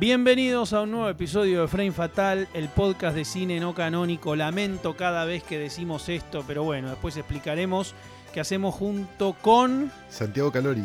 Bienvenidos 0.00 0.72
a 0.74 0.82
un 0.82 0.92
nuevo 0.92 1.08
episodio 1.08 1.62
de 1.62 1.68
Frame 1.68 1.90
Fatal, 1.90 2.46
el 2.54 2.68
podcast 2.68 3.16
de 3.16 3.24
cine 3.24 3.58
no 3.58 3.74
canónico. 3.74 4.36
Lamento 4.36 4.96
cada 4.96 5.24
vez 5.24 5.42
que 5.42 5.58
decimos 5.58 6.08
esto, 6.08 6.44
pero 6.46 6.62
bueno, 6.62 6.90
después 6.90 7.16
explicaremos 7.16 7.94
qué 8.32 8.38
hacemos 8.40 8.74
junto 8.76 9.32
con... 9.42 9.90
Santiago 10.08 10.52
Calori. 10.52 10.84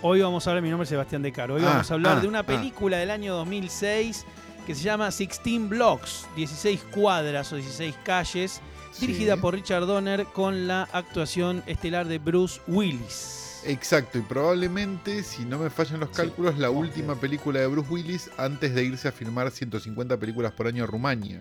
Hoy 0.00 0.22
vamos 0.22 0.46
a 0.46 0.50
hablar, 0.50 0.62
mi 0.62 0.70
nombre 0.70 0.84
es 0.84 0.88
Sebastián 0.88 1.20
De 1.22 1.30
Caro, 1.32 1.54
hoy 1.54 1.62
Ah, 1.62 1.70
vamos 1.72 1.90
a 1.90 1.94
hablar 1.94 2.16
ah, 2.18 2.20
de 2.20 2.28
una 2.28 2.38
ah. 2.40 2.46
película 2.46 2.96
del 2.96 3.10
año 3.10 3.34
2006 3.34 4.24
que 4.66 4.74
se 4.74 4.82
llama 4.82 5.10
16 5.10 5.68
Blocks, 5.68 6.26
16 6.36 6.84
cuadras 6.84 7.52
o 7.52 7.56
16 7.56 7.94
calles, 8.02 8.62
dirigida 8.98 9.34
Sí. 9.34 9.40
por 9.42 9.54
Richard 9.54 9.84
Donner 9.84 10.24
con 10.24 10.66
la 10.66 10.88
actuación 10.90 11.62
estelar 11.66 12.06
de 12.06 12.18
Bruce 12.18 12.62
Willis. 12.66 13.43
Exacto, 13.66 14.18
y 14.18 14.22
probablemente, 14.22 15.22
si 15.22 15.44
no 15.44 15.58
me 15.58 15.70
fallan 15.70 16.00
los 16.00 16.10
Sí, 16.10 16.16
cálculos, 16.16 16.58
la 16.58 16.68
¿cómo 16.68 16.80
última 16.80 17.14
película 17.20 17.60
de 17.60 17.66
Bruce 17.66 17.90
Willis 17.90 18.30
antes 18.36 18.74
de 18.74 18.84
irse 18.84 19.08
a 19.08 19.12
filmar 19.12 19.50
150 19.50 20.16
películas 20.18 20.52
por 20.52 20.66
año 20.66 20.84
a 20.84 20.86
Rumania. 20.86 21.40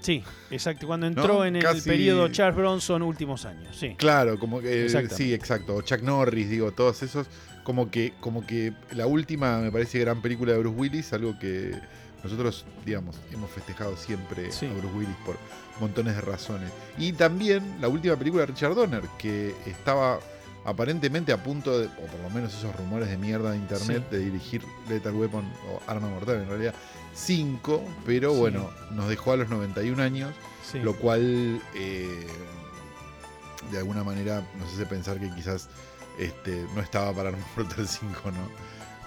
Sí, 0.00 0.22
exacto, 0.50 0.86
cuando 0.88 1.06
entró 1.06 1.28
¿No? 1.34 1.44
en 1.44 1.56
el 1.56 1.62
Casi- 1.62 1.88
periodo 1.88 2.28
Charles 2.28 2.56
Bronson 2.56 3.02
últimos 3.02 3.44
años, 3.44 3.76
sí. 3.76 3.94
Claro, 3.96 4.38
como 4.38 4.60
que 4.60 4.84
Exactamente. 4.84 5.16
sí, 5.16 5.32
exacto. 5.32 5.76
O 5.76 5.82
Chuck 5.82 6.02
Norris, 6.02 6.50
digo, 6.50 6.72
todos 6.72 7.02
esos. 7.02 7.26
Como 7.62 7.88
que, 7.92 8.12
como 8.18 8.44
que 8.44 8.72
la 8.90 9.06
última 9.06 9.58
me 9.58 9.70
parece 9.70 10.00
gran 10.00 10.20
película 10.20 10.52
de 10.52 10.58
Bruce 10.58 10.76
Willis, 10.76 11.12
algo 11.12 11.38
que 11.38 11.78
nosotros, 12.24 12.64
digamos, 12.84 13.16
hemos 13.32 13.48
festejado 13.52 13.96
siempre 13.96 14.50
Sí. 14.50 14.66
a 14.66 14.72
Bruce 14.72 14.96
Willis 14.96 15.16
por 15.24 15.36
montones 15.80 16.16
de 16.16 16.20
razones. 16.20 16.70
Y 16.98 17.12
también 17.12 17.76
la 17.80 17.86
última 17.86 18.16
película 18.16 18.40
de 18.44 18.46
Richard 18.52 18.74
Donner, 18.74 19.04
que 19.18 19.54
estaba 19.66 20.18
aparentemente 20.64 21.32
a 21.32 21.42
punto 21.42 21.78
de, 21.78 21.86
o 21.86 22.06
por 22.06 22.20
lo 22.22 22.30
menos 22.30 22.54
esos 22.54 22.74
rumores 22.76 23.08
de 23.08 23.16
mierda 23.18 23.50
de 23.52 23.56
internet, 23.56 24.08
de 24.10 24.18
dirigir 24.18 24.62
Lethal 24.88 25.14
Weapon 25.14 25.44
o 25.70 25.90
Arma 25.90 26.08
Mortal 26.08 26.42
en 26.42 26.48
realidad 26.48 26.74
5, 27.14 27.82
pero 28.06 28.32
Sí. 28.32 28.38
bueno, 28.40 28.70
nos 28.92 29.08
dejó 29.08 29.32
a 29.32 29.36
los 29.36 29.48
91 29.48 30.00
años. 30.02 30.32
sí. 30.70 30.78
Lo 30.78 30.94
cual, 30.96 31.60
eh, 31.74 32.26
de 33.70 33.78
alguna 33.78 34.02
manera, 34.04 34.42
nos 34.58 34.72
hace 34.72 34.86
pensar 34.86 35.18
que 35.18 35.30
quizás 35.34 35.68
este, 36.18 36.64
no 36.74 36.80
estaba 36.80 37.12
para 37.12 37.30
Arma 37.30 37.44
Mortal 37.56 37.86
5, 37.88 38.30
¿no? 38.30 38.48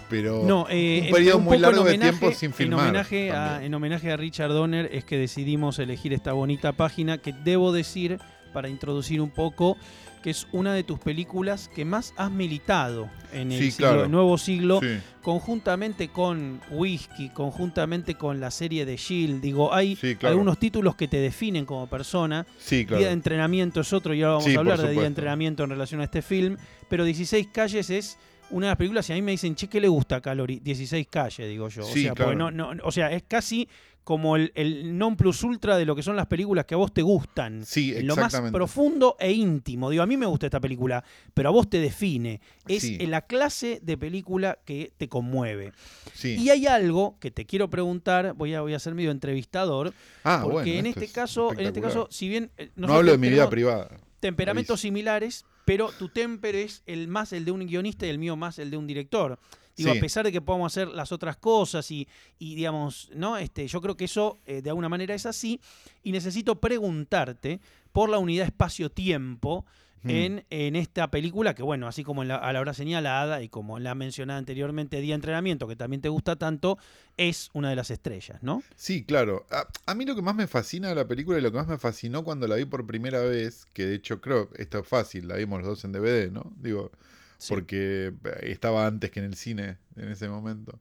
Pero 0.09 0.43
No, 0.45 0.67
eh, 0.69 1.05
un 1.07 1.11
periodo 1.13 1.37
un 1.39 1.43
muy 1.45 1.57
largo 1.57 1.83
de 1.83 1.97
tiempo 1.97 2.31
sin 2.31 2.53
filmar. 2.53 2.79
En 2.79 2.85
homenaje, 2.89 3.31
a, 3.31 3.33
también. 3.45 3.63
en 3.65 3.73
homenaje 3.73 4.11
a 4.11 4.17
Richard 4.17 4.49
Donner 4.51 4.89
es 4.93 5.03
que 5.03 5.17
decidimos 5.17 5.79
elegir 5.79 6.13
esta 6.13 6.33
bonita 6.33 6.73
página 6.73 7.17
que 7.17 7.33
debo 7.33 7.71
decir, 7.71 8.19
para 8.53 8.69
introducir 8.69 9.19
un 9.19 9.31
poco, 9.31 9.77
que 10.25 10.31
es 10.31 10.47
una 10.53 10.73
de 10.73 10.83
tus 10.83 10.97
películas 10.97 11.69
que 11.75 11.85
más 11.85 12.11
has 12.17 12.31
militado 12.31 13.11
en 13.31 13.51
el, 13.51 13.59
Sí, 13.59 13.69
siglo- 13.69 13.87
claro. 13.89 14.03
el 14.05 14.09
nuevo 14.11 14.39
siglo, 14.39 14.79
Sí, 14.81 14.97
conjuntamente 15.21 16.07
con 16.07 16.59
Whisky, 16.71 17.29
conjuntamente 17.29 18.15
con 18.15 18.39
la 18.39 18.49
serie 18.49 18.85
de 18.87 18.97
Shield. 18.97 19.39
Digo, 19.39 19.71
hay 19.71 19.95
sí, 19.95 20.15
claro. 20.15 20.33
algunos 20.33 20.57
títulos 20.57 20.95
que 20.95 21.07
te 21.07 21.17
definen 21.17 21.67
como 21.67 21.85
persona. 21.85 22.47
Sí, 22.57 22.87
claro. 22.87 22.97
Día 22.99 23.09
de 23.09 23.13
entrenamiento 23.13 23.81
es 23.81 23.93
otro, 23.93 24.15
y 24.15 24.23
ahora 24.23 24.37
vamos 24.39 24.55
a 24.55 24.59
hablar 24.59 24.81
de 24.81 24.91
día 24.93 25.01
de 25.01 25.07
entrenamiento 25.07 25.63
en 25.63 25.69
relación 25.69 26.01
a 26.01 26.05
este 26.05 26.23
film. 26.23 26.57
Pero 26.89 27.03
16 27.03 27.47
calles 27.53 27.91
es 27.91 28.17
una 28.49 28.65
de 28.67 28.71
las 28.71 28.77
películas, 28.77 29.07
y 29.09 29.13
a 29.13 29.15
mí 29.17 29.21
me 29.21 29.31
dicen, 29.33 29.53
che, 29.55 29.67
¿qué 29.67 29.79
le 29.79 29.87
gusta 29.89 30.15
a 30.15 30.21
Calori? 30.21 30.59
16 30.59 31.05
calles, 31.07 31.47
digo 31.47 31.69
yo. 31.69 31.83
O, 31.83 31.93
sea, 31.93 32.13
no, 32.35 32.49
no- 32.49 32.71
o 32.83 32.91
sea, 32.91 33.11
es 33.11 33.21
casi 33.27 33.67
como 34.05 34.37
el, 34.37 34.53
el 34.55 34.97
non 34.97 35.17
plus 35.17 35.43
ultra 35.43 35.75
de 35.75 35.83
lo 35.83 35.95
que 35.97 36.03
son 36.03 36.15
las 36.15 36.27
películas 36.27 36.63
que 36.65 36.75
a 36.75 36.77
vos 36.77 36.93
te 36.93 37.01
gustan. 37.01 37.65
Sí, 37.65 37.91
lo 38.03 38.15
más 38.15 38.39
profundo 38.53 39.17
e 39.19 39.33
íntimo. 39.33 39.89
Digo, 39.89 40.03
a 40.03 40.05
mí 40.05 40.15
me 40.15 40.25
gusta 40.27 40.45
esta 40.45 40.61
película, 40.61 41.03
pero 41.33 41.49
a 41.49 41.51
vos 41.51 41.69
te 41.69 41.79
define. 41.79 42.39
Es 42.67 42.83
Sí. 42.83 42.97
la 43.07 43.21
clase 43.25 43.79
de 43.81 43.97
película 43.97 44.59
que 44.63 44.93
te 44.95 45.09
conmueve. 45.09 45.73
Sí. 46.13 46.35
Y 46.39 46.49
hay 46.51 46.67
algo 46.67 47.17
que 47.19 47.31
te 47.31 47.45
quiero 47.45 47.69
preguntar, 47.69 48.33
voy 48.35 48.53
a, 48.53 48.61
voy 48.61 48.75
a 48.75 48.79
ser 48.79 48.93
medio 48.95 49.09
entrevistador, 49.11 49.91
ah, 50.23 50.39
porque 50.43 50.53
bueno, 50.73 50.79
en 50.79 50.85
este 50.85 51.05
es 51.05 51.11
caso, 51.11 51.51
en 51.53 51.65
este 51.65 51.81
caso, 51.81 52.07
si 52.11 52.29
bien 52.29 52.51
eh, 52.57 52.69
No 52.75 52.93
hablo 52.93 53.11
de 53.11 53.17
mi 53.17 53.29
vida 53.29 53.49
privada. 53.49 53.89
temperamentos 54.19 54.81
similares, 54.81 55.45
pero 55.65 55.89
tu 55.97 56.09
temper 56.09 56.55
es 56.55 56.83
el 56.85 57.07
más 57.07 57.33
el 57.33 57.43
de 57.43 57.49
un 57.51 57.65
guionista 57.65 58.05
y 58.05 58.09
el 58.09 58.19
mío 58.19 58.35
más 58.35 58.59
el 58.59 58.69
de 58.69 58.77
un 58.77 58.85
director. 58.85 59.39
Digo, 59.77 59.91
Sí. 59.91 59.97
a 59.97 60.01
pesar 60.01 60.25
de 60.25 60.31
que 60.31 60.41
podamos 60.41 60.71
hacer 60.71 60.87
las 60.87 61.11
otras 61.11 61.35
cosas 61.37 61.89
y, 61.91 62.07
y, 62.39 62.55
digamos, 62.55 63.09
¿no? 63.13 63.37
Este, 63.37 63.67
yo 63.67 63.81
creo 63.81 63.97
que 63.97 64.05
eso 64.05 64.39
eh, 64.45 64.61
de 64.61 64.69
alguna 64.69 64.87
manera 64.89 65.13
es 65.13 65.25
así. 65.25 65.59
Y 66.03 66.11
necesito 66.11 66.59
preguntarte 66.61 67.59
por 67.91 68.09
la 68.09 68.17
unidad 68.17 68.45
espacio-tiempo 68.45 69.65
Mm. 70.03 70.09
en, 70.11 70.45
en 70.51 70.75
esta 70.75 71.09
película, 71.09 71.55
que 71.55 71.63
bueno, 71.63 71.87
así 71.87 72.03
como 72.03 72.21
en 72.21 72.27
la- 72.27 72.35
a 72.35 72.53
la 72.53 72.59
hora 72.61 72.75
señalada 72.75 73.41
y 73.41 73.49
como 73.49 73.79
la 73.79 73.95
mencionada 73.95 74.37
anteriormente, 74.37 75.01
Día 75.01 75.13
de 75.13 75.15
Entrenamiento, 75.15 75.67
que 75.67 75.75
también 75.75 75.99
te 75.99 76.09
gusta 76.09 76.35
tanto, 76.35 76.77
es 77.17 77.49
una 77.53 77.71
de 77.71 77.75
las 77.75 77.89
estrellas, 77.89 78.43
¿no? 78.43 78.61
Sí, 78.75 79.03
claro. 79.03 79.47
A, 79.49 79.65
a 79.87 79.95
mí 79.95 80.05
lo 80.05 80.15
que 80.15 80.21
más 80.21 80.35
me 80.35 80.45
fascina 80.45 80.89
de 80.89 80.95
la 80.95 81.07
película 81.07 81.39
y 81.39 81.41
lo 81.41 81.51
que 81.51 81.57
más 81.57 81.67
me 81.67 81.79
fascinó 81.79 82.23
cuando 82.23 82.47
la 82.47 82.55
vi 82.55 82.65
por 82.65 82.85
primera 82.85 83.19
vez, 83.21 83.65
que 83.73 83.87
de 83.87 83.95
hecho 83.95 84.21
creo, 84.21 84.51
esto 84.59 84.77
es 84.77 84.87
fácil, 84.87 85.27
la 85.27 85.37
vimos 85.37 85.59
los 85.61 85.67
dos 85.69 85.85
en 85.85 85.91
DVD, 85.93 86.29
¿no? 86.31 86.53
Digo, 86.57 86.91
Sí. 87.37 87.49
porque 87.53 88.13
estaba 88.41 88.87
antes 88.87 89.11
que 89.11 89.19
en 89.19 89.25
el 89.25 89.35
cine 89.35 89.77
en 89.95 90.09
ese 90.09 90.27
momento. 90.29 90.77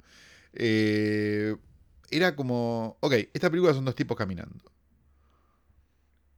Eh, 0.53 1.57
era 2.11 2.37
como, 2.37 2.97
ok, 3.01 3.13
esta 3.33 3.51
película 3.51 3.75
son 3.75 3.85
dos 3.85 3.95
tipos 3.95 4.17
caminando. 4.17 4.61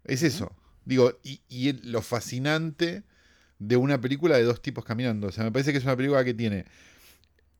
Es 0.05 0.23
eso. 0.23 0.53
Digo, 0.85 1.19
y, 1.23 1.41
y 1.49 1.73
lo 1.89 2.01
fascinante 2.03 3.03
de 3.59 3.77
una 3.77 4.01
película 4.01 4.37
de 4.37 4.45
dos 4.45 4.63
tipos 4.63 4.85
caminando. 4.85 5.27
O 5.29 5.33
sea, 5.33 5.45
me 5.45 5.53
parece 5.53 5.73
que 5.73 5.79
es 5.79 5.85
una 5.85 5.97
película 5.97 6.25
que 6.25 6.35
tiene 6.35 6.65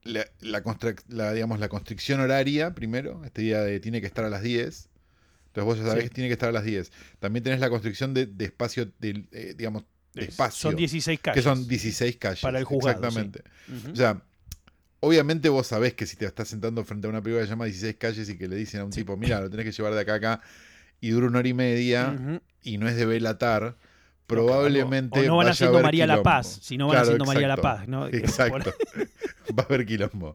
la, 0.05 0.25
la, 0.41 0.63
la, 1.09 1.33
digamos, 1.33 1.59
la 1.59 1.69
constricción 1.69 2.21
horaria, 2.21 2.75
primero, 2.75 3.25
este 3.25 3.43
día 3.43 3.61
de 3.63 3.81
tiene 3.81 4.01
que 4.01 4.07
estar 4.07 4.25
a 4.25 4.31
las 4.31 4.43
10. 4.43 4.89
Entonces 5.49 5.65
vos 5.65 5.79
ya 5.79 5.85
sabés 5.87 6.05
Sí. 6.05 6.09
que 6.11 6.15
tiene 6.15 6.29
que 6.29 6.35
estar 6.35 6.49
a 6.51 6.53
las 6.53 6.65
10. 6.65 6.93
También 7.19 7.43
tenés 7.43 7.61
la 7.61 7.71
construcción 7.71 8.15
de, 8.15 8.27
de 8.27 8.45
espacio, 8.45 8.93
del, 9.01 9.29
eh, 9.33 9.55
digamos, 9.57 9.83
de 9.83 9.89
espacio. 10.25 10.71
Son 10.71 10.77
16 10.77 11.21
calles. 11.21 11.35
Que 11.37 11.43
son 11.49 11.67
16 11.69 12.17
calles. 12.17 12.41
Para 12.41 12.59
el 12.59 12.65
juzgado, 12.65 12.99
Exactamente. 12.99 13.43
O 13.93 13.97
sea, 13.97 14.21
obviamente 15.01 15.49
vos 15.49 15.67
sabés 15.67 15.95
que 15.95 16.07
si 16.07 16.17
te 16.17 16.25
estás 16.27 16.49
sentando 16.49 16.85
frente 16.85 17.07
a 17.07 17.11
una 17.11 17.23
película 17.23 17.43
que 17.43 17.47
se 17.47 17.51
llama 17.53 17.65
16 17.67 17.97
calles 17.97 18.29
y 18.29 18.39
que 18.39 18.49
le 18.49 18.57
dicen 18.57 18.81
a 18.81 18.85
un 18.85 18.93
Sí. 18.93 19.01
tipo, 19.01 19.17
mira, 19.17 19.41
lo 19.41 19.51
tenés 19.51 19.65
que 19.67 19.73
llevar 19.73 19.95
de 19.95 20.01
acá 20.01 20.13
a 20.15 20.17
acá 20.17 20.41
y 21.01 21.11
dura 21.11 21.27
una 21.27 21.39
hora 21.41 21.49
y 21.49 21.55
media 21.55 22.41
y 22.63 22.79
no 22.79 22.89
es 22.89 22.97
de 22.97 23.05
Belatar, 23.07 23.63
No, 23.63 23.77
probablemente. 24.27 25.21
o 25.21 25.23
no 25.25 25.37
van 25.37 25.49
haciendo 25.49 25.81
María 25.81 26.07
La. 26.07 26.23
Paz, 26.23 26.59
si 26.63 26.77
no 26.77 26.87
van 26.87 26.95
Claro, 26.95 27.05
haciendo 27.07 27.25
María 27.27 27.49
La. 27.49 27.57
Paz, 27.59 27.87
¿no? 27.87 28.07
Exacto. 28.13 28.75
Va 29.57 29.63
a 29.63 29.67
haber 29.67 29.87
quilombo. 29.87 30.35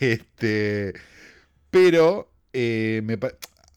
Este, 0.00 0.94
pero, 1.70 2.32
eh, 2.52 3.02
me 3.04 3.18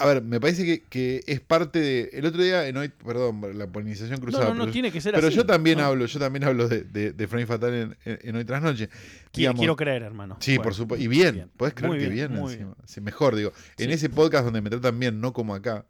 a 0.01 0.05
ver, 0.05 0.21
me 0.23 0.39
parece 0.39 0.65
que, 0.65 0.81
que 0.83 1.23
es 1.27 1.39
parte 1.39 1.79
de. 1.79 2.09
El 2.13 2.25
otro 2.25 2.41
día, 2.43 2.67
en 2.67 2.75
hoy, 2.77 2.89
perdón, 2.89 3.41
la 3.57 3.67
polinización 3.67 4.19
cruzada. 4.19 4.45
no, 4.49 4.53
no 4.55 4.59
pero 4.61 4.71
tiene 4.73 4.91
que 4.91 4.99
ser 5.01 5.13
pero 5.13 5.27
así. 5.27 5.35
yo 5.35 5.45
también 5.45 5.77
¿no? 5.79 5.85
hablo, 5.85 6.05
yo 6.05 6.19
también 6.19 6.43
hablo 6.43 6.67
de, 6.67 6.83
de, 6.83 7.13
de 7.13 7.27
Frame 7.27 7.45
Fatal 7.45 7.73
en, 7.73 7.97
en- 8.05 8.19
en 8.21 8.35
Hoy 8.35 8.45
Tras 8.45 8.61
Noche. 8.61 8.89
Digamos, 9.33 9.59
Quiero 9.59 9.75
creer, 9.75 10.03
hermano. 10.03 10.37
Sí, 10.39 10.51
Bueno, 10.51 10.63
por 10.63 10.73
supuesto. 10.73 11.03
Y 11.03 11.07
bien, 11.07 11.35
bien. 11.35 11.49
podés 11.55 11.73
creer 11.73 11.89
Muy 11.91 11.99
que 11.99 12.09
bien, 12.09 12.35
encima. 12.35 12.75
Sí, 12.85 12.99
mejor, 13.01 13.35
digo. 13.35 13.53
En 13.77 13.87
Sí. 13.89 13.93
ese 13.93 14.09
podcast 14.09 14.45
donde 14.45 14.61
me 14.61 14.69
tratan 14.69 14.99
bien, 14.99 15.21
no 15.21 15.33
como 15.33 15.55
acá. 15.55 15.85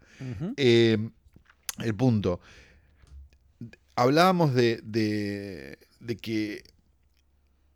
Eh, 0.57 0.97
el 1.79 1.95
punto. 1.95 2.39
Hablábamos 3.95 4.53
de, 4.53 4.79
de, 4.83 5.77
de 5.99 6.17
que 6.17 6.63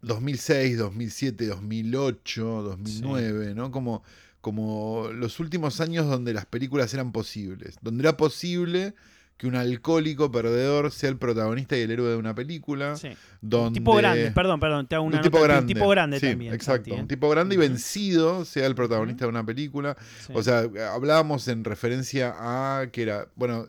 2006, 0.02 0.78
2007, 0.78 1.48
2008, 1.48 2.62
2009, 2.64 3.54
¿no? 3.56 3.72
Como, 3.72 4.04
como 4.46 5.10
los 5.12 5.40
últimos 5.40 5.82
años 5.82 6.06
donde 6.06 6.32
las 6.32 6.46
películas 6.46 6.94
eran 6.94 7.12
posibles. 7.12 7.80
Donde 7.82 8.04
era 8.04 8.16
posible 8.16 8.94
que 9.38 9.48
un 9.48 9.56
alcohólico 9.56 10.32
perdedor 10.32 10.92
sea 10.92 11.10
el 11.10 11.18
protagonista 11.18 11.76
y 11.76 11.82
el 11.82 11.90
héroe 11.90 12.10
de 12.12 12.16
una 12.16 12.36
película. 12.36 12.96
Sí. 12.96 13.10
Donde, 13.42 13.80
Tipo 13.80 13.96
grande, 13.96 14.30
perdón, 14.30 14.60
perdón, 14.60 14.86
te 14.88 14.94
hago 14.94 15.04
una 15.04 15.18
un 15.18 15.24
tipo 15.24 15.38
nota, 15.40 15.48
grande. 15.48 15.74
Un 15.74 15.80
tipo 15.80 15.90
grande 15.90 16.20
Sí, 16.20 16.28
también. 16.30 16.54
Exacto. 16.54 16.92
Santi, 16.92 16.92
¿eh? 16.92 17.02
Un 17.02 17.08
tipo 17.08 17.28
grande 17.28 17.56
y 17.56 17.58
vencido 17.58 18.46
sea 18.46 18.68
el 18.68 18.76
protagonista 18.76 19.26
de 19.26 19.30
una 19.30 19.44
película. 19.44 19.98
Sí. 20.28 20.32
O 20.36 20.44
sea, 20.44 20.60
hablábamos 20.94 21.48
en 21.48 21.64
referencia 21.64 22.36
a 22.38 22.86
que 22.92 23.02
era. 23.02 23.28
Bueno, 23.36 23.68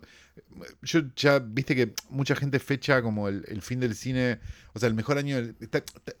yo 0.83 1.01
ya 1.15 1.39
viste 1.39 1.75
que 1.75 1.93
mucha 2.11 2.35
gente 2.35 2.59
fecha 2.59 3.01
como 3.01 3.27
el, 3.29 3.43
el 3.47 3.63
fin 3.63 3.79
del 3.79 3.95
cine. 3.95 4.37
O 4.73 4.79
sea, 4.79 4.87
el 4.89 4.93
mejor 4.95 5.17
año. 5.17 5.37
del- 5.37 5.55
está- 5.59 5.79
está- 5.79 6.13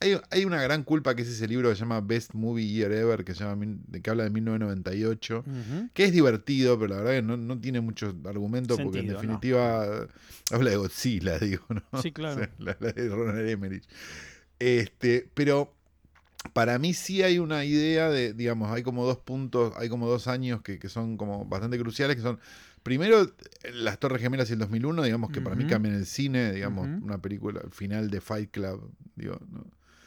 hay, 0.00 0.20
hay 0.30 0.44
una 0.44 0.62
gran 0.62 0.82
culpa 0.82 1.14
que 1.14 1.22
es 1.22 1.28
ese 1.28 1.48
libro 1.48 1.68
que 1.68 1.74
se 1.74 1.80
llama 1.80 2.00
Best 2.00 2.34
Movie 2.34 2.66
Year 2.66 2.92
Ever, 2.92 3.24
que, 3.24 3.34
se 3.34 3.44
llama, 3.44 3.64
que 4.02 4.10
habla 4.10 4.24
de 4.24 4.30
1998. 4.30 5.38
Ujú. 5.46 5.88
Que 5.92 6.04
es 6.04 6.12
divertido, 6.12 6.78
pero 6.78 6.94
la 6.94 6.96
verdad 7.00 7.12
que 7.12 7.22
no, 7.22 7.36
no 7.36 7.58
tiene 7.58 7.80
mucho 7.80 8.14
argumento 8.24 8.76
porque 8.76 9.00
en 9.00 9.08
definitiva 9.08 10.06
habla 10.50 10.70
de 10.70 10.76
Godzilla, 10.76 11.38
digo, 11.40 11.64
¿no? 11.68 12.02
Sí, 12.02 12.12
claro. 12.12 12.34
O 12.34 12.44
sea, 12.44 12.50
la, 12.58 12.76
la 12.80 12.92
de 12.92 13.08
Ronald 13.08 13.48
Emmerich. 13.48 13.84
Este, 14.58 15.28
pero 15.34 15.72
para 16.52 16.78
mí 16.78 16.94
sí 16.94 17.22
hay 17.22 17.38
una 17.38 17.64
idea 17.64 18.10
de, 18.10 18.34
digamos, 18.34 18.70
hay 18.70 18.82
como 18.82 19.06
dos 19.06 19.18
puntos, 19.18 19.72
hay 19.76 19.88
como 19.88 20.08
dos 20.08 20.28
años 20.28 20.62
que, 20.62 20.78
que 20.78 20.88
son 20.88 21.16
como 21.16 21.44
bastante 21.46 21.78
cruciales, 21.78 22.16
que 22.16 22.22
son, 22.22 22.38
primero, 22.82 23.30
las 23.72 23.98
Torres 23.98 24.20
Gemelas 24.20 24.50
y 24.50 24.54
el 24.54 24.58
2001, 24.58 25.02
digamos, 25.02 25.30
que 25.30 25.40
para 25.40 25.56
mí 25.56 25.66
cambian 25.66 25.94
el 25.94 26.06
cine, 26.06 26.52
digamos, 26.52 26.86
una 27.02 27.18
película, 27.18 27.60
el 27.64 27.70
final 27.70 28.10
de 28.10 28.20
Fight 28.20 28.50
Club, 28.50 28.90
digo, 29.16 29.40
¿no? 29.50 29.64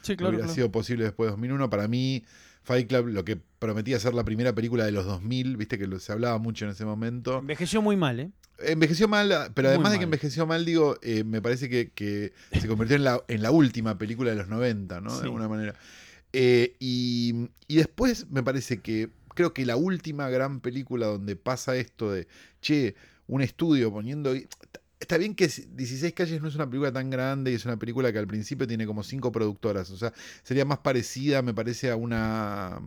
Sí, 0.08 0.16
claro. 0.16 0.30
hubiera 0.30 0.46
claro. 0.46 0.54
sido 0.54 0.72
posible 0.72 1.04
después 1.04 1.26
de 1.26 1.32
2001. 1.32 1.68
Para 1.68 1.86
mí, 1.86 2.24
Fight 2.62 2.88
Club, 2.88 3.08
lo 3.08 3.24
que 3.24 3.36
prometía 3.58 4.00
ser 4.00 4.14
la 4.14 4.24
primera 4.24 4.54
película 4.54 4.84
de 4.84 4.92
los 4.92 5.04
2000, 5.04 5.56
viste 5.58 5.78
que 5.78 6.00
se 6.00 6.12
hablaba 6.12 6.38
mucho 6.38 6.64
en 6.64 6.70
ese 6.70 6.84
momento. 6.84 7.38
Envejeció 7.38 7.82
muy 7.82 7.96
mal, 7.96 8.20
¿eh? 8.20 8.30
Envejeció 8.60 9.06
mal, 9.06 9.52
pero 9.54 9.68
además 9.68 9.92
de 9.92 9.98
que 9.98 10.04
envejeció 10.04 10.46
mal, 10.46 10.64
digo, 10.64 10.96
eh, 11.02 11.24
me 11.24 11.40
parece 11.42 11.68
que, 11.68 11.90
que 11.92 12.32
se 12.58 12.66
convirtió 12.66 12.96
en 12.96 13.04
la, 13.04 13.22
en 13.28 13.42
la 13.42 13.50
última 13.50 13.98
película 13.98 14.30
de 14.30 14.36
los 14.36 14.48
90, 14.48 15.00
¿no? 15.00 15.10
Sí. 15.10 15.16
De 15.18 15.22
alguna 15.24 15.48
manera. 15.48 15.74
Eh, 16.32 16.74
y, 16.80 17.50
y 17.68 17.76
después 17.76 18.30
me 18.30 18.42
parece 18.42 18.80
que 18.80 19.10
creo 19.34 19.52
que 19.52 19.64
la 19.64 19.76
última 19.76 20.28
gran 20.30 20.60
película 20.60 21.06
donde 21.06 21.36
pasa 21.36 21.76
esto 21.76 22.10
de, 22.10 22.26
che, 22.60 22.96
un 23.26 23.42
estudio 23.42 23.92
poniendo... 23.92 24.34
Está 25.00 25.16
bien 25.16 25.34
que 25.34 25.46
16 25.46 26.12
calles 26.12 26.42
no 26.42 26.48
es 26.48 26.54
una 26.56 26.66
película 26.66 26.92
tan 26.92 27.08
grande 27.08 27.52
y 27.52 27.54
es 27.54 27.64
una 27.64 27.76
película 27.76 28.12
que 28.12 28.18
al 28.18 28.26
principio 28.26 28.66
tiene 28.66 28.84
como 28.86 29.02
cinco 29.04 29.30
productoras. 29.30 29.90
O 29.90 29.96
sea, 29.96 30.12
sería 30.42 30.64
más 30.64 30.78
parecida, 30.78 31.40
me 31.42 31.54
parece, 31.54 31.90
a 31.90 31.96
una 31.96 32.80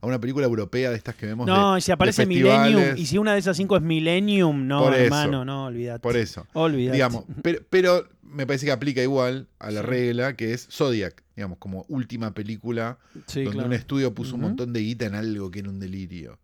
a 0.00 0.06
una 0.06 0.20
película 0.20 0.44
europea 0.46 0.90
de 0.90 0.96
estas 0.96 1.14
que 1.14 1.26
vemos. 1.26 1.46
No, 1.46 1.74
de- 1.74 1.78
y 1.78 1.82
si 1.82 1.92
aparece 1.92 2.26
Millennium, 2.26 2.96
y 2.96 3.06
si 3.06 3.18
una 3.18 3.34
de 3.34 3.38
esas 3.38 3.56
cinco 3.56 3.76
es 3.76 3.82
Millennium, 3.82 4.66
no, 4.66 4.88
eso. 4.92 4.96
hermano, 5.04 5.44
no, 5.44 5.66
olvídate. 5.66 6.00
Por 6.00 6.16
eso. 6.16 6.44
Olvídate. 6.54 6.96
Digamos, 6.96 7.24
pero, 7.42 7.60
pero 7.70 8.08
me 8.24 8.44
parece 8.44 8.66
que 8.66 8.72
aplica 8.72 9.00
igual 9.00 9.46
a 9.60 9.70
la 9.70 9.82
Sí. 9.82 9.86
regla 9.86 10.34
que 10.34 10.52
es 10.54 10.66
Zodiac, 10.68 11.22
digamos, 11.36 11.58
como 11.58 11.84
última 11.88 12.34
película 12.34 12.98
Sí, 13.26 13.44
donde 13.44 13.52
claro. 13.58 13.68
un 13.68 13.74
estudio 13.74 14.12
puso 14.12 14.34
un 14.34 14.40
montón 14.40 14.72
de 14.72 14.80
guita 14.80 15.06
en 15.06 15.14
algo 15.14 15.52
que 15.52 15.60
era 15.60 15.68
un 15.68 15.78
delirio. 15.78 16.40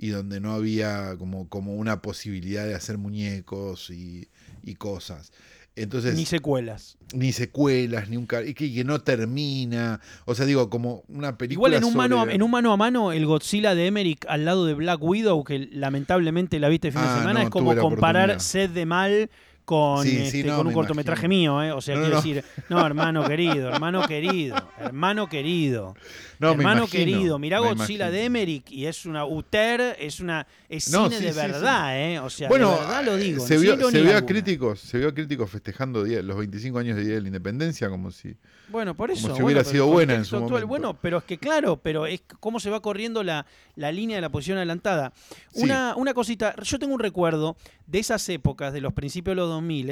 Y 0.00 0.10
donde 0.10 0.40
no 0.40 0.52
había 0.52 1.16
como, 1.18 1.48
como 1.48 1.74
una 1.74 2.00
posibilidad 2.00 2.64
de 2.64 2.74
hacer 2.74 2.98
muñecos 2.98 3.90
y, 3.90 4.28
y 4.62 4.74
cosas. 4.76 5.32
Entonces, 5.74 6.14
Ni 6.14 6.20
ni, 6.20 6.26
secuelas. 6.26 6.96
secuelas, 7.32 8.08
ni 8.08 8.16
un 8.16 8.26
y 8.46 8.54
que, 8.54 8.72
que 8.72 8.84
no 8.84 9.00
termina. 9.00 10.00
O 10.24 10.34
sea, 10.34 10.46
digo, 10.46 10.70
como 10.70 11.02
una 11.08 11.36
película. 11.38 11.68
Igual 11.68 11.74
en 11.74 11.84
un, 11.84 11.96
mano, 11.96 12.18
sobre- 12.18 12.34
en 12.34 12.42
un 12.42 12.50
mano 12.50 12.72
a 12.72 12.76
mano, 12.76 13.12
el 13.12 13.26
Godzilla 13.26 13.74
de 13.74 13.86
Emmerich 13.86 14.24
al 14.28 14.44
lado 14.44 14.66
de 14.66 14.74
Black 14.74 15.02
Widow, 15.02 15.42
que 15.44 15.68
lamentablemente 15.72 16.58
la 16.60 16.68
viste 16.68 16.88
el 16.88 16.94
fin 16.94 17.02
Ah, 17.04 17.12
de 17.14 17.18
semana, 17.20 17.40
no, 17.40 17.44
es 17.46 17.50
como 17.50 17.76
comparar. 17.76 18.40
Sed 18.40 18.70
de 18.70 18.86
Mal 18.86 19.30
con, 19.64 20.02
Sí, 20.02 20.10
sí, 20.30 20.38
este, 20.38 20.44
no, 20.44 20.56
con 20.56 20.66
un 20.66 20.72
me 20.72 20.74
cortometraje 20.74 21.26
imagino. 21.26 21.58
mío, 21.58 21.62
¿eh? 21.62 21.72
O 21.72 21.80
sea, 21.80 21.94
No, 21.94 22.00
quiero 22.02 22.16
decir, 22.16 22.44
no, 22.70 22.84
hermano 22.86 23.24
querido, 23.28 23.68
hermano 23.68 24.06
querido, 24.08 24.56
hermano 24.80 25.28
querido. 25.28 25.94
No, 26.40 26.48
me 26.54 26.62
hermano 26.62 26.82
imagino, 26.84 26.86
querido, 27.12 27.38
mirá 27.38 27.60
me 27.60 27.68
Godzilla 27.74 28.10
de 28.10 28.24
Emmerich 28.24 28.70
y 28.70 28.86
es 28.86 29.06
una 29.06 29.24
UTER, 29.24 29.96
es 29.98 30.20
una 30.20 30.46
es 30.68 30.90
No, 30.90 31.04
cine 31.04 31.18
sí, 31.18 31.24
de 31.24 31.32
sí, 31.32 31.36
verdad, 31.38 32.00
¿eh? 32.00 32.18
O 32.20 32.30
sea, 32.30 32.48
Bueno, 32.48 32.72
de 32.72 32.78
verdad 32.80 33.04
lo 33.04 33.16
digo. 33.16 33.46
se 33.46 33.58
vio, 33.58 33.90
se 33.90 34.02
vio 34.02 34.16
a 34.16 34.22
críticos, 34.24 34.80
se 34.80 34.98
vio 34.98 35.08
a 35.08 35.14
críticos 35.14 35.50
festejando 35.50 36.04
día- 36.04 36.22
los 36.22 36.36
25 36.38 36.78
años 36.78 36.96
de 36.96 37.04
Día 37.04 37.14
de 37.14 37.20
la 37.22 37.26
Independencia 37.28 37.88
como 37.90 38.10
si 38.10 38.36
Bueno, 38.68 38.94
por 38.94 39.10
eso. 39.10 39.34
si 39.34 39.42
hubiera 39.42 39.64
sido 39.64 39.86
buena 39.86 40.14
en 40.14 40.24
su 40.24 40.36
actual, 40.36 40.50
momento. 40.50 40.68
Bueno, 40.68 40.98
pero 41.00 41.18
es 41.18 41.24
que 41.24 41.38
claro, 41.38 41.78
pero 41.82 42.06
es 42.06 42.22
cómo 42.40 42.60
se 42.60 42.70
va 42.70 42.80
corriendo 42.80 43.22
la, 43.22 43.44
la 43.74 43.90
línea 43.90 44.16
de 44.16 44.20
la 44.22 44.28
posición 44.30 44.58
adelantada. 44.58 45.12
Una, 45.54 45.96
una 45.96 46.14
cosita, 46.14 46.54
yo 46.62 46.78
tengo 46.78 46.94
un 46.94 47.00
recuerdo 47.00 47.56
de 47.86 47.98
esas 47.98 48.28
épocas, 48.28 48.72
de 48.72 48.80
los 48.80 48.92
principios 48.92 49.32
de 49.34 49.40
los 49.40 49.48
2000, 49.48 49.90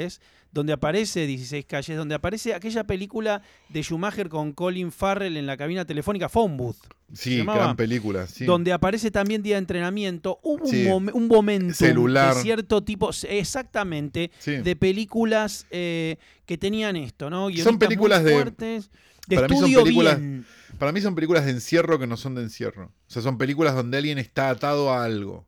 donde 0.51 0.73
aparece 0.73 1.27
16 1.27 1.65
calles, 1.65 1.97
donde 1.97 2.15
aparece 2.15 2.53
aquella 2.53 2.85
película 2.85 3.41
de 3.69 3.83
Schumacher 3.83 4.29
con 4.29 4.53
Colin 4.53 4.91
Farrell 4.91 5.37
en 5.37 5.45
la 5.45 5.57
cabina 5.57 5.85
telefónica 5.85 6.29
Phone 6.29 6.57
Booth, 6.57 6.77
Sí, 7.13 7.37
llamaba? 7.37 7.59
gran 7.63 7.75
película, 7.75 8.25
sí. 8.27 8.45
donde 8.45 8.73
aparece 8.73 9.11
también 9.11 9.43
día 9.43 9.55
de 9.55 9.59
entrenamiento. 9.59 10.39
Hubo 10.43 10.65
Sí. 10.67 10.85
un, 10.87 11.05
mom- 11.07 11.11
un 11.13 11.27
momento 11.27 11.73
Celular. 11.75 12.35
de 12.35 12.41
cierto 12.41 12.83
tipo, 12.83 13.11
exactamente, 13.29 14.31
Sí. 14.39 14.57
de 14.57 14.75
películas 14.75 15.65
eh, 15.71 16.17
que 16.45 16.57
tenían 16.57 16.95
esto, 16.95 17.29
¿no? 17.29 17.43
Son 17.45 17.51
Guionistas 17.53 17.77
películas 17.77 18.23
de- 18.23 18.33
fuertes, 18.33 18.89
de 19.27 19.35
para 19.35 19.47
mí 19.47 19.55
son 19.55 19.63
estudio 19.65 19.83
películas- 19.83 20.19
bien. 20.19 20.45
Para 20.79 20.91
mí 20.91 21.01
son 21.01 21.15
películas 21.15 21.45
de 21.45 21.51
encierro 21.51 21.97
que 21.97 22.05
no 22.07 22.17
son 22.17 22.35
de 22.35 22.43
encierro. 22.43 22.85
O 22.85 23.09
sea, 23.11 23.21
son 23.21 23.37
películas 23.37 23.73
donde 23.73 23.97
alguien 23.97 24.17
está 24.19 24.49
atado 24.49 24.91
a 24.93 25.03
algo. 25.03 25.45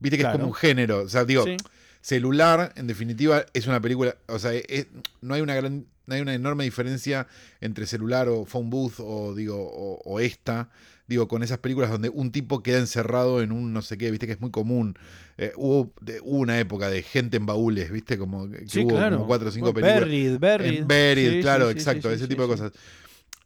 Viste 0.00 0.16
que 0.16 0.22
Claro. 0.22 0.34
es 0.36 0.40
como 0.40 0.48
un 0.52 0.54
género. 0.54 1.02
O 1.04 1.08
sea, 1.08 1.24
digo. 1.24 1.44
Celular, 2.00 2.72
en 2.76 2.86
definitiva, 2.86 3.44
es 3.52 3.66
una 3.66 3.80
película. 3.80 4.16
O 4.28 4.38
sea, 4.38 4.52
es- 4.54 4.86
no 5.20 5.34
hay 5.34 5.40
una 5.42 5.54
gran. 5.54 5.86
No 6.06 6.16
hay 6.16 6.22
una 6.22 6.34
enorme 6.34 6.64
diferencia 6.64 7.28
entre 7.60 7.86
celular 7.86 8.28
o 8.28 8.44
phone 8.44 8.68
booth 8.68 8.94
o 8.98 9.32
digo 9.32 9.56
o, 9.56 10.00
o 10.04 10.18
esta 10.18 10.68
digo 11.06 11.28
con 11.28 11.44
esas 11.44 11.58
películas 11.58 11.88
donde 11.88 12.08
un 12.08 12.32
tipo 12.32 12.64
queda 12.64 12.78
encerrado 12.78 13.42
en 13.42 13.52
un 13.52 13.72
no 13.72 13.80
sé 13.80 13.96
qué 13.96 14.10
viste 14.10 14.26
que 14.26 14.32
es 14.32 14.40
muy 14.40 14.50
común 14.50 14.96
Eh, 15.38 15.52
hubo, 15.54 15.92
de- 16.00 16.20
hubo 16.20 16.38
una 16.40 16.58
época 16.58 16.90
de 16.90 17.02
gente 17.04 17.36
en 17.36 17.46
baúles 17.46 17.92
viste 17.92 18.18
como 18.18 18.50
que 18.50 18.66
Sí, 18.66 18.80
hubo 18.80 18.96
claro. 18.96 19.16
como 19.18 19.28
cuatro 19.28 19.50
o 19.50 19.52
cinco 19.52 19.72
películas 19.72 20.00
Buried, 20.00 20.38
Buried. 20.40 20.78
en 20.80 20.88
Buried, 20.88 21.32
Sí, 21.34 21.40
claro 21.42 21.66
sí, 21.66 21.72
exacto 21.74 22.10
ese 22.10 22.26
tipo 22.26 22.42
de 22.42 22.48
cosas 22.48 22.72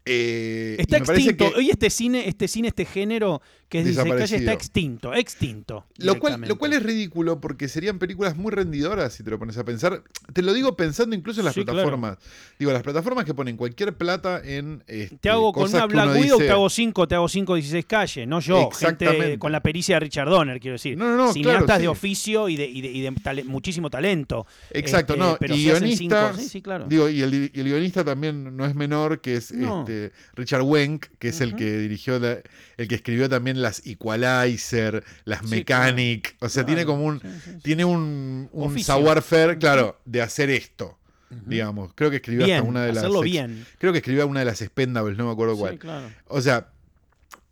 Eh, 0.07 0.77
Está 0.79 0.99
extinto. 0.99 1.51
que- 1.51 1.57
Hoy 1.59 1.71
este 1.71 1.89
cine, 1.89 2.29
este 2.29 2.47
cine, 2.47 2.69
este 2.69 2.85
género 2.85 3.41
que 3.71 3.79
es 3.81 3.87
16 3.87 4.15
calles 4.15 4.33
está 4.33 4.53
extinto, 4.53 5.15
extinto. 5.15 5.87
Lo 5.97 6.19
cual, 6.21 6.41
lo 6.47 6.59
cual 6.59 6.75
es 6.75 6.83
ridículo 6.83 7.41
porque 7.41 7.67
serían 7.69 7.99
películas 7.99 8.37
muy 8.37 8.53
rendidoras 8.53 9.15
si 9.15 9.25
te 9.25 9.31
lo 9.31 9.39
pones 9.39 9.57
a 9.59 9.65
pensar. 9.65 10.03
Te 10.33 10.43
lo 10.43 10.53
digo 10.53 10.77
pensando 10.77 11.17
incluso 11.17 11.41
en 11.41 11.47
las 11.47 11.55
Sí, 11.55 11.65
claro. 11.65 11.79
plataformas. 11.79 12.19
Digo, 12.59 12.71
las 12.73 12.83
plataformas 12.83 13.25
que 13.25 13.33
ponen 13.35 13.57
cualquier 13.57 13.97
plata 13.97 14.41
en. 14.45 14.85
este, 14.87 15.17
Te 15.17 15.31
hago 15.31 15.53
con 15.53 15.69
una 15.71 15.87
Black 15.87 16.11
Widow, 16.21 16.39
dice- 16.39 16.47
te 16.49 16.51
hago 16.53 16.69
5, 16.71 17.09
te 17.09 17.15
hago 17.15 17.29
5, 17.29 17.55
16 17.55 17.87
calles, 17.87 18.29
no 18.29 18.41
yo. 18.41 18.71
Gente 18.71 19.39
con 19.39 19.51
la 19.53 19.61
pericia 19.63 19.97
de 19.97 20.01
Richard 20.01 20.29
Donner, 20.29 20.61
quiero 20.61 20.75
decir. 20.75 20.97
No, 20.99 21.07
no, 21.09 21.17
no, 21.17 21.33
Cineastas 21.33 21.65
claro, 21.65 21.81
de 21.81 21.89
oficio 21.89 22.49
y 22.51 22.57
de, 22.57 22.67
y 22.69 22.81
de- 22.83 22.93
y 22.93 23.01
de 23.01 23.11
tale- 23.23 23.45
muchísimo 23.45 23.89
talento. 23.91 24.47
Exacto, 24.71 25.15
Este, 25.15 25.25
no. 25.25 25.37
pero 25.41 25.57
y 25.57 25.71
hacen 25.71 25.97
cinco- 25.97 26.17
sí, 26.37 26.49
sí, 26.49 26.63
claro. 26.63 26.85
Digo, 26.89 27.09
y 27.09 27.23
el, 27.23 27.51
y 27.53 27.59
el 27.59 27.65
guionista 27.65 28.05
también 28.05 28.55
no 28.57 28.67
es 28.67 28.75
menor, 28.75 29.21
que 29.21 29.37
es 29.37 29.51
No. 29.53 29.81
este, 29.81 29.94
Richard 30.35 30.63
Wenk, 30.63 31.07
que 31.19 31.29
es 31.29 31.41
el 31.41 31.55
que 31.57 31.79
dirigió, 31.79 32.19
la- 32.19 32.39
el 32.77 32.89
que 32.89 32.95
escribió 32.95 33.29
también 33.29 33.61
las 33.63 33.85
Equalizer, 33.87 35.05
las 35.25 35.41
Sí, 35.41 35.47
Mechanic. 35.49 36.37
O 36.41 36.49
sea, 36.49 36.63
Claro, 36.65 36.67
tiene 36.67 36.87
como 36.87 37.05
un. 37.05 37.21
sí, 37.21 37.29
sí, 37.29 37.51
sí. 37.53 37.59
Tiene 37.63 37.85
un, 37.85 38.49
un 38.53 38.79
savoir-faire, 38.81 39.59
claro, 39.59 39.99
de 40.05 40.23
hacer 40.23 40.51
esto. 40.51 40.99
Digamos. 41.47 41.93
Creo 41.95 42.11
que 42.11 42.17
escribió 42.17 42.45
Bien, 42.45 42.59
hasta 42.59 42.69
una 42.69 42.83
de 42.83 42.89
las. 42.89 42.99
hacerlo 42.99 43.21
bien. 43.23 43.67
Creo 43.79 43.91
que 43.93 43.99
escribió 43.99 44.27
una 44.27 44.41
de 44.41 44.47
las 44.47 44.63
Expendables, 44.63 45.17
no 45.19 45.27
me 45.27 45.33
acuerdo 45.33 45.57
cuál. 45.57 45.73
Sí, 45.73 45.79
claro. 45.79 46.09
O 46.29 46.41
sea, 46.41 46.69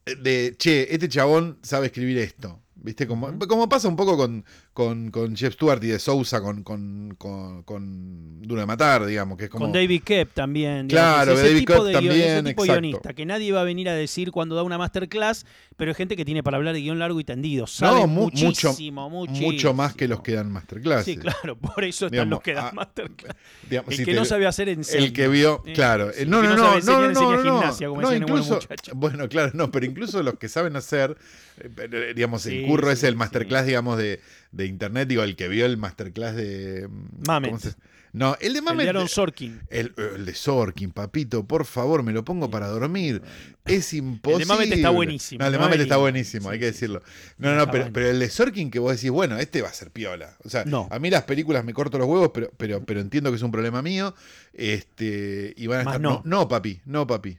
de 0.04 0.54
che, 0.58 0.92
este 0.94 1.08
chabón 1.08 1.58
sabe 1.62 1.86
escribir 1.86 2.18
esto. 2.18 2.58
¿Viste? 2.76 3.06
Como, 3.06 3.38
como 3.46 3.68
pasa 3.68 3.86
un 3.88 3.94
poco 3.96 4.16
con, 4.16 4.44
con, 4.72 5.10
con 5.10 5.36
Jeff 5.36 5.52
Stewart 5.54 5.84
y 5.84 5.88
de 5.88 5.98
Sousa 5.98 6.40
con, 6.40 6.62
con, 6.62 7.14
con, 7.18 7.62
con 7.64 8.40
Duro 8.42 8.60
de 8.62 8.66
Matar, 8.66 9.04
digamos, 9.04 9.36
que 9.36 9.44
es 9.44 9.50
como. 9.50 9.66
Con 9.66 9.72
David 9.72 10.02
Kep 10.02 10.32
también. 10.32 10.88
Claro, 10.88 11.32
ese 11.32 11.42
David 11.42 11.58
tipo 11.58 11.74
Koepp 11.74 11.84
de 11.86 11.90
guion- 11.92 11.94
también, 11.94 12.20
ese 12.30 12.42
tipo 12.42 12.64
exacto. 12.64 12.80
guionista 12.80 13.12
que 13.14 13.26
nadie 13.26 13.52
va 13.52 13.60
a 13.60 13.64
venir 13.64 13.88
a 13.90 13.94
decir 13.94 14.30
cuando 14.32 14.54
da 14.54 14.62
una 14.62 14.78
masterclass, 14.78 15.44
pero 15.76 15.90
es 15.90 15.96
gente 15.98 16.16
que 16.16 16.24
tiene 16.24 16.42
para 16.42 16.56
hablar 16.56 16.72
de 16.72 16.80
guion 16.80 16.98
largo 16.98 17.20
y 17.20 17.24
tendido. 17.24 17.66
Sabe 17.66 18.00
mu- 18.06 18.30
mucho- 18.30 18.46
muchísimo, 18.46 19.10
muchísimo. 19.10 19.52
mucho 19.52 19.74
más 19.74 19.94
que 19.94 20.08
los 20.08 20.22
que 20.22 20.32
dan 20.32 20.50
masterclass. 20.50 21.04
Sí, 21.04 21.16
claro, 21.18 21.56
por 21.58 21.84
eso 21.84 22.06
están 22.06 22.10
Digamos, 22.12 22.30
los 22.30 22.40
que 22.42 22.54
dan 22.54 22.66
ah, 22.68 22.72
masterclass. 22.72 23.36
Digamos, 23.68 23.90
El 23.90 23.96
si 23.98 24.04
que 24.06 24.12
te- 24.12 24.16
no 24.18 24.24
sabe 24.24 24.46
hacer 24.46 24.68
enseña. 24.70 25.04
El 25.04 25.12
que 25.12 25.28
vio, 25.28 25.62
claro. 25.74 26.10
eh, 26.14 26.24
no, 26.26 26.40
el 26.40 26.48
no, 26.48 26.56
no 26.56 26.62
no, 26.70 26.74
enseñar, 26.76 27.00
no, 27.00 27.10
no, 27.12 27.20
no, 27.20 27.36
no, 27.36 27.42
gimnasia, 27.42 27.88
como 27.88 28.00
no, 28.00 28.14
incluso, 28.14 28.58
bueno, 28.94 29.28
claro, 29.28 29.50
no, 29.54 29.70
pero 29.70 29.84
incluso 29.84 30.22
los 30.22 30.38
que 30.38 30.48
saben 30.48 30.76
hacer, 30.76 31.16
eh, 31.58 32.12
digamos, 32.16 32.46
el 32.46 32.62
Sí, 32.62 32.66
curro 32.66 32.86
sí, 32.88 32.92
es 32.94 33.02
el 33.04 33.16
masterclass, 33.16 33.66
digamos, 33.66 33.98
de, 33.98 34.20
de 34.52 34.66
internet, 34.66 35.08
digo, 35.08 35.22
el 35.22 35.34
que 35.36 35.48
vio 35.48 35.66
el 35.66 35.76
masterclass 35.76 36.36
de... 36.36 36.86
mm, 36.88 37.26
Mamet. 37.26 37.50
¿cómo 37.50 37.60
se- 37.60 37.74
No, 38.12 38.36
el 38.40 38.52
de 38.52 38.58
El 38.58 38.64
Mamet... 38.64 38.84
de 38.84 38.90
Aaron 38.90 39.08
Sorkin. 39.08 39.60
El, 39.70 39.94
el 39.96 40.26
de 40.26 40.34
Sorkin, 40.34 40.90
papito, 40.90 41.44
por 41.46 41.64
favor, 41.64 42.02
me 42.02 42.12
lo 42.12 42.24
pongo 42.24 42.50
para 42.50 42.66
dormir. 42.68 43.22
Es 43.64 43.94
imposible. 43.94 44.44
Mamet 44.44 44.72
está 44.72 44.90
buenísimo, 44.90 45.38
No, 45.40 45.46
el 45.46 45.52
de 45.52 45.58
Mamet 45.58 45.80
está 45.80 45.96
buenísimo, 45.96 46.50
hay 46.50 46.58
que 46.58 46.66
decirlo. 46.66 47.02
No, 47.38 47.54
no, 47.54 47.70
pero, 47.70 47.90
pero 47.92 48.10
el 48.10 48.18
de 48.18 48.28
Sorkin 48.28 48.70
que 48.70 48.78
vos 48.78 48.92
decís, 48.94 49.10
bueno, 49.10 49.38
este 49.38 49.62
va 49.62 49.68
a 49.70 49.72
ser 49.72 49.90
piola. 49.90 50.36
O 50.44 50.50
sea, 50.50 50.64
No. 50.66 50.86
a 50.90 50.98
mí 50.98 51.08
las 51.08 51.22
películas 51.22 51.64
me 51.64 51.72
corto 51.72 51.96
los 51.96 52.06
huevos, 52.06 52.30
pero, 52.34 52.50
pero, 52.58 52.84
pero 52.84 53.00
entiendo 53.00 53.30
que 53.30 53.36
es 53.36 53.42
un 53.42 53.50
problema 53.52 53.80
mío. 53.80 54.14
Este, 54.52 55.54
y 55.56 55.66
van 55.66 55.80
a 55.80 55.84
Más 55.84 55.94
estar. 55.96 56.00
no. 56.02 56.22
No, 56.24 56.48
papi, 56.48 56.80
no, 56.84 57.06
papi. 57.06 57.38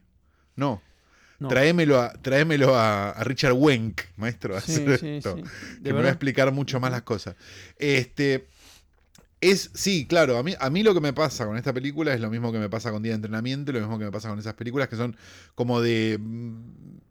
No. 0.55 0.81
No. 1.43 1.49
Tráemelo, 1.49 1.99
a, 1.99 2.13
tráemelo 2.13 2.75
a, 2.75 3.11
a 3.11 3.23
Richard 3.25 3.53
Wenk, 3.53 4.01
maestro, 4.17 4.55
a 4.55 4.61
Sí, 4.61 4.73
hacer 4.73 4.99
sí, 4.99 5.07
esto. 5.09 5.35
sí. 5.37 5.43
De 5.81 5.89
Que 5.89 5.93
me 5.93 6.01
va 6.01 6.07
a 6.07 6.11
explicar 6.11 6.51
mucho 6.51 6.79
más 6.79 6.91
las 6.91 7.01
cosas. 7.03 7.35
Este. 7.77 8.47
Es, 9.41 9.71
sí, 9.73 10.05
claro, 10.07 10.37
a 10.37 10.43
mí, 10.43 10.53
a 10.57 10.69
mí 10.69 10.83
lo 10.83 10.93
que 10.93 11.01
me 11.01 11.11
pasa 11.11 11.45
con 11.45 11.57
esta 11.57 11.73
película 11.73 12.13
es 12.13 12.21
lo 12.21 12.29
mismo 12.29 12.53
que 12.53 12.59
me 12.59 12.69
pasa 12.69 12.91
con 12.91 13.03
Día 13.03 13.11
de 13.11 13.15
Entrenamiento, 13.15 13.71
y 13.71 13.73
lo 13.73 13.81
mismo 13.81 13.99
que 13.99 14.05
me 14.05 14.11
pasa 14.11 14.29
con 14.29 14.39
esas 14.39 14.53
películas 14.53 14.87
que 14.87 14.95
son 14.95 15.17
como 15.53 15.81
de 15.81 16.17
mm, 16.17 16.55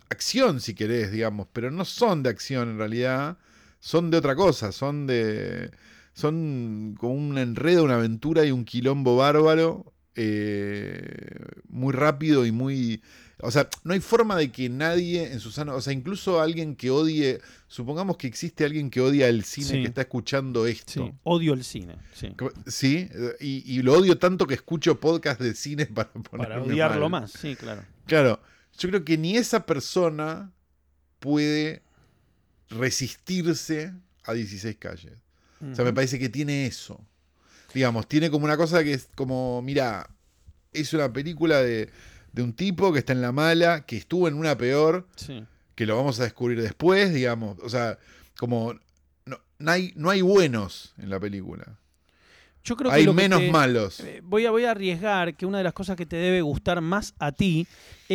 acción, 0.09 0.61
si 0.61 0.73
querés, 0.75 1.13
digamos, 1.13 1.47
pero 1.53 1.71
no 1.71 1.85
son 1.85 2.23
de 2.23 2.31
acción 2.31 2.71
en 2.71 2.79
realidad, 2.79 3.37
son 3.81 4.11
de 4.11 4.17
otra 4.17 4.35
cosa, 4.35 4.73
son 4.73 5.07
de... 5.07 5.71
Son 6.15 6.95
como 6.99 7.13
un 7.15 7.37
enredo, 7.39 7.85
una 7.85 7.97
aventura 7.97 8.45
y 8.47 8.51
un 8.51 8.65
quilombo 8.65 9.17
bárbaro, 9.17 9.93
eh, 10.15 11.37
muy 11.69 11.93
rápido 11.93 12.47
y 12.47 12.53
muy... 12.53 13.03
O 13.45 13.51
sea, 13.51 13.69
no 13.85 13.93
hay 13.93 14.01
forma 14.01 14.37
de 14.37 14.53
que 14.53 14.69
nadie 14.69 15.33
en 15.33 15.41
su 15.41 15.51
sano... 15.51 15.75
O 15.75 15.81
sea, 15.81 15.93
incluso 15.93 16.41
alguien 16.41 16.77
que 16.77 16.91
odie... 16.91 17.41
Supongamos 17.67 18.17
que 18.17 18.27
existe 18.29 18.65
alguien 18.65 18.89
que 18.89 19.01
odia 19.01 19.29
el 19.29 19.43
cine 19.45 19.67
Sí. 19.67 19.83
que 19.83 19.89
está 19.89 20.03
escuchando 20.03 20.67
esto. 20.67 21.07
Sí, 21.07 21.13
odio 21.25 21.53
el 21.55 21.65
cine. 21.65 21.97
Sí. 22.15 22.29
Sí, 22.67 23.09
y, 23.41 23.65
y 23.79 23.83
lo 23.83 23.95
odio 23.95 24.17
tanto 24.19 24.47
que 24.47 24.55
escucho 24.55 25.01
podcast 25.01 25.41
de 25.41 25.55
cine 25.55 25.87
para 25.95 26.11
ponerme 26.13 26.55
Para 26.55 26.63
odiarlo 26.63 27.09
mal. 27.09 27.23
más, 27.23 27.33
sí, 27.33 27.57
claro. 27.57 27.83
Claro, 28.07 28.41
yo 28.79 28.89
creo 28.89 29.05
que 29.05 29.19
ni 29.19 29.37
esa 29.37 29.67
persona 29.67 30.53
puede 31.19 31.83
resistirse 32.83 33.93
a 34.25 34.33
16 34.33 34.77
calles. 34.79 35.19
O 35.71 35.75
sea, 35.77 35.85
me 35.85 35.93
parece 35.93 36.19
que 36.19 36.29
tiene 36.29 36.67
eso. 36.67 37.01
Digamos, 37.73 38.09
tiene 38.09 38.31
como 38.31 38.45
una 38.45 38.57
cosa 38.57 38.83
que 38.83 38.93
es 38.95 39.09
como, 39.15 39.63
mira, 39.63 40.11
es 40.73 40.93
una 40.93 41.13
película 41.13 41.63
de, 41.63 41.89
de 42.33 42.43
un 42.43 42.53
tipo 42.55 42.93
que 42.93 42.99
está 43.01 43.13
en 43.13 43.21
la 43.23 43.33
mala, 43.33 43.85
que 43.87 43.97
estuvo 43.97 44.27
en 44.29 44.35
una 44.35 44.57
peor, 44.57 45.07
Sí. 45.17 45.45
que 45.75 45.87
lo 45.87 45.97
vamos 45.97 46.19
a 46.21 46.25
descubrir 46.25 46.61
después, 46.63 47.13
digamos. 47.13 47.59
O 47.63 47.69
sea, 47.69 47.99
como 48.39 48.75
no, 49.27 49.39
no 49.59 49.71
hay, 49.71 49.93
no 49.97 50.11
hay 50.11 50.21
buenos 50.23 50.95
en 50.99 51.11
la 51.11 51.21
película. 51.21 51.79
Yo 52.65 52.77
creo 52.77 52.91
que 52.93 52.97
Hay 52.97 53.07
que 53.07 53.13
menos 53.13 53.41
te- 53.41 53.51
malos. 53.51 53.99
Eh, 54.01 54.21
Voy 54.23 54.47
a, 54.47 54.51
voy 54.53 54.65
a 54.67 54.71
arriesgar 54.71 55.35
que 55.37 55.47
una 55.47 55.59
de 55.59 55.65
las 55.65 55.73
cosas 55.73 55.97
que 55.97 56.07
te 56.07 56.15
debe 56.17 56.43
gustar 56.43 56.81
más 56.81 57.13
a 57.19 57.33
ti 57.33 57.67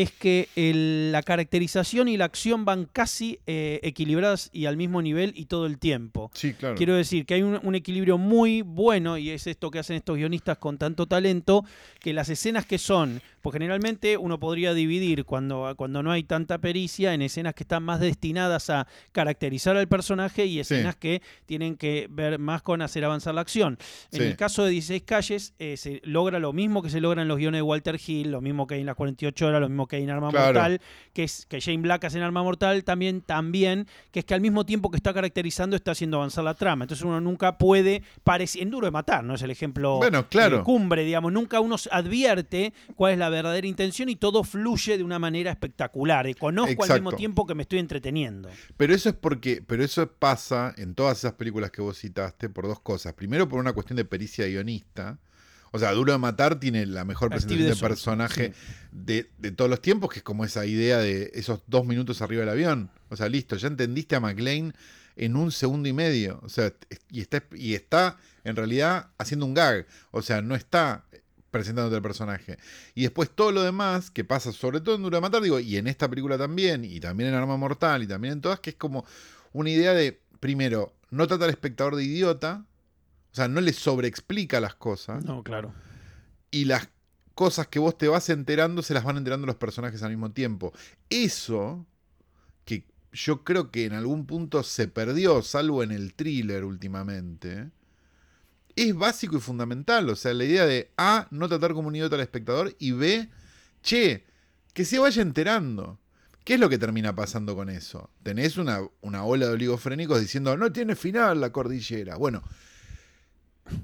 es 0.01 0.11
que 0.11 0.47
el- 0.55 1.11
la 1.11 1.23
caracterización 1.23 2.07
y 2.07 2.17
la 2.17 2.25
acción 2.25 2.65
van 2.65 2.85
casi 2.91 3.39
eh, 3.47 3.79
equilibradas 3.83 4.49
y 4.53 4.65
al 4.65 4.77
mismo 4.77 5.01
nivel 5.01 5.33
y 5.35 5.45
todo 5.45 5.65
el 5.65 5.77
tiempo. 5.79 6.29
Sí, 6.33 6.53
claro. 6.53 6.75
Quiero 6.75 6.95
decir 6.95 7.25
que 7.25 7.33
hay 7.35 7.41
un, 7.41 7.59
un 7.63 7.75
equilibrio 7.75 8.17
muy 8.17 8.61
bueno 8.61 9.17
y 9.17 9.29
es 9.29 9.47
esto 9.47 9.71
que 9.71 9.79
hacen 9.79 9.95
estos 9.95 10.17
guionistas 10.17 10.57
con 10.57 10.77
tanto 10.77 11.05
talento, 11.07 11.63
que 11.99 12.13
las 12.13 12.29
escenas 12.29 12.65
que 12.65 12.77
son, 12.77 13.21
pues 13.41 13.53
generalmente 13.53 14.17
uno 14.17 14.39
podría 14.39 14.73
dividir 14.73 15.23
cuando, 15.25 15.73
cuando 15.77 16.03
no 16.03 16.11
hay 16.11 16.23
tanta 16.23 16.57
pericia 16.59 17.13
en 17.13 17.21
escenas 17.21 17.53
que 17.55 17.63
están 17.63 17.83
más 17.83 17.99
destinadas 17.99 18.69
a 18.69 18.87
caracterizar 19.11 19.77
al 19.77 19.87
personaje 19.87 20.45
y 20.45 20.59
escenas 20.59 20.95
que 20.95 21.21
tienen 21.45 21.75
que 21.77 22.07
ver 22.09 22.39
más 22.39 22.61
con 22.61 22.81
hacer 22.81 23.03
avanzar 23.05 23.33
la 23.33 23.41
acción. 23.41 23.77
En 24.11 24.19
Sí. 24.19 24.25
el 24.25 24.35
caso 24.35 24.63
de 24.63 24.71
16 24.71 25.03
calles 25.03 25.53
eh, 25.59 25.75
se 25.77 26.01
logra 26.03 26.39
lo 26.39 26.53
mismo 26.53 26.81
que 26.81 26.89
se 26.89 27.01
logra 27.01 27.21
en 27.21 27.27
los 27.27 27.37
guiones 27.37 27.59
de 27.59 27.63
Walter 27.63 27.99
Hill, 28.05 28.31
lo 28.31 28.41
mismo 28.41 28.67
que 28.67 28.75
hay 28.75 28.81
en 28.81 28.85
las 28.87 28.95
48 28.95 29.47
horas, 29.47 29.61
lo 29.61 29.69
mismo 29.69 29.86
que 29.87 29.95
hay 29.97 30.03
en 30.03 30.09
Arma 30.09 30.29
Claro. 30.29 30.45
Mortal, 30.59 30.81
que 31.13 31.23
es 31.23 31.45
que 31.47 31.61
Jane 31.61 31.77
Black 31.79 32.03
hace 32.05 32.17
en 32.17 32.23
Arma 32.23 32.43
Mortal 32.43 32.83
también, 32.83 33.21
también, 33.21 33.87
que 34.11 34.19
es 34.19 34.25
que 34.25 34.33
al 34.33 34.41
mismo 34.41 34.65
tiempo 34.65 34.89
que 34.91 34.97
está 34.97 35.13
caracterizando 35.13 35.75
está 35.75 35.91
haciendo 35.91 36.17
avanzar 36.17 36.43
la 36.43 36.53
trama. 36.53 36.85
Entonces 36.85 37.05
uno 37.05 37.19
nunca 37.21 37.57
puede, 37.57 38.03
parece, 38.23 38.61
en 38.61 38.69
Duro 38.69 38.87
de 38.87 38.91
Matar, 38.91 39.23
¿no? 39.23 39.35
Es 39.35 39.41
el 39.41 39.51
ejemplo 39.51 39.97
Bueno, 39.97 40.27
claro. 40.29 40.59
eh, 40.59 40.63
cumbre, 40.63 41.03
digamos, 41.03 41.31
nunca 41.31 41.59
uno 41.59 41.75
advierte 41.91 42.73
cuál 42.95 43.13
es 43.13 43.19
la 43.19 43.29
verdadera 43.29 43.67
intención 43.67 44.09
y 44.09 44.15
todo 44.15 44.43
fluye 44.43 44.97
de 44.97 45.03
una 45.03 45.19
manera 45.19 45.51
espectacular. 45.51 46.27
Y 46.27 46.33
conozco 46.33 46.83
al 46.83 46.93
mismo 46.93 47.11
tiempo 47.13 47.45
que 47.45 47.55
me 47.55 47.63
estoy 47.63 47.79
entreteniendo. 47.79 48.49
Pero 48.75 48.93
eso 48.93 49.09
es 49.09 49.15
porque, 49.15 49.63
pero 49.65 49.83
eso 49.83 50.11
pasa 50.11 50.73
en 50.77 50.95
todas 50.95 51.19
esas 51.19 51.33
películas 51.33 51.71
que 51.71 51.81
vos 51.81 51.97
citaste 51.99 52.49
por 52.49 52.67
dos 52.67 52.79
cosas. 52.79 53.13
Primero, 53.13 53.47
por 53.47 53.59
una 53.59 53.73
cuestión 53.73 53.97
de 53.97 54.05
pericia 54.05 54.45
guionista. 54.47 55.19
O 55.71 55.79
sea, 55.79 55.91
Duro 55.91 56.11
de 56.11 56.17
Matar 56.17 56.59
tiene 56.59 56.85
la 56.85 57.05
mejor 57.05 57.29
presentación 57.29 57.69
de 57.69 57.75
personaje 57.75 58.53
sí. 58.53 58.89
de, 58.91 59.29
de 59.37 59.51
todos 59.51 59.69
los 59.69 59.81
tiempos, 59.81 60.11
que 60.11 60.19
es 60.19 60.23
como 60.23 60.45
esa 60.45 60.65
idea 60.65 60.97
de 60.97 61.31
esos 61.33 61.61
dos 61.67 61.85
minutos 61.85 62.21
arriba 62.21 62.41
del 62.41 62.49
avión. 62.49 62.89
O 63.09 63.15
sea, 63.15 63.29
listo, 63.29 63.55
ya 63.55 63.67
entendiste 63.67 64.15
a 64.15 64.19
McLean 64.19 64.73
en 65.15 65.35
un 65.35 65.51
segundo 65.51 65.89
y 65.89 65.93
medio. 65.93 66.39
O 66.43 66.49
sea, 66.49 66.73
y 67.11 67.21
está, 67.21 67.43
y 67.53 67.73
está 67.73 68.17
en 68.43 68.55
realidad 68.55 69.09
haciendo 69.17 69.45
un 69.45 69.53
gag. 69.53 69.85
O 70.11 70.21
sea, 70.21 70.41
no 70.41 70.55
está 70.55 71.05
presentándote 71.51 71.95
el 71.97 72.01
personaje. 72.01 72.57
Y 72.93 73.03
después 73.03 73.29
todo 73.29 73.51
lo 73.51 73.63
demás 73.63 74.11
que 74.11 74.23
pasa, 74.23 74.51
sobre 74.51 74.79
todo 74.79 74.95
en 74.95 75.03
Duro 75.03 75.17
de 75.17 75.21
Matar, 75.21 75.41
digo, 75.41 75.59
y 75.59 75.77
en 75.77 75.87
esta 75.87 76.07
película 76.09 76.37
también, 76.37 76.85
y 76.85 76.99
también 76.99 77.29
en 77.29 77.35
Arma 77.35 77.57
Mortal, 77.57 78.03
y 78.03 78.07
también 78.07 78.33
en 78.33 78.41
todas, 78.41 78.59
que 78.59 78.71
es 78.71 78.75
como 78.75 79.05
una 79.53 79.69
idea 79.69 79.93
de, 79.93 80.19
primero, 80.39 80.93
no 81.09 81.27
trata 81.27 81.45
al 81.45 81.51
espectador 81.51 81.95
de 81.95 82.03
idiota, 82.03 82.65
sea, 83.37 83.47
no 83.47 83.61
le 83.61 83.71
sobreexplica 83.73 84.59
las 84.59 84.75
cosas, 84.75 85.23
No, 85.23 85.43
claro. 85.43 85.73
y 86.51 86.65
las 86.65 86.89
cosas 87.35 87.67
que 87.67 87.79
vos 87.79 87.97
te 87.97 88.07
vas 88.07 88.29
enterando 88.29 88.81
se 88.81 88.93
las 88.93 89.03
van 89.03 89.17
enterando 89.17 89.45
los 89.47 89.55
personajes 89.57 90.01
al 90.03 90.09
mismo 90.09 90.31
tiempo. 90.31 90.73
Eso, 91.09 91.85
que 92.65 92.83
yo 93.13 93.43
creo 93.43 93.69
que 93.71 93.85
en 93.85 93.93
algún 93.93 94.25
punto 94.25 94.63
se 94.63 94.87
perdió, 94.87 95.41
salvo 95.43 95.83
en 95.83 95.91
el 95.91 96.13
thriller 96.15 96.65
últimamente, 96.65 97.69
es 98.75 98.93
básico 98.95 99.37
y 99.37 99.39
fundamental. 99.39 100.09
O 100.09 100.15
sea, 100.15 100.33
la 100.33 100.45
idea 100.45 100.65
de 100.65 100.91
A, 100.97 101.27
no 101.31 101.47
tratar 101.47 101.73
como 101.73 101.87
un 101.87 101.95
idiota 101.95 102.15
al 102.15 102.21
espectador, 102.21 102.75
y 102.79 102.91
B, 102.91 103.29
che, 103.81 104.25
que 104.73 104.85
se 104.85 104.99
vaya 104.99 105.21
enterando. 105.21 105.99
¿Qué 106.43 106.53
es 106.53 106.59
lo 106.59 106.69
que 106.69 106.77
termina 106.77 107.13
pasando 107.13 107.55
con 107.55 107.69
eso? 107.69 108.09
Tenés 108.23 108.57
una, 108.57 108.79
una 109.01 109.25
ola 109.25 109.47
de 109.47 109.53
oligofrénicos 109.53 110.21
diciendo, 110.21 110.55
no 110.55 110.71
tiene 110.71 110.95
final 110.95 111.41
la 111.41 111.51
cordillera. 111.51 112.15
Bueno, 112.15 112.41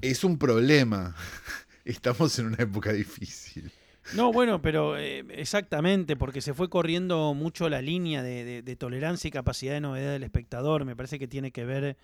es 0.00 0.24
un 0.24 0.38
problema. 0.38 1.14
Estamos 1.84 2.38
en 2.38 2.46
una 2.46 2.56
época 2.62 2.92
difícil. 2.92 3.70
No, 4.14 4.32
bueno, 4.32 4.60
pero 4.60 4.98
eh, 4.98 5.24
exactamente, 5.30 6.14
porque 6.16 6.40
se 6.42 6.52
fue 6.54 6.68
corriendo 6.68 7.32
mucho 7.34 7.68
la 7.70 7.80
línea 7.80 8.22
de, 8.22 8.44
de- 8.44 8.62
de 8.62 8.76
tolerancia 8.76 9.28
y 9.28 9.30
capacidad 9.30 9.72
de 9.72 9.80
novedad 9.80 10.12
del 10.12 10.22
espectador. 10.24 10.84
Me 10.84 10.94
parece 10.96 11.18
que 11.18 11.26
tiene 11.26 11.50
que 11.52 11.64
ver 11.64 11.96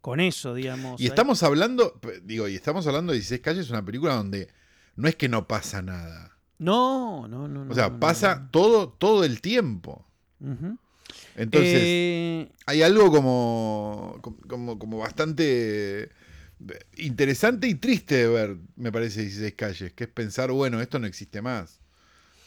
con 0.00 0.18
eso, 0.20 0.54
digamos. 0.54 1.00
Y 1.00 1.04
Hay- 1.04 1.08
estamos 1.10 1.42
hablando, 1.44 2.00
digo, 2.24 2.48
y 2.48 2.54
estamos 2.56 2.86
hablando 2.86 3.12
de 3.12 3.18
16 3.18 3.40
calles, 3.40 3.70
una 3.70 3.84
película 3.84 4.14
donde 4.16 4.48
no 4.96 5.08
es 5.08 5.14
que 5.14 5.28
no 5.28 5.46
pasa 5.46 5.82
nada. 5.82 6.36
No, 6.58 7.28
no, 7.28 7.46
no. 7.48 7.70
O 7.70 7.74
sea, 7.74 7.88
no, 7.88 7.94
no, 7.94 8.00
pasa 8.00 8.48
todo, 8.50 8.88
todo 8.88 9.22
el 9.24 9.40
tiempo. 9.40 10.04
Entonces, 11.36 11.72
Eh, 11.74 12.52
hay 12.66 12.82
algo 12.82 13.10
como, 13.10 14.20
como, 14.48 14.78
como 14.78 14.98
bastante 14.98 16.10
interesante 16.96 17.68
y 17.68 17.74
triste 17.74 18.14
de 18.16 18.28
ver, 18.28 18.56
me 18.76 18.90
parece, 18.92 19.22
16 19.22 19.54
calles, 19.54 19.92
que 19.92 20.04
es 20.04 20.10
pensar, 20.10 20.50
bueno, 20.50 20.80
esto 20.80 20.98
no 20.98 21.06
existe 21.06 21.42
más. 21.42 21.80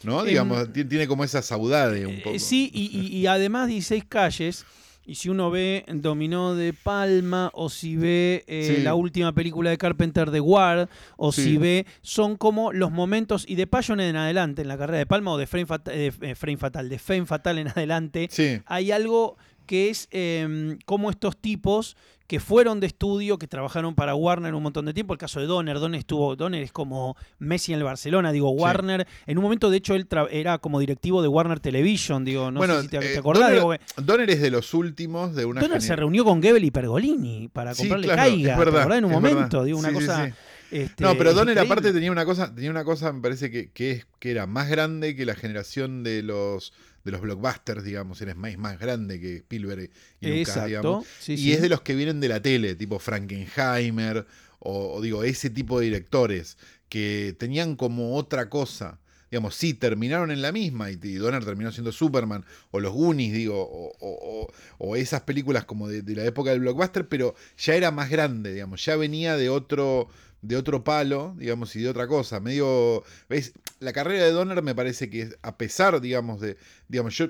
¿No? 0.03 0.21
Em, 0.21 0.27
Digamos, 0.27 0.71
ti- 0.71 0.85
tiene 0.85 1.07
como 1.07 1.23
esa 1.23 1.41
saudade 1.41 2.05
un 2.07 2.15
Eh, 2.15 2.21
poco. 2.23 2.39
sí, 2.39 2.71
y, 2.73 2.97
y- 2.97 3.17
y 3.17 3.27
además 3.27 3.67
16 3.67 4.05
calles. 4.07 4.65
Y 5.05 5.15
si 5.15 5.27
uno 5.27 5.49
ve 5.49 5.85
Dominó 5.91 6.53
de 6.55 6.71
Palma, 6.71 7.49
o 7.55 7.69
si 7.69 7.95
ve 7.97 8.43
eh, 8.47 8.75
Sí. 8.77 8.83
la 8.83 8.93
última 8.93 9.33
película 9.33 9.71
de 9.71 9.77
Carpenter 9.77 10.29
de 10.29 10.39
Ward, 10.39 10.87
o 11.17 11.31
Sí. 11.31 11.43
si 11.43 11.57
ve, 11.57 11.85
son 12.03 12.37
como 12.37 12.71
los 12.71 12.91
momentos, 12.91 13.43
y 13.47 13.55
de 13.55 13.65
Passion 13.65 13.99
en 14.01 14.15
adelante, 14.15 14.61
en 14.61 14.67
la 14.67 14.77
carrera 14.77 14.99
de 14.99 15.05
Palma, 15.07 15.31
o 15.31 15.37
de 15.37 15.47
Frame, 15.47 15.65
de, 15.85 16.13
eh, 16.21 16.35
Frame 16.35 16.57
Fatal, 16.57 16.87
de 16.89 16.99
Fame 16.99 17.25
Fatal 17.25 17.57
en 17.57 17.67
adelante, 17.69 18.27
Sí, 18.31 18.61
hay 18.67 18.91
algo 18.91 19.35
que 19.65 19.89
es 19.89 20.07
eh, 20.11 20.77
como 20.85 21.09
estos 21.09 21.35
tipos 21.37 21.97
que 22.29 22.39
fueron 22.39 22.79
de 22.79 22.85
estudio, 22.85 23.39
que 23.39 23.47
trabajaron 23.47 23.95
para 23.95 24.13
Warner 24.13 24.53
un 24.53 24.61
montón 24.61 24.85
de 24.85 24.93
tiempo. 24.93 25.13
El 25.13 25.17
caso 25.19 25.39
de 25.39 25.47
Donner, 25.47 25.79
Donner 25.79 25.97
estuvo, 25.97 26.35
Donner 26.35 26.61
es 26.61 26.71
como 26.71 27.17
Messi 27.39 27.73
en 27.73 27.79
el 27.79 27.83
Barcelona, 27.83 28.31
digo, 28.31 28.51
Sí. 28.51 28.55
Warner, 28.61 29.07
en 29.25 29.37
un 29.39 29.43
momento 29.43 29.71
de 29.71 29.77
hecho 29.77 29.95
él 29.95 30.07
era 30.29 30.59
como 30.59 30.79
directivo 30.79 31.23
de 31.23 31.27
Warner 31.27 31.59
Television, 31.59 32.23
digo, 32.23 32.51
no 32.51 32.59
bueno, 32.59 32.75
sé 32.75 32.83
si 32.83 32.87
te, 32.89 32.97
eh, 32.97 33.13
te 33.13 33.17
acordás, 33.17 33.49
Donner, 33.49 33.55
digo, 33.57 33.71
que 33.95 34.01
Donner 34.03 34.29
es 34.29 34.41
de 34.41 34.51
los 34.51 34.75
últimos 34.75 35.33
de 35.35 35.45
una 35.45 35.59
Donner 35.59 35.81
se 35.81 35.95
reunió 35.95 36.23
con 36.23 36.39
Goebel 36.39 36.63
y 36.65 36.69
Pergolini 36.69 37.47
para 37.51 37.73
Sí, 37.73 37.81
comprarle 37.81 38.05
claro, 38.05 38.21
Caiga, 38.21 38.51
es 38.51 38.59
¿te 38.59 38.63
verdad, 38.65 38.81
acordás? 38.81 38.97
En 38.99 39.05
un 39.05 39.11
momento, 39.11 39.39
verdad. 39.39 39.63
digo, 39.65 39.79
una 39.79 39.89
Sí, 39.89 39.93
cosa... 39.95 40.35
este, 40.69 41.03
No, 41.03 41.17
pero 41.17 41.33
Donner 41.33 41.57
aparte 41.57 41.91
tenía 41.91 42.11
una 42.11 42.25
cosa, 42.25 42.53
tenía 42.53 42.69
una 42.69 42.83
cosa, 42.83 43.11
me 43.11 43.21
parece 43.23 43.49
que, 43.49 43.71
que 43.71 43.89
es, 43.91 44.07
que 44.19 44.29
era 44.29 44.45
más 44.45 44.69
grande 44.69 45.15
que 45.15 45.25
la 45.25 45.33
generación 45.33 46.03
de 46.03 46.21
los 46.21 46.73
de 47.09 47.11
los 47.13 47.21
blockbusters, 47.21 47.83
digamos, 47.83 48.21
era 48.21 48.33
más, 48.35 48.57
más 48.57 48.79
grande 48.79 49.19
que 49.19 49.37
Spielberg 49.37 49.89
y 50.21 50.27
Lucas, 50.27 50.55
Exacto, 50.55 50.67
digamos. 50.67 51.07
sí, 51.19 51.33
y 51.33 51.37
sí. 51.37 51.53
es 51.53 51.61
de 51.61 51.69
los 51.69 51.81
que 51.81 51.95
vienen 51.95 52.19
de 52.19 52.29
la 52.29 52.41
tele, 52.41 52.75
tipo 52.75 52.99
Frankenheimer, 52.99 54.25
o, 54.59 54.93
o 54.95 55.01
digo, 55.01 55.23
ese 55.23 55.49
tipo 55.49 55.79
de 55.79 55.85
directores, 55.85 56.57
que 56.89 57.35
tenían 57.39 57.75
como 57.75 58.15
otra 58.15 58.49
cosa. 58.49 58.99
Digamos, 59.31 59.53
sí, 59.53 59.75
terminaron 59.75 60.31
en 60.31 60.41
la 60.41 60.51
misma, 60.51 60.89
y, 60.89 60.99
y 61.03 61.13
Donner 61.15 61.45
terminó 61.45 61.71
siendo 61.71 61.91
Superman, 61.91 62.45
o 62.71 62.79
los 62.79 62.91
Goonies, 62.93 63.31
digo, 63.31 63.55
o- 63.99 64.47
o 64.79 64.95
esas 64.95 65.21
películas 65.21 65.65
como 65.65 65.87
de, 65.87 66.01
de 66.01 66.15
la 66.15 66.25
época 66.25 66.49
del 66.51 66.61
blockbuster, 66.61 67.07
pero 67.07 67.35
ya 67.57 67.75
era 67.75 67.91
más 67.91 68.09
grande, 68.09 68.53
digamos, 68.53 68.83
ya 68.83 68.95
venía 68.95 69.37
de 69.37 69.49
otro, 69.49 70.09
de 70.41 70.55
otro 70.55 70.83
palo, 70.83 71.35
digamos, 71.37 71.75
y 71.75 71.81
de 71.81 71.89
otra 71.89 72.07
cosa. 72.07 72.39
Medio, 72.39 73.03
¿ves? 73.27 73.53
La 73.79 73.93
carrera 73.93 74.23
de 74.25 74.31
Donner 74.31 74.61
me 74.61 74.73
parece 74.75 75.09
que, 75.09 75.29
a 75.41 75.57
pesar, 75.57 75.99
digamos, 76.01 76.39
de, 76.41 76.57
digamos, 76.87 77.15
yo 77.17 77.27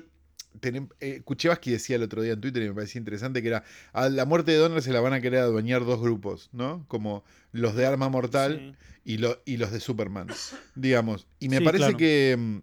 tenem- 0.60 0.90
eh, 1.00 1.22
decía 1.70 1.96
el 1.96 2.02
otro 2.02 2.22
día 2.22 2.32
en 2.32 2.40
Twitter 2.40 2.62
y 2.62 2.68
me 2.68 2.74
parecía 2.74 2.98
interesante 2.98 3.42
que 3.42 3.48
era 3.48 3.64
a 3.92 4.08
la 4.08 4.24
muerte 4.24 4.52
de 4.52 4.58
Donner 4.58 4.82
se 4.82 4.92
la 4.92 5.00
van 5.00 5.12
a 5.12 5.20
querer 5.20 5.40
adueñar 5.40 5.84
dos 5.84 6.00
grupos, 6.00 6.50
¿no? 6.52 6.84
Como 6.88 7.24
los 7.52 7.74
de 7.74 7.86
Arma 7.86 8.08
Mortal 8.08 8.76
Sí. 9.04 9.12
y, 9.14 9.16
lo- 9.18 9.40
y 9.44 9.56
los 9.58 9.70
de 9.72 9.80
Superman, 9.80 10.28
digamos. 10.74 11.26
Y 11.38 11.48
me 11.48 11.58
Sí, 11.58 11.64
parece 11.64 11.82
claro. 11.84 11.98
que, 11.98 12.36
mm, 12.38 12.58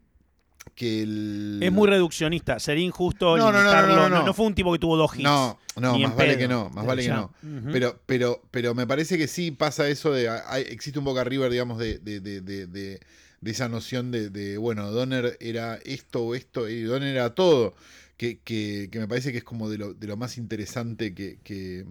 que 0.76 1.02
el... 1.04 1.60
Es 1.62 1.72
muy 1.72 1.88
reduccionista, 1.90 2.60
sería 2.60 2.84
injusto 2.86 3.38
No, 3.38 3.52
no, 3.52 3.64
no, 3.64 3.72
no, 3.74 3.82
no, 3.88 3.96
No, 3.96 4.10
no. 4.10 4.26
no 4.26 4.34
fue 4.34 4.46
un 4.46 4.56
tipo 4.56 4.72
que 4.72 4.80
tuvo 4.80 4.96
dos 4.98 5.14
hits. 5.16 5.24
No, 5.24 5.58
no, 5.76 5.98
más 6.00 6.16
vale 6.16 6.38
que 6.38 6.48
no, 6.48 6.70
más 6.70 6.86
vale 6.86 7.04
que 7.04 7.10
no. 7.10 7.32
Pero, 7.72 8.00
pero, 8.06 8.42
pero 8.52 8.74
me 8.76 8.86
parece 8.88 9.18
que 9.18 9.28
sí 9.28 9.52
pasa 9.52 9.88
eso 9.88 10.12
de. 10.12 10.30
existe 10.68 11.00
un 11.00 11.06
Boca 11.06 11.24
River, 11.24 11.52
digamos, 11.52 11.78
de, 11.78 12.00
de, 12.00 12.20
de, 12.20 12.42
de, 12.42 12.68
de- 12.68 13.00
de 13.40 13.52
esa 13.52 13.70
noción 13.70 14.10
de, 14.10 14.32
de, 14.32 14.58
bueno, 14.58 14.90
Donner 14.90 15.38
era 15.40 15.76
esto 15.86 16.24
o 16.24 16.34
esto, 16.34 16.68
y 16.68 16.82
Donner 16.82 17.10
era 17.16 17.36
todo. 17.36 17.76
Que, 18.18 18.40
que- 18.44 18.90
que 18.92 19.00
me 19.00 19.08
parece 19.08 19.32
que 19.32 19.38
es 19.40 19.44
como 19.44 19.70
de 19.70 19.78
lo, 19.78 19.94
de 19.94 20.08
lo 20.08 20.18
más 20.18 20.38
interesante 20.38 21.14
que, 21.14 21.38
que, 21.44 21.86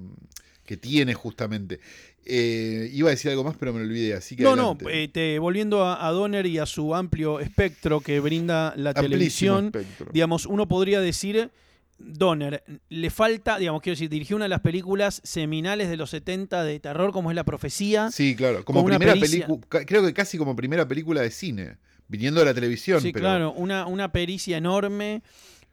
que 0.64 0.76
tiene 0.76 1.14
justamente. 1.14 1.80
Eh, 2.24 2.90
iba 2.92 3.08
a 3.08 3.12
decir 3.12 3.30
algo 3.30 3.44
más, 3.44 3.56
pero 3.56 3.72
me 3.72 3.78
lo 3.78 3.84
olvidé, 3.84 4.14
así 4.14 4.34
que 4.34 4.42
No, 4.42 4.50
adelante. 4.54 4.84
no, 4.84 4.90
eh, 4.90 5.06
te- 5.08 5.38
volviendo 5.38 5.84
a, 5.84 6.06
a 6.06 6.10
Donner 6.10 6.44
y 6.46 6.58
a 6.58 6.66
su 6.66 6.94
amplio 6.94 7.38
espectro 7.38 8.00
que 8.00 8.18
brinda 8.18 8.74
la 8.76 8.90
Amplísimo 8.90 9.02
televisión, 9.08 9.64
espectro. 9.66 10.10
digamos, 10.12 10.46
uno 10.46 10.66
podría 10.66 11.00
decir, 11.00 11.50
Donner, 11.98 12.64
le 12.88 13.10
falta, 13.10 13.58
digamos, 13.58 13.80
quiero 13.80 13.94
decir, 13.94 14.10
dirigió 14.10 14.34
una 14.36 14.46
de 14.46 14.48
las 14.50 14.60
películas 14.60 15.20
seminales 15.24 15.88
de 15.88 15.96
los 15.96 16.10
70 16.10 16.64
de 16.64 16.80
terror, 16.80 17.12
como 17.12 17.30
es 17.30 17.36
La 17.36 17.44
Profecía. 17.44 18.10
Sí, 18.10 18.34
claro, 18.34 18.64
como 18.64 18.84
primera 18.84 19.14
película, 19.14 19.60
creo 19.86 20.04
que 20.04 20.12
casi 20.12 20.36
como 20.36 20.56
primera 20.56 20.86
película 20.88 21.22
de 21.22 21.30
cine, 21.30 21.76
viniendo 22.08 22.40
de 22.40 22.46
la 22.46 22.54
televisión. 22.54 23.00
Sí, 23.00 23.12
pero, 23.12 23.22
claro, 23.22 23.52
una, 23.52 23.86
una 23.86 24.10
pericia 24.12 24.56
enorme. 24.58 25.22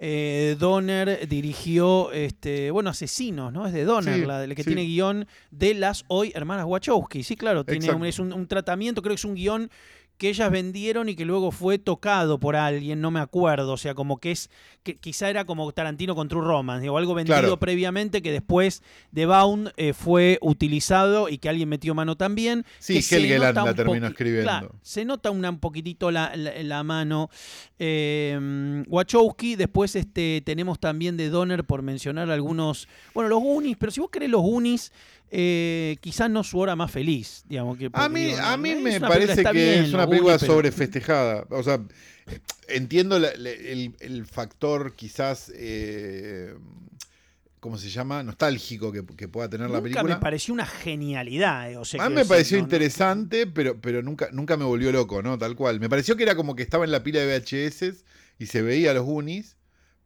Eh, 0.06 0.58
Donner 0.60 1.30
dirigió, 1.30 2.12
este, 2.12 2.72
bueno, 2.72 2.90
Asesinos, 2.90 3.54
¿no? 3.54 3.66
Es 3.66 3.72
de 3.72 3.86
Donner, 3.86 4.16
Sí, 4.16 4.26
la, 4.26 4.46
la 4.46 4.54
que 4.54 4.64
sí. 4.64 4.68
tiene 4.68 4.84
guion 4.84 5.26
de 5.50 5.74
las 5.76 6.04
hoy 6.10 6.34
hermanas 6.36 6.66
Wachowski. 6.68 7.24
Sí, 7.24 7.38
claro, 7.38 7.64
tiene 7.64 7.90
un, 7.94 8.06
es 8.06 8.20
un, 8.20 8.34
un 8.34 8.46
tratamiento, 8.46 9.02
creo 9.02 9.12
que 9.12 9.20
es 9.20 9.24
un 9.24 9.36
guion 9.36 9.70
que 10.24 10.30
ellas 10.30 10.50
vendieron 10.50 11.10
y 11.10 11.16
que 11.16 11.26
luego 11.26 11.52
fue 11.52 11.78
tocado 11.80 12.40
por 12.40 12.56
alguien, 12.56 13.02
no 13.02 13.12
me 13.12 13.20
acuerdo, 13.20 13.74
o 13.74 13.78
sea, 13.78 13.94
como 13.94 14.20
que 14.22 14.32
es, 14.32 14.50
que 14.82 14.96
quizá 14.96 15.30
era 15.30 15.44
como 15.44 15.70
Tarantino 15.74 16.16
con 16.16 16.30
True 16.30 16.42
Romance, 16.46 16.82
digo, 16.84 16.98
algo 16.98 17.14
vendido 17.14 17.38
Claro. 17.38 17.60
previamente 17.60 18.22
que 18.22 18.32
después 18.32 18.84
de 19.12 19.26
Bound 19.26 19.74
eh, 19.76 19.92
fue 19.92 20.38
utilizado 20.42 21.28
y 21.28 21.40
que 21.40 21.50
alguien 21.50 21.68
metió 21.68 21.94
mano 21.94 22.16
también. 22.16 22.64
Sí, 22.80 23.06
que 23.06 23.18
Helgeland 23.18 23.58
la 23.66 23.74
terminó 23.74 24.08
escribiendo. 24.08 24.44
claro, 24.50 24.76
se 24.82 25.04
nota 25.04 25.30
una, 25.30 25.50
un 25.50 25.60
poquitito 25.60 26.10
la, 26.10 26.34
la- 26.38 26.64
la 26.64 26.84
mano. 26.84 27.30
Eh, 27.80 28.84
Wachowski, 28.88 29.56
después 29.58 29.94
este, 29.98 30.42
tenemos 30.46 30.80
también 30.80 31.18
de 31.18 31.30
Donner, 31.30 31.66
por 31.66 31.82
mencionar 31.82 32.30
algunos. 32.32 32.88
Bueno, 33.14 33.30
los 33.30 33.42
Unis, 33.44 33.76
pero 33.78 33.92
si 33.92 34.00
vos 34.00 34.10
querés 34.10 34.30
los 34.30 34.42
Unis, 34.44 34.92
eh, 35.36 35.98
quizás 36.00 36.30
no 36.30 36.44
su 36.44 36.60
hora 36.60 36.76
más 36.76 36.92
feliz. 36.92 37.44
Digamos, 37.48 37.78
que, 37.78 37.90
A 37.92 38.08
mí, 38.08 38.24
digo, 38.26 38.38
a 38.40 38.56
mí 38.56 38.70
es 38.70 38.82
me 38.82 39.00
parece 39.02 39.44
que 39.44 39.52
bien, 39.52 39.84
es 39.86 39.94
una 39.94 40.08
película 40.08 40.38
pero- 40.38 40.54
sobrefestejada. 40.54 41.46
O 41.50 41.64
sea, 41.64 41.80
entiendo 42.68 43.18
la- 43.18 43.34
la- 43.36 43.50
el, 43.50 43.96
el 44.00 44.26
factor 44.28 44.96
quizás, 44.96 45.52
eh, 45.56 46.54
¿cómo 47.60 47.78
se 47.78 47.90
llama? 47.90 48.22
Nostálgico 48.22 48.92
que, 48.92 49.04
que 49.06 49.28
pueda 49.28 49.50
tener 49.50 49.70
la 49.72 49.82
película. 49.82 50.16
me 50.16 50.22
pareció 50.22 50.54
una 50.54 50.66
genialidad. 50.68 51.72
eh, 51.72 51.78
o 51.78 51.86
sea, 51.86 52.04
A 52.06 52.10
mí 52.10 52.16
me 52.16 52.26
pareció 52.26 52.58
no, 52.58 52.62
no. 52.62 52.66
interesante, 52.68 53.48
pero, 53.48 53.80
pero 53.82 54.04
nunca, 54.04 54.30
nunca 54.32 54.56
me 54.56 54.66
volvió 54.66 54.92
loco, 54.92 55.24
¿no? 55.24 55.38
Tal 55.40 55.56
cual. 55.56 55.80
Me 55.80 55.90
pareció 55.90 56.16
que 56.16 56.24
era 56.24 56.36
como 56.36 56.56
que 56.56 56.62
estaba 56.64 56.86
en 56.86 56.92
la 56.92 57.02
pila 57.04 57.22
de 57.22 57.40
VHS 57.40 58.04
y 58.38 58.46
se 58.46 58.62
veía 58.62 58.94
los 58.94 59.04
Goonies, 59.06 59.56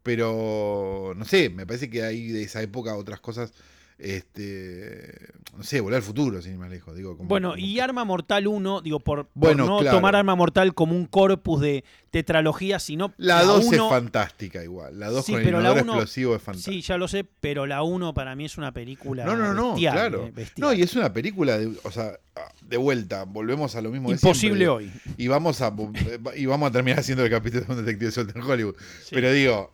pero 0.02 1.12
no 1.16 1.24
sé, 1.24 1.50
me 1.50 1.66
parece 1.66 1.90
que 1.90 2.02
hay 2.02 2.28
de 2.28 2.42
esa 2.44 2.62
época 2.62 2.96
otras 2.96 3.20
cosas, 3.20 3.52
este, 3.98 5.28
no 5.56 5.62
sé, 5.64 5.80
volar 5.80 5.98
al 5.98 6.02
futuro, 6.02 6.40
sin 6.42 6.52
ir 6.52 6.58
más 6.58 6.70
lejos. 6.70 6.96
Digo, 6.96 7.16
como- 7.16 7.28
Bueno, 7.28 7.50
como 7.50 7.60
y 7.64 7.80
Arma 7.80 8.04
Mortal 8.04 8.46
1, 8.46 8.80
digo, 8.80 9.00
por, 9.00 9.26
por 9.26 9.30
Bueno, 9.34 9.66
no 9.66 9.78
claro. 9.80 9.96
tomar 9.96 10.16
Arma 10.16 10.34
Mortal 10.34 10.74
como 10.74 10.94
un 10.94 11.06
corpus 11.06 11.60
de 11.60 11.84
tetralogía, 12.10 12.78
sino 12.78 13.12
La 13.16 13.42
2 13.42 13.72
es 13.72 13.78
fantástica 13.80 14.62
igual. 14.62 14.98
La 14.98 15.08
2 15.10 15.24
Sí, 15.26 15.32
con 15.32 15.40
el 15.40 15.44
pero 15.46 15.58
la 15.60 15.70
inodoro 15.70 15.82
uno- 15.84 15.92
explosivo 15.94 16.36
es 16.36 16.42
fantástica. 16.42 16.72
Sí, 16.74 16.80
ya 16.82 16.96
lo 16.96 17.08
sé, 17.08 17.24
pero 17.40 17.66
la 17.66 17.82
1 17.82 18.14
para 18.14 18.34
mí 18.34 18.44
es 18.44 18.56
una 18.58 18.72
película. 18.72 19.24
No, 19.24 19.36
no, 19.36 19.52
no, 19.54 19.70
bestial, 19.72 19.94
claro. 19.94 20.26
eh, 20.26 20.32
bestial. 20.34 20.68
No, 20.68 20.72
y 20.74 20.82
es 20.82 20.94
una 20.94 21.12
película 21.12 21.58
de, 21.58 21.72
o 21.82 21.90
sea, 21.90 22.12
de 22.62 22.76
vuelta, 22.76 23.24
volvemos 23.24 23.74
a 23.76 23.80
lo 23.82 23.90
mismo 23.90 24.08
de 24.10 24.14
Imposible 24.14 24.64
siempre. 24.64 24.68
hoy. 24.68 24.92
Y 25.16 25.26
vamos 25.28 25.60
a 25.60 25.74
y 26.36 26.46
vamos 26.46 26.68
a 26.68 26.72
terminar 26.72 27.00
haciendo 27.00 27.24
el 27.24 27.30
capítulo 27.30 27.64
de 27.64 27.72
un 27.72 27.84
detective 27.84 28.10
suelto 28.12 28.38
en 28.38 28.44
Hollywood. 28.44 28.76
Sí. 29.02 29.10
Pero 29.10 29.32
digo, 29.32 29.72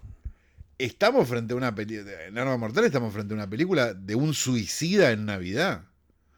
estamos 0.78 1.28
frente 1.28 1.54
a 1.54 1.56
una 1.56 1.74
película 1.74 2.12
en 2.26 2.38
Arma 2.38 2.56
Mortal 2.56 2.84
estamos 2.84 3.12
frente 3.12 3.34
a 3.34 3.36
una 3.36 3.48
película 3.48 3.94
de 3.94 4.14
un 4.14 4.34
suicida 4.34 5.10
en 5.12 5.24
Navidad. 5.26 5.82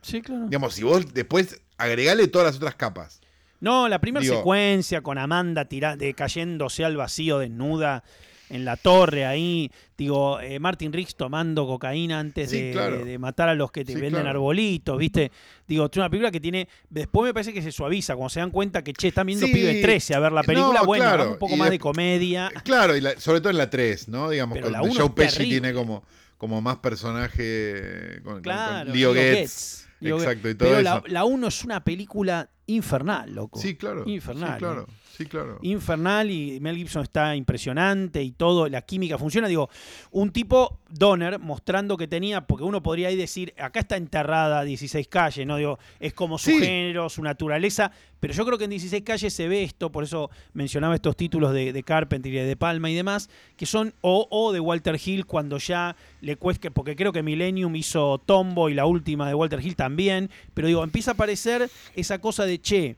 Sí, 0.03 0.21
claro. 0.23 0.45
Digamos, 0.47 0.75
si 0.75 0.83
vos 0.83 1.13
después 1.15 1.61
agregale 1.79 2.29
todas 2.29 2.47
las 2.47 2.57
otras 2.57 2.75
capas. 2.75 3.21
No, 3.61 3.89
la 3.89 4.01
primera 4.01 4.25
secuencia 4.25 5.01
con 5.01 5.17
Amanda 5.19 5.65
tira- 5.69 5.97
de, 5.97 6.13
cayéndose 6.15 6.85
al 6.85 6.97
vacío 6.97 7.39
desnuda 7.39 8.05
en 8.49 8.65
la 8.65 8.77
torre 8.77 9.27
ahí, 9.27 9.71
digo, 9.99 10.39
eh, 10.41 10.59
Martin 10.61 10.93
Riggs 10.93 11.17
tomando 11.17 11.67
cocaína 11.67 12.21
antes 12.21 12.51
Sí, 12.51 12.61
de, 12.63 12.73
claro. 12.73 12.99
de- 12.99 13.05
de 13.05 13.19
matar 13.19 13.49
a 13.49 13.55
los 13.55 13.73
que 13.73 13.85
te 13.85 13.93
Sí, 13.95 14.01
venden 14.01 14.23
claro. 14.23 14.31
arbolitos, 14.39 14.97
¿viste? 14.99 15.33
Digo, 15.67 15.89
es 15.91 15.97
una 15.97 16.09
película 16.09 16.31
que 16.31 16.41
tiene, 16.41 16.69
después 16.89 17.27
me 17.29 17.35
parece 17.35 17.53
que 17.53 17.61
se 17.63 17.73
suaviza, 17.73 18.15
cuando 18.15 18.31
se 18.31 18.41
dan 18.41 18.51
cuenta 18.51 18.85
que, 18.85 18.93
che, 18.93 19.09
están 19.09 19.27
viendo 19.27 19.47
Sí. 19.47 19.53
pibe 19.53 19.81
13 19.83 20.15
a 20.15 20.21
ver 20.21 20.33
la 20.33 20.43
película, 20.43 20.81
No, 20.81 20.87
bueno, 20.87 21.05
claro. 21.05 21.33
un 21.33 21.39
poco 21.39 21.55
Y 21.55 21.59
más 21.59 21.69
de- 21.69 21.73
de 21.73 21.79
comedia. 21.81 22.53
Claro, 22.65 22.97
y 22.97 23.01
la- 23.01 23.19
sobre 23.19 23.41
todo 23.41 23.51
en 23.51 23.59
la 23.59 23.69
3, 23.69 24.07
¿no? 24.09 24.31
Digamos, 24.31 24.57
Pero 24.59 24.71
con 24.71 24.91
Joe 24.93 25.07
es 25.07 25.11
Pesci 25.13 25.37
terrible. 25.39 25.61
tiene 25.61 25.75
como, 25.75 26.05
como 26.39 26.61
más 26.61 26.77
personaje 26.77 28.21
con, 28.23 28.35
con- 28.35 28.43
Claro, 28.43 28.87
con 28.91 28.97
Leo 28.97 29.13
Leo 29.13 29.23
Getz. 29.23 29.87
Getz. 30.01 30.23
Exacto, 30.23 30.49
y 30.51 30.55
todo 30.55 30.69
Pero 30.69 30.81
eso. 30.81 30.85
la, 30.85 31.03
la 31.09 31.25
1 31.25 31.49
es 31.49 31.65
una 31.65 31.83
película 31.83 32.49
infernal, 32.67 33.35
loco. 33.35 33.59
Sí, 33.61 33.77
claro. 33.77 34.03
Infernal, 34.07 34.55
Sí, 34.55 34.59
claro. 34.59 34.87
Sí, 35.17 35.25
claro. 35.25 35.59
infernal 35.63 36.31
y 36.31 36.61
Mel 36.61 36.77
Gibson 36.77 37.03
está 37.03 37.35
impresionante 37.35 38.23
y 38.23 38.33
todo, 38.33 38.69
la 38.69 38.83
química 38.83 39.17
funciona. 39.17 39.49
Digo, 39.49 39.71
un 40.11 40.31
tipo 40.31 40.81
Donner 40.91 41.39
mostrando 41.39 41.97
que 41.97 42.07
tenía, 42.07 42.47
porque 42.47 42.65
uno 42.65 42.83
podría 42.83 43.09
ahí 43.09 43.17
decir, 43.17 43.55
acá 43.59 43.81
está 43.81 43.97
enterrada 43.97 44.63
16 44.63 45.09
calles, 45.09 45.47
¿no? 45.47 45.57
Digo, 45.57 45.79
es 46.01 46.13
como 46.13 46.37
su 46.37 46.51
Sí. 46.51 46.59
género, 46.61 47.09
su 47.09 47.23
naturaleza, 47.23 47.93
pero 48.21 48.33
yo 48.35 48.45
creo 48.47 48.59
que 48.59 48.65
en 48.65 48.71
16 48.71 49.03
calles 49.05 49.33
se 49.33 49.47
ve 49.49 49.63
esto, 49.63 49.91
por 49.93 50.05
eso 50.05 50.31
mencionaba 50.55 50.95
estos 50.95 51.17
títulos 51.17 51.53
de, 51.53 51.73
de 51.73 51.83
Carpenter 51.83 52.33
y 52.33 52.37
de 52.37 52.57
Palma 52.57 52.91
y 52.91 52.95
demás, 52.95 53.29
que 53.57 53.67
son 53.67 53.95
o, 54.01 54.27
o 54.31 54.53
de 54.53 54.61
Walter 54.61 54.99
Hill 55.05 55.27
cuando 55.27 55.59
ya 55.59 55.95
le 56.21 56.37
cuesta, 56.37 56.71
porque 56.71 56.97
creo 56.97 57.13
que 57.13 57.23
Millennium 57.23 57.75
hizo 57.77 58.19
Tombo 58.25 58.69
y 58.69 58.75
la 58.75 58.87
última 58.87 59.29
de 59.29 59.35
Walter 59.35 59.61
Hill 59.65 59.77
también, 59.77 60.31
pero 60.55 60.67
digo, 60.69 60.83
empieza 60.83 61.13
a 61.13 61.15
aparecer 61.15 61.71
esa 61.95 62.19
cosa 62.19 62.45
de, 62.47 62.61
che, 62.61 62.97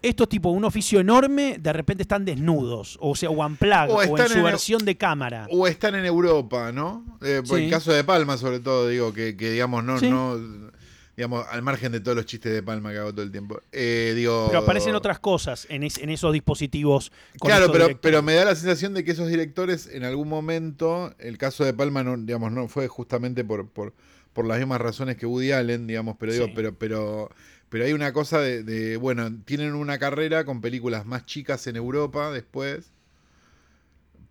estos 0.00 0.28
tipos, 0.28 0.54
un 0.54 0.64
oficio 0.64 1.00
enorme, 1.00 1.56
de 1.58 1.72
repente 1.72 2.02
están 2.02 2.24
desnudos, 2.24 2.96
o 3.00 3.16
sea, 3.16 3.30
o 3.30 3.44
unplugged, 3.44 3.90
O 3.90 3.96
o, 3.96 4.02
en 4.18 4.28
su 4.28 4.38
en- 4.38 4.44
versión 4.44 4.84
de 4.84 4.96
cámara. 4.96 5.48
O 5.50 5.66
están 5.66 5.96
en 5.96 6.04
Europa, 6.04 6.70
¿no? 6.70 7.04
Eh, 7.20 7.42
por 7.44 7.58
Sí. 7.58 7.64
el 7.64 7.70
caso 7.70 7.90
de 7.92 8.04
Palma, 8.04 8.36
sobre 8.36 8.60
todo, 8.60 8.86
digo, 8.88 9.12
que, 9.12 9.36
que, 9.36 9.50
digamos, 9.50 9.82
no, 9.82 9.98
Sí. 9.98 10.08
no, 10.08 10.36
digamos, 11.18 11.44
al 11.50 11.62
margen 11.62 11.90
de 11.90 11.98
todos 11.98 12.16
los 12.16 12.26
chistes 12.26 12.52
de 12.52 12.62
Palma 12.62 12.92
que 12.92 12.98
hago 12.98 13.10
todo 13.12 13.24
el 13.24 13.32
tiempo. 13.32 13.60
Eh, 13.72 14.12
digo. 14.14 14.44
Pero 14.46 14.60
aparecen 14.60 14.94
otras 14.94 15.18
cosas 15.18 15.66
en, 15.68 15.82
es- 15.82 15.98
en 15.98 16.10
esos 16.10 16.32
dispositivos. 16.32 17.10
con 17.40 17.48
Claro, 17.48 17.72
pero, 17.72 17.86
directores. 17.86 17.98
pero 18.00 18.22
me 18.22 18.34
da 18.34 18.44
la 18.44 18.54
sensación 18.54 18.94
de 18.94 19.02
que 19.02 19.10
esos 19.10 19.26
directores, 19.28 19.88
en 19.92 20.04
algún 20.04 20.28
momento, 20.28 21.12
el 21.18 21.36
caso 21.36 21.64
de 21.64 21.74
Palma, 21.74 22.04
no, 22.04 22.16
digamos, 22.16 22.52
no 22.52 22.68
fue 22.68 22.86
justamente 22.86 23.44
por, 23.44 23.68
por, 23.68 23.94
por 24.32 24.46
las 24.46 24.58
mismas 24.60 24.80
razones 24.80 25.16
que 25.16 25.26
Woody 25.26 25.50
Allen, 25.50 25.88
digamos, 25.88 26.14
pero 26.20 26.32
digo, 26.32 26.46
Sí. 26.46 26.52
pero, 26.54 26.78
pero, 26.78 27.30
pero 27.68 27.84
hay 27.84 27.92
una 27.94 28.12
cosa 28.12 28.40
de, 28.40 28.62
de, 28.62 28.96
bueno, 28.96 29.28
tienen 29.44 29.74
una 29.74 29.98
carrera 29.98 30.44
con 30.44 30.60
películas 30.60 31.04
más 31.04 31.26
chicas 31.26 31.66
en 31.66 31.74
Europa 31.74 32.30
después. 32.30 32.92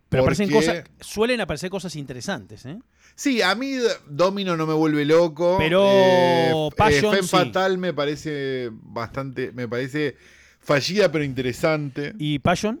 Pero 0.08 0.22
aparecen 0.22 0.48
porque- 0.50 0.66
cosas, 0.66 0.84
suelen 1.00 1.40
aparecer 1.40 1.68
cosas 1.70 1.94
interesantes, 1.96 2.64
¿eh? 2.66 2.78
Sí, 3.14 3.42
a 3.42 3.54
mí 3.54 3.74
Domino 4.08 4.56
no 4.56 4.66
me 4.66 4.74
vuelve 4.74 5.04
loco. 5.04 5.56
Pero 5.58 5.86
eh, 5.90 6.70
Passion, 6.76 7.12
Femme 7.12 7.22
sí. 7.26 7.28
Fatal 7.36 7.76
me 7.78 7.92
parece 7.92 8.70
bastante, 8.72 9.52
me 9.52 9.68
parece 9.68 10.16
fallida 10.60 11.10
pero 11.12 11.24
interesante. 11.24 12.14
¿Y 12.18 12.38
Passion? 12.38 12.80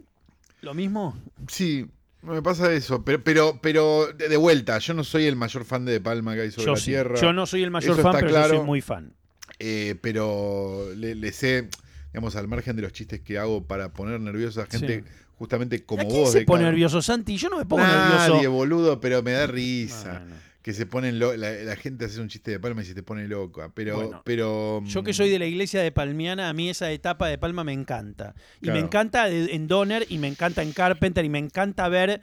¿Lo 0.62 0.74
mismo? 0.74 1.16
Sí, 1.48 1.86
me 2.22 2.40
pasa 2.42 2.72
eso. 2.72 3.04
Pero, 3.04 3.22
pero, 3.22 3.58
pero 3.60 4.06
de, 4.12 4.36
vuelta, 4.36 4.78
yo 4.78 4.94
no 4.94 5.04
soy 5.04 5.26
el 5.26 5.36
mayor 5.36 5.64
fan 5.64 5.84
de 5.84 5.92
De 5.92 6.00
Palma 6.00 6.34
que 6.34 6.42
hay 6.42 6.50
sobre 6.50 6.66
Yo 6.66 6.72
la 6.72 6.78
sí. 6.78 6.84
Tierra. 6.86 7.20
Yo 7.20 7.32
no 7.32 7.44
soy 7.46 7.62
el 7.62 7.70
mayor 7.70 7.92
Eso 7.92 8.02
fan, 8.02 8.12
pero 8.14 8.26
yo 8.28 8.32
claro. 8.32 8.56
soy 8.56 8.64
muy 8.66 8.80
fan. 8.80 9.12
eh, 9.58 9.96
pero 10.00 10.86
le, 10.96 11.14
le 11.14 11.32
sé, 11.32 11.68
digamos, 12.12 12.36
al 12.36 12.48
margen 12.48 12.76
de 12.76 12.82
los 12.82 12.92
chistes 12.92 13.20
que 13.20 13.38
hago 13.38 13.64
para 13.64 13.92
poner 13.92 14.20
nerviosa 14.20 14.62
a 14.62 14.66
gente 14.66 15.02
Sí. 15.06 15.10
justamente 15.36 15.84
como 15.84 16.02
¿A 16.02 16.04
quién 16.06 16.20
vos. 16.22 16.32
se 16.32 16.40
de 16.40 16.44
pone 16.44 16.64
nervioso, 16.64 17.00
Santi? 17.02 17.36
Yo 17.36 17.48
no 17.48 17.58
me 17.58 17.64
pongo 17.66 17.82
Nadie, 17.82 18.28
nervioso. 18.30 18.50
boludo, 18.52 19.00
pero 19.00 19.22
me 19.22 19.32
da 19.32 19.46
risa. 19.46 20.14
No, 20.14 20.20
no, 20.20 20.26
no. 20.34 20.48
que 20.60 20.74
se 20.74 20.84
ponen 20.84 21.18
lo- 21.18 21.34
la, 21.34 21.50
la 21.52 21.76
gente 21.76 22.04
hace 22.04 22.20
un 22.20 22.28
chiste 22.28 22.50
de 22.50 22.60
palma 22.60 22.82
y 22.82 22.84
se 22.84 22.92
te 22.94 23.02
pone 23.02 23.26
loca. 23.26 23.70
Pero, 23.74 23.94
Bueno, 23.96 24.22
pero 24.24 24.82
Yo 24.84 25.02
que 25.02 25.12
mm, 25.12 25.14
soy 25.14 25.30
de 25.30 25.38
la 25.38 25.46
iglesia 25.46 25.80
de 25.80 25.92
Palmiana, 25.92 26.50
a 26.50 26.52
mí 26.52 26.68
esa 26.68 26.90
etapa 26.90 27.26
de 27.28 27.38
Palma 27.38 27.64
me 27.64 27.72
encanta. 27.72 28.34
Y 28.60 28.64
Claro. 28.64 28.78
me 28.78 28.84
encanta 28.84 29.28
en 29.30 29.66
Donner, 29.66 30.04
y 30.10 30.18
me 30.18 30.26
encanta 30.28 30.62
en 30.62 30.72
Carpenter, 30.72 31.24
y 31.24 31.30
me 31.30 31.38
encanta 31.38 31.88
ver, 31.88 32.20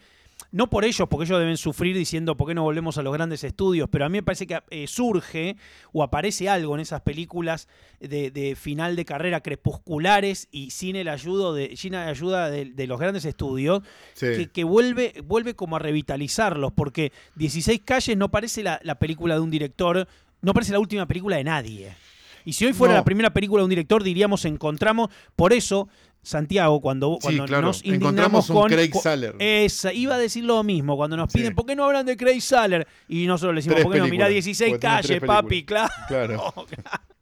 no 0.51 0.69
por 0.69 0.85
ellos, 0.85 1.07
porque 1.09 1.25
ellos 1.25 1.39
deben 1.39 1.57
sufrir 1.57 1.95
diciendo 1.97 2.35
por 2.37 2.47
qué 2.47 2.53
no 2.55 2.63
volvemos 2.63 2.97
a 2.97 3.01
los 3.03 3.13
grandes 3.13 3.43
estudios, 3.43 3.89
pero 3.89 4.05
a 4.05 4.09
mí 4.09 4.17
me 4.17 4.23
parece 4.23 4.47
que 4.47 4.59
eh, 4.69 4.85
surge 4.87 5.55
o 5.93 6.03
aparece 6.03 6.47
algo 6.49 6.75
en 6.75 6.81
esas 6.81 7.01
películas 7.01 7.67
de, 7.99 8.31
de 8.31 8.55
final 8.55 8.95
de 8.95 9.05
carrera 9.05 9.41
crepusculares 9.41 10.47
y 10.51 10.71
sin 10.71 10.95
el 10.95 11.07
ayudo 11.09 11.53
de, 11.53 11.75
sin 11.77 11.93
la 11.93 12.07
ayuda 12.07 12.49
de, 12.49 12.65
de 12.65 12.87
los 12.87 12.99
grandes 12.99 13.25
estudios, 13.25 13.81
sí. 14.13 14.27
que, 14.27 14.47
que 14.51 14.63
vuelve, 14.63 15.13
vuelve 15.25 15.55
como 15.55 15.75
a 15.75 15.79
revitalizarlos, 15.79 16.71
porque 16.73 17.11
16 17.35 17.81
calles 17.83 18.17
no 18.17 18.29
parece 18.29 18.63
la, 18.63 18.79
la 18.83 18.95
película 18.95 19.35
de 19.35 19.41
un 19.41 19.51
director, 19.51 20.07
no 20.41 20.53
parece 20.53 20.71
la 20.73 20.79
última 20.79 21.05
película 21.05 21.37
de 21.37 21.43
nadie. 21.43 21.95
Y 22.43 22.53
si 22.53 22.65
hoy 22.65 22.73
fuera 22.73 22.93
No. 22.93 22.99
la 22.99 23.05
primera 23.05 23.33
película 23.33 23.61
de 23.61 23.65
un 23.65 23.69
director, 23.71 24.03
diríamos 24.03 24.45
encontramos, 24.45 25.09
por 25.35 25.51
eso 25.53 25.89
Santiago, 26.25 26.81
cuando, 26.81 27.17
Sí, 27.21 27.27
cuando 27.27 27.45
claro. 27.45 27.67
nos 27.67 27.83
Encontramos 27.85 28.09
indignamos 28.11 28.49
un 28.49 28.55
con... 28.55 28.71
Craig 28.71 28.91
Saller. 29.01 29.35
Esa, 29.39 29.93
iba 29.93 30.15
a 30.15 30.17
decir 30.17 30.43
lo 30.43 30.63
mismo 30.63 30.97
cuando 30.97 31.15
nos 31.15 31.31
Sí. 31.31 31.37
piden, 31.37 31.53
¿por 31.55 31.65
qué 31.65 31.75
no 31.75 31.85
hablan 31.85 32.05
de 32.05 32.17
Craig 32.17 32.41
Saller? 32.41 32.87
Y 33.07 33.27
nosotros 33.27 33.53
le 33.53 33.59
decimos, 33.59 33.75
Tres 33.75 33.83
¿por 33.85 33.93
qué 33.93 33.99
no? 33.99 34.05
Mirá 34.05 34.25
películas, 34.25 34.29
16 34.45 34.69
porque 34.71 34.79
tiene 34.87 35.01
calles, 35.01 35.21
papi, 35.21 35.63
claro. 35.65 35.93
Claro. 36.07 36.53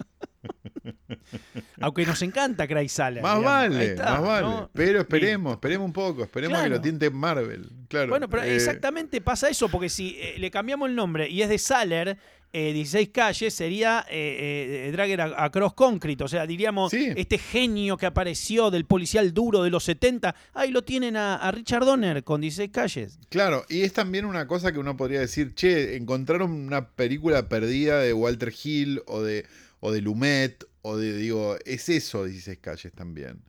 Aunque 1.81 2.05
nos 2.05 2.21
encanta 2.21 2.67
Craig 2.67 2.89
Saller. 2.89 3.21
Más 3.23 3.37
digamos. 3.39 3.69
Vale, 3.69 3.85
está, 3.85 4.11
más 4.13 4.21
vale. 4.21 4.47
¿no? 4.47 4.69
Pero 4.73 4.99
esperemos, 5.01 5.53
esperemos 5.53 5.85
un 5.85 5.93
poco, 5.93 6.23
esperemos 6.23 6.57
Claro. 6.57 6.69
que 6.71 6.75
lo 6.77 6.81
tiente 6.81 7.09
Marvel. 7.09 7.69
Claro. 7.87 8.09
Bueno, 8.09 8.29
pero 8.29 8.43
Eh, 8.43 8.55
exactamente 8.55 9.21
pasa 9.21 9.49
eso, 9.49 9.69
porque 9.69 9.89
si 9.89 10.15
eh, 10.19 10.35
le 10.37 10.49
cambiamos 10.51 10.89
el 10.89 10.95
nombre 10.95 11.29
y 11.29 11.41
es 11.41 11.49
de 11.49 11.57
Saller, 11.57 12.17
eh, 12.55 12.71
16 12.71 13.09
calles, 13.09 13.51
sería 13.51 14.05
eh, 14.11 14.85
eh, 14.87 14.91
Dragger 14.91 15.21
a- 15.21 15.43
Across 15.45 15.73
Concrete. 15.73 16.23
O 16.23 16.27
sea, 16.27 16.45
diríamos, 16.45 16.91
Sí. 16.91 17.11
este 17.15 17.39
genio 17.39 17.97
que 17.97 18.05
apareció 18.05 18.69
del 18.69 18.85
policial 18.85 19.33
duro 19.33 19.63
de 19.63 19.71
los 19.71 19.83
70, 19.85 20.35
ahí 20.53 20.69
lo 20.69 20.83
tienen 20.83 21.17
a, 21.17 21.35
a 21.37 21.51
Richard 21.51 21.83
Donner 21.83 22.23
con 22.23 22.41
16 22.41 22.69
calles. 22.71 23.17
Claro, 23.29 23.65
y 23.69 23.81
es 23.81 23.93
también 23.93 24.25
una 24.25 24.45
cosa 24.45 24.71
que 24.71 24.77
uno 24.77 24.95
podría 24.95 25.19
decir, 25.19 25.55
che, 25.55 25.95
encontraron 25.95 26.51
una 26.51 26.89
película 26.89 27.49
perdida 27.49 27.99
de 27.99 28.13
Walter 28.13 28.53
Hill 28.63 29.01
o 29.07 29.23
de, 29.23 29.47
o 29.79 29.91
de 29.91 30.01
Lumet, 30.01 30.63
o 30.83 30.97
de, 30.97 31.17
digo, 31.17 31.57
es 31.65 31.89
eso 31.89 32.25
16 32.25 32.59
calles 32.59 32.93
también. 32.93 33.43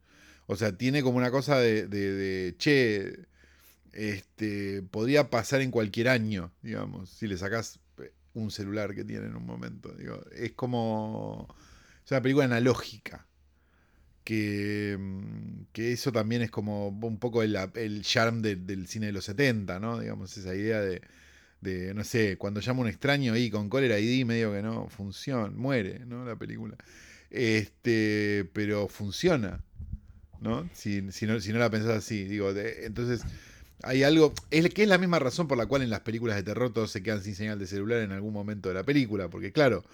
O 0.49 0.57
sea, 0.57 0.77
tiene 0.79 1.03
como 1.05 1.19
una 1.19 1.33
cosa 1.33 1.59
de, 1.61 1.89
de, 1.89 2.57
che, 2.59 3.27
este, 3.93 4.83
podría 4.85 5.31
pasar 5.31 5.61
en 5.63 5.71
cualquier 5.71 6.09
año, 6.09 6.53
digamos, 6.63 7.11
si 7.11 7.27
le 7.29 7.39
sacás 7.39 7.81
eh, 7.99 8.13
un 8.35 8.51
celular 8.51 8.95
que 8.95 9.05
tiene 9.05 9.27
en 9.27 9.37
un 9.37 9.47
momento. 9.47 9.93
Digo, 9.95 10.21
es 10.33 10.53
como, 10.53 11.49
es 12.05 12.11
una 12.13 12.23
película 12.23 12.47
analógica. 12.47 13.27
Que, 14.25 14.97
mm, 14.99 15.65
que 15.73 15.93
eso 15.93 16.11
también 16.13 16.41
es 16.43 16.51
como 16.51 16.89
un 16.89 17.19
poco 17.19 17.43
el, 17.43 17.57
el 17.75 18.03
charm 18.03 18.41
de- 18.43 18.57
del 18.57 18.87
cine 18.87 19.07
de 19.07 19.13
los 19.13 19.27
70, 19.27 19.79
¿no? 19.81 20.01
Digamos, 20.01 20.37
esa 20.39 20.55
idea 20.55 20.81
de, 20.81 21.03
de, 21.61 21.95
no 21.95 22.05
sé, 22.05 22.39
cuando 22.39 22.61
llama 22.61 22.83
un 22.83 22.89
extraño 22.89 23.35
ahí 23.35 23.51
con 23.51 23.69
cólera 23.71 23.99
ID, 23.99 24.25
medio 24.27 24.53
que 24.53 24.63
no 24.63 24.89
funciona, 24.91 25.51
muere, 25.51 26.01
¿no? 26.07 26.25
La 26.27 26.37
película. 26.37 26.77
Este, 27.31 28.49
pero 28.53 28.89
funciona, 28.89 29.61
¿no? 30.41 30.69
Si, 30.75 31.11
si 31.13 31.27
no, 31.27 31.41
si 31.41 31.53
no 31.53 31.59
la 31.59 31.71
pensás 31.71 31.91
así, 31.99 32.25
digo, 32.25 32.55
de- 32.55 32.87
entonces 32.87 33.23
hay 33.83 34.03
algo, 34.03 34.33
es 34.51 34.69
que 34.73 34.83
es 34.85 34.89
la 34.89 34.99
misma 34.99 35.19
razón 35.19 35.49
por 35.49 35.59
la 35.59 35.67
cual 35.67 35.83
en 35.83 35.91
las 35.91 36.01
películas 36.01 36.37
de 36.37 36.43
terror 36.43 36.73
todos 36.73 36.91
se 36.91 37.03
quedan 37.03 37.23
sin 37.23 37.35
señal 37.35 37.59
de 37.59 37.67
celular 37.67 38.01
en 38.01 38.13
algún 38.13 38.33
momento 38.33 38.69
de 38.69 38.75
la 38.77 38.85
película, 38.85 39.29
porque 39.29 39.53
claro, 39.53 39.85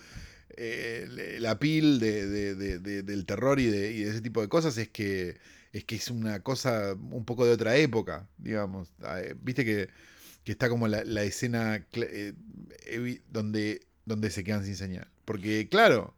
eh, 0.57 1.37
la 1.41 1.59
pil 1.59 2.01
de, 2.01 2.27
de- 2.27 2.55
de- 2.55 2.79
de- 2.79 3.03
del 3.03 3.27
terror 3.27 3.61
y 3.61 3.67
de, 3.67 4.09
ese 4.09 4.21
tipo 4.21 4.41
de 4.43 4.49
cosas 4.49 4.77
es 4.79 4.89
que 4.89 5.37
es 5.73 5.85
que 5.85 5.95
es 5.97 6.11
una 6.11 6.41
cosa 6.41 6.95
un 6.95 7.25
poco 7.25 7.47
de 7.47 7.53
otra 7.53 7.77
época, 7.77 8.27
digamos. 8.39 8.89
Ah, 9.03 9.21
eh, 9.21 9.37
Viste 9.41 9.65
que, 9.65 9.89
que 10.45 10.51
está 10.53 10.69
como 10.69 10.89
la, 10.89 11.05
la 11.05 11.23
escena 11.23 11.87
eh, 11.93 12.33
donde, 13.31 13.83
donde 14.05 14.31
se 14.31 14.43
quedan 14.45 14.65
sin 14.65 14.75
señal. 14.77 15.07
Porque, 15.25 15.69
claro, 15.69 16.15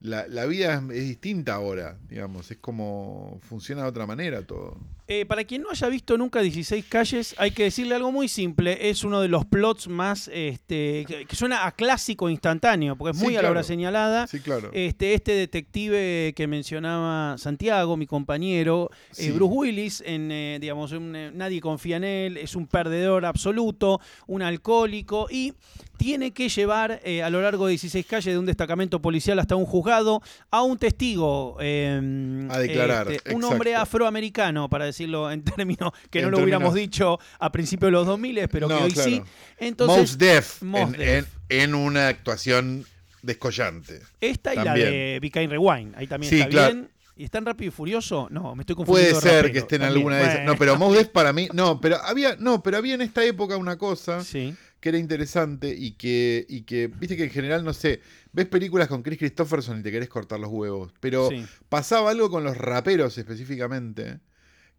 la, 0.00 0.26
la 0.28 0.46
vida 0.46 0.74
es, 0.74 0.82
es 0.96 1.08
distinta 1.08 1.54
ahora, 1.54 1.98
digamos. 2.08 2.50
Es 2.50 2.58
como 2.58 3.38
funciona 3.42 3.82
de 3.82 3.88
otra 3.88 4.06
manera 4.06 4.46
todo. 4.46 4.78
Eh, 5.12 5.26
para 5.26 5.42
quien 5.42 5.62
no 5.62 5.70
haya 5.70 5.88
visto 5.88 6.16
nunca 6.16 6.40
16 6.40 6.84
calles, 6.84 7.34
hay 7.36 7.50
que 7.50 7.64
decirle 7.64 7.96
algo 7.96 8.12
muy 8.12 8.28
simple. 8.28 8.90
Es 8.90 9.02
uno 9.02 9.20
de 9.20 9.26
los 9.26 9.44
plots 9.44 9.88
más, 9.88 10.30
este, 10.32 11.04
que, 11.04 11.34
suena 11.34 11.66
a 11.66 11.72
clásico 11.72 12.30
instantáneo, 12.30 12.94
porque 12.94 13.10
es 13.10 13.18
Sí, 13.18 13.24
muy 13.24 13.36
a 13.36 13.42
la 13.42 13.50
hora 13.50 13.64
señalada. 13.64 14.28
Sí, 14.28 14.38
claro. 14.38 14.70
Este, 14.72 15.14
este 15.14 15.32
detective 15.32 16.32
que 16.36 16.46
mencionaba 16.46 17.36
Santiago, 17.38 17.96
mi 17.96 18.06
compañero, 18.06 18.88
eh. 19.18 19.32
Bruce 19.32 19.52
Willis, 19.52 20.00
en, 20.06 20.30
eh, 20.30 20.58
digamos, 20.60 20.92
un, 20.92 21.36
nadie 21.36 21.60
confía 21.60 21.96
en 21.96 22.04
él, 22.04 22.36
es 22.36 22.54
un 22.54 22.68
perdedor 22.68 23.24
absoluto, 23.24 24.00
un 24.28 24.42
alcohólico 24.42 25.26
y 25.28 25.54
tiene 26.00 26.30
que 26.30 26.48
llevar 26.48 26.98
eh, 27.04 27.22
a 27.22 27.28
lo 27.28 27.42
largo 27.42 27.66
de 27.66 27.72
16 27.72 28.06
calles 28.06 28.32
de 28.32 28.38
un 28.38 28.46
destacamento 28.46 29.02
policial 29.02 29.38
hasta 29.38 29.54
un 29.54 29.66
juzgado 29.66 30.22
a 30.50 30.62
un 30.62 30.78
testigo, 30.78 31.58
eh, 31.60 32.48
A 32.48 32.58
declarar, 32.58 33.12
este, 33.12 33.34
un 33.34 33.44
hombre 33.44 33.74
afroamericano, 33.74 34.70
para 34.70 34.86
decirlo 35.00 35.30
en 35.30 35.42
términos 35.56 35.92
que 36.10 36.18
En 36.20 36.24
no 36.26 36.30
lo 36.32 36.38
hubiéramos 36.42 36.74
dicho 36.74 37.18
a 37.38 37.50
principios 37.52 37.88
de 37.88 37.92
los 37.92 38.06
2000, 38.06 38.48
pero 38.48 38.68
que 38.68 38.74
hoy 38.74 38.92
claro. 38.92 39.10
sí. 39.10 39.22
Entonces, 39.58 39.98
Mos 39.98 40.18
Def 40.18 40.62
en, 40.62 40.92
Def. 40.92 41.00
en- 41.48 41.60
en 41.62 41.74
una 41.74 42.08
actuación 42.08 42.84
descollante. 43.22 44.00
Esta 44.20 44.54
y 44.54 44.58
la 44.58 44.74
de 44.74 45.18
Became 45.20 45.48
Rewind. 45.48 45.94
Ahí 45.96 46.06
también 46.06 46.30
Sí, 46.30 46.38
está 46.40 46.48
claro. 46.50 46.74
bien. 46.74 46.90
¿Y 47.16 47.24
está 47.24 47.36
en 47.36 47.44
Rápido 47.46 47.68
y 47.68 47.70
Furioso? 47.70 48.28
No, 48.30 48.54
me 48.54 48.62
estoy 48.62 48.76
confundiendo. 48.76 49.10
Puede 49.10 49.14
de 49.14 49.20
ser 49.20 49.36
rapero 49.42 49.52
que 49.52 49.58
esté 49.58 49.76
en 49.76 49.82
alguna 49.82 50.16
de 50.16 50.22
esas. 50.24 50.44
No, 50.46 50.56
pero 50.56 50.78
Mos 50.78 50.94
Def 50.94 51.08
para 51.12 51.32
mí. 51.34 51.48
No, 51.52 51.78
pero 51.80 51.96
había. 52.02 52.36
No, 52.36 52.62
pero 52.62 52.78
había 52.78 52.94
en 52.94 53.02
esta 53.02 53.22
época 53.24 53.58
una 53.58 53.76
cosa 53.76 54.24
Sí. 54.24 54.54
que 54.80 54.88
era 54.88 54.96
interesante 54.96 55.68
y 55.76 55.92
que, 55.92 56.46
y 56.48 56.62
que. 56.62 56.86
Viste 56.86 57.18
que 57.18 57.24
en 57.24 57.30
general, 57.30 57.62
no 57.62 57.74
sé, 57.74 58.00
ves 58.32 58.46
películas 58.46 58.88
con 58.88 59.02
Chris 59.02 59.18
Christopherson 59.18 59.80
y 59.80 59.82
te 59.82 59.90
querés 59.90 60.08
cortar 60.08 60.40
los 60.40 60.48
huevos. 60.50 60.94
Pero 61.00 61.28
sí. 61.28 61.44
pasaba 61.68 62.10
algo 62.10 62.30
con 62.30 62.42
los 62.42 62.56
raperos 62.56 63.18
específicamente. 63.18 64.20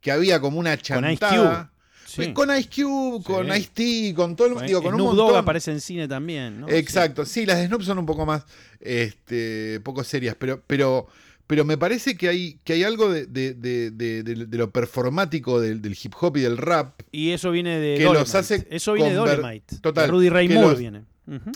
Que 0.02 0.12
había 0.12 0.40
como 0.42 0.60
una 0.60 0.72
Con 0.76 0.80
Ice 1.06 1.18
chantada. 1.20 1.72
sí. 2.06 2.34
Con 2.34 2.50
Ice 2.58 2.70
Cube, 2.76 3.24
con 3.24 3.46
Sí. 3.52 3.58
Ice-T, 3.60 4.14
con 4.16 4.36
todo 4.36 4.48
el 4.48 4.54
Con- 4.56 4.66
digo, 4.66 4.82
con 4.82 4.96
un 4.96 5.02
montón. 5.02 5.28
Dogg 5.28 5.36
aparece 5.38 5.72
en 5.72 5.80
cine 5.80 6.08
también, 6.08 6.60
¿no? 6.62 6.68
Exacto, 6.70 7.26
sí. 7.26 7.46
las 7.46 7.58
de 7.60 7.68
Snoop 7.68 7.84
son 7.84 8.00
un 8.00 8.06
poco 8.06 8.26
más, 8.26 8.44
este, 8.80 9.80
poco 9.82 10.04
serias, 10.04 10.36
pero, 10.38 10.62
pero, 10.68 11.08
pero 11.48 11.66
me 11.66 11.78
parece 11.78 12.16
que 12.18 12.28
hay, 12.30 12.60
que 12.64 12.74
hay 12.74 12.84
algo 12.84 13.12
de, 13.12 13.26
de- 13.28 13.54
de- 13.54 13.92
de- 13.92 14.58
lo 14.58 14.72
performático 14.72 15.60
del, 15.62 15.82
del 15.82 15.98
hip 16.02 16.14
hop 16.20 16.38
y 16.38 16.42
del 16.42 16.58
rap. 16.58 17.00
Y 17.12 17.32
eso 17.32 17.52
viene 17.52 17.78
de 17.80 17.98
Que 17.98 18.04
los 18.06 18.34
hace 18.36 18.68
Eso 18.70 18.94
viene 18.94 19.10
de 19.12 19.16
Dolemite. 19.16 19.78
Total, 19.80 20.06
De 20.08 20.12
Rudy 20.12 20.30
Ray 20.30 20.50
Moore 20.50 20.70
los- 20.70 20.80
viene. 20.80 21.04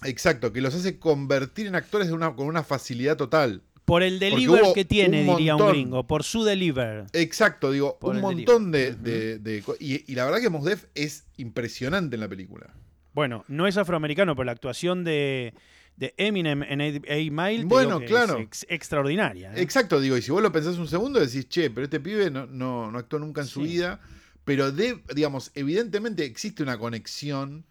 Exacto, 0.04 0.54
que 0.54 0.62
los 0.62 0.74
hace 0.76 1.00
convertir 1.00 1.68
en 1.68 1.76
actores 1.76 2.08
de 2.08 2.14
una, 2.14 2.34
con 2.36 2.48
una 2.48 2.64
facilidad 2.64 3.18
total. 3.18 3.62
Por 3.86 4.02
el 4.04 4.18
deliver 4.20 4.62
que 4.74 4.84
tiene, 4.86 5.30
un 5.30 5.38
diría 5.38 5.56
un 5.56 5.70
gringo. 5.70 6.08
Por 6.08 6.24
su 6.24 6.44
deliver. 6.44 7.06
Exacto, 7.14 7.72
digo, 7.72 7.98
Por 8.00 8.16
un 8.16 8.22
montón 8.22 8.72
de, 8.72 8.94
de- 8.96 9.64
y, 9.80 10.12
y 10.12 10.16
la 10.16 10.26
verdad 10.26 10.40
que 10.42 10.50
Mos 10.50 10.66
Def 10.66 10.86
es 10.96 11.26
impresionante 11.38 12.16
en 12.16 12.20
la 12.22 12.28
película. 12.28 12.74
Bueno, 13.14 13.46
no 13.48 13.68
es 13.68 13.78
afroamericano, 13.78 14.36
pero 14.36 14.46
la 14.46 14.52
actuación 14.54 15.04
de, 15.04 15.54
de 15.98 16.14
Eminem 16.18 16.64
en 16.64 16.82
8 16.82 17.02
Mile 17.32 17.64
Bueno, 17.66 18.02
claro. 18.02 18.38
es 18.40 18.42
ex- 18.44 18.66
extraordinaria. 18.70 19.52
¿eh? 19.54 19.62
Exacto, 19.62 20.02
digo, 20.02 20.18
y 20.18 20.22
si 20.22 20.32
vos 20.32 20.42
lo 20.42 20.52
pensás 20.52 20.78
un 20.78 20.88
segundo, 20.88 21.20
decís, 21.20 21.48
che, 21.48 21.70
pero 21.70 21.86
este 21.86 22.00
pibe 22.00 22.30
no, 22.32 22.46
no, 22.48 22.92
no 22.92 22.98
actuó 23.00 23.20
nunca 23.20 23.42
en 23.42 23.48
su 23.48 23.62
Sí. 23.62 23.68
vida. 23.68 24.02
Pero, 24.44 24.72
de, 24.72 25.02
digamos, 25.16 25.52
evidentemente 25.56 26.26
existe 26.26 26.62
una 26.62 26.78
conexión 26.78 27.66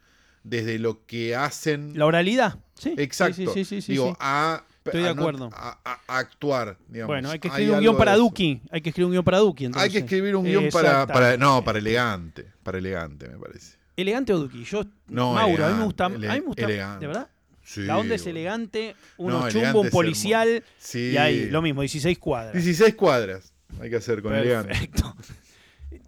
desde 0.44 0.78
lo 0.78 1.04
que 1.06 1.34
hacen. 1.36 1.92
La 1.98 2.06
oralidad. 2.06 2.58
Sí. 2.74 2.94
exacto. 2.98 3.36
Sí, 3.36 3.46
sí, 3.52 3.64
sí, 3.64 3.82
sí, 3.82 3.92
digo. 3.92 4.16
A, 4.20 4.64
Estoy 4.84 5.02
de 5.02 5.08
acuerdo. 5.08 5.50
a, 5.52 5.78
a- 5.84 6.00
a 6.06 6.18
actuar, 6.18 6.76
digamos. 6.88 7.08
Bueno, 7.14 7.30
hay 7.30 7.38
que 7.38 7.48
Hay 7.48 7.52
escribir 7.52 7.72
un 7.74 7.80
guion 7.80 7.96
para. 7.96 8.16
Duki. 8.16 8.60
Hay 8.70 8.80
que 8.82 8.88
escribir 8.90 9.06
un 9.06 9.12
guion 9.12 9.24
para 9.24 9.38
Duki. 9.38 9.70
Hay 9.74 9.90
que 9.90 9.98
escribir 9.98 10.36
un 10.36 10.44
guion 10.44 10.68
para. 10.70 11.36
No, 11.38 11.64
para 11.64 11.78
elegante. 11.78 12.46
Para 12.62 12.78
elegante, 12.78 13.28
me 13.28 13.38
parece. 13.38 13.76
¿Elegante 13.96 14.32
o 14.32 14.38
Duki? 14.38 14.64
Yo, 14.64 14.84
No, 15.08 15.34
Mauro, 15.34 15.64
a 15.66 15.68
mí 15.70 15.78
me 15.78 15.84
gusta. 15.84 16.06
ele- 16.06 16.28
a 16.28 16.34
mí 16.34 16.40
me 16.40 16.46
gusta 16.46 16.64
elegante. 16.64 17.00
¿De 17.00 17.06
verdad? 17.06 17.28
Sí, 17.62 17.80
La 17.82 17.96
onda 17.96 18.14
es 18.16 18.26
elegante, 18.26 18.94
uno 19.16 19.40
No, 19.40 19.50
chumbo, 19.50 19.80
un 19.80 19.88
policial. 19.90 20.62
Sí. 20.78 21.12
Y 21.14 21.16
ahí, 21.16 21.46
lo 21.48 21.62
mismo, 21.62 21.80
16 21.80 22.18
cuadras. 22.18 22.52
16 22.52 22.94
cuadras 22.94 23.54
hay 23.80 23.88
que 23.88 23.96
hacer 23.96 24.20
con 24.20 24.34
elegante. 24.34 24.68
Perfecto. 24.68 25.14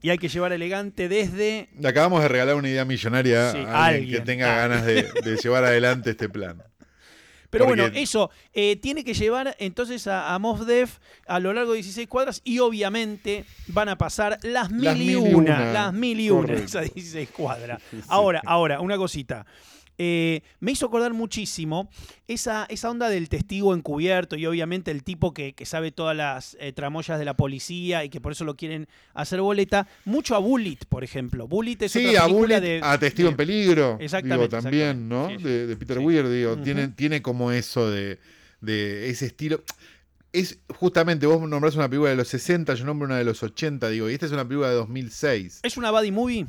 Y 0.02 0.10
hay 0.10 0.18
que 0.18 0.28
llevar 0.28 0.52
elegante 0.52 1.08
desde. 1.08 1.68
Le 1.78 1.88
acabamos 1.88 2.20
de 2.20 2.28
regalar 2.28 2.54
una 2.56 2.68
idea 2.68 2.84
millonaria 2.84 3.50
Sí, 3.52 3.58
a 3.58 3.86
alguien, 3.86 4.02
alguien. 4.04 4.18
que 4.20 4.26
tenga 4.26 4.52
Ah. 4.54 4.68
ganas 4.68 4.84
de, 4.84 5.02
de 5.24 5.36
llevar 5.36 5.64
adelante 5.64 6.10
este 6.10 6.28
plan. 6.28 6.62
Pero 7.50 7.66
Porque- 7.66 7.82
bueno, 7.82 7.96
eso 7.98 8.30
eh, 8.52 8.76
tiene 8.76 9.04
que 9.04 9.14
llevar 9.14 9.56
entonces 9.58 10.06
a, 10.06 10.34
a 10.34 10.38
Mos 10.38 10.66
Def 10.66 10.98
a 11.26 11.38
lo 11.40 11.52
largo 11.52 11.72
de 11.72 11.76
16 11.78 12.08
cuadras 12.08 12.40
y 12.44 12.58
obviamente 12.58 13.44
van 13.68 13.88
a 13.88 13.96
pasar 13.98 14.38
las 14.42 14.70
mil, 14.70 14.84
Las 14.84 14.96
y, 14.96 14.98
mil 15.00 15.10
y 15.10 15.14
una, 15.16 15.36
una. 15.36 15.72
las 15.72 15.92
mil 15.92 16.20
y 16.20 16.30
una 16.30 16.40
Correcto. 16.48 16.64
esas 16.80 16.94
16 16.94 17.30
cuadras. 17.30 17.80
Ahora, 18.08 18.42
ahora, 18.44 18.80
una 18.80 18.96
cosita. 18.96 19.46
Eh, 19.98 20.42
me 20.60 20.72
hizo 20.72 20.86
acordar 20.86 21.14
muchísimo 21.14 21.88
esa, 22.28 22.66
esa 22.68 22.90
onda 22.90 23.08
del 23.08 23.28
testigo 23.30 23.74
encubierto 23.74 24.36
y 24.36 24.44
obviamente 24.44 24.90
el 24.90 25.02
tipo 25.02 25.32
que, 25.32 25.54
que 25.54 25.64
sabe 25.64 25.90
todas 25.90 26.14
las 26.16 26.56
eh, 26.60 26.72
tramoyas 26.72 27.18
de 27.18 27.24
la 27.24 27.34
policía 27.34 28.04
y 28.04 28.10
que 28.10 28.20
por 28.20 28.32
eso 28.32 28.44
lo 28.44 28.56
quieren 28.56 28.88
hacer 29.14 29.40
boleta. 29.40 29.88
Mucho 30.04 30.34
a 30.34 30.38
Bullet, 30.38 30.78
por 30.88 31.02
ejemplo. 31.02 31.48
Bullet 31.48 31.78
es 31.80 31.92
Sí, 31.92 32.06
otra 32.08 32.24
a 32.24 32.26
Bullet, 32.26 32.60
de, 32.60 32.80
a 32.82 32.98
Testigo 32.98 33.28
de- 33.28 33.30
en 33.30 33.36
Peligro. 33.36 33.96
Exactamente, 34.00 34.48
Digo, 34.56 34.62
también, 34.62 34.88
exactamente. 34.90 35.14
¿no? 35.14 35.28
Sí, 35.28 35.36
sí. 35.38 35.42
De, 35.44 35.66
de 35.66 35.76
Peter. 35.76 35.98
Weir, 35.98 36.28
digo. 36.28 36.58
Tiene, 36.58 36.88
tiene 36.88 37.22
como 37.22 37.50
eso 37.52 37.90
de, 37.90 38.18
de 38.60 39.08
ese 39.08 39.26
estilo. 39.26 39.62
Es 40.32 40.58
justamente, 40.68 41.24
vos 41.26 41.40
nombrás 41.48 41.74
una 41.76 41.88
película 41.88 42.10
de 42.10 42.16
los 42.16 42.28
60, 42.28 42.74
yo 42.74 42.84
nombro 42.84 43.06
una 43.06 43.16
de 43.16 43.24
los 43.24 43.42
80, 43.42 43.88
digo, 43.88 44.10
y 44.10 44.12
esta 44.12 44.26
es 44.26 44.32
una 44.32 44.44
película 44.46 44.68
de 44.68 44.74
2006. 44.74 45.60
¿Es 45.62 45.76
una 45.78 45.90
buddy 45.90 46.10
movie? 46.12 46.46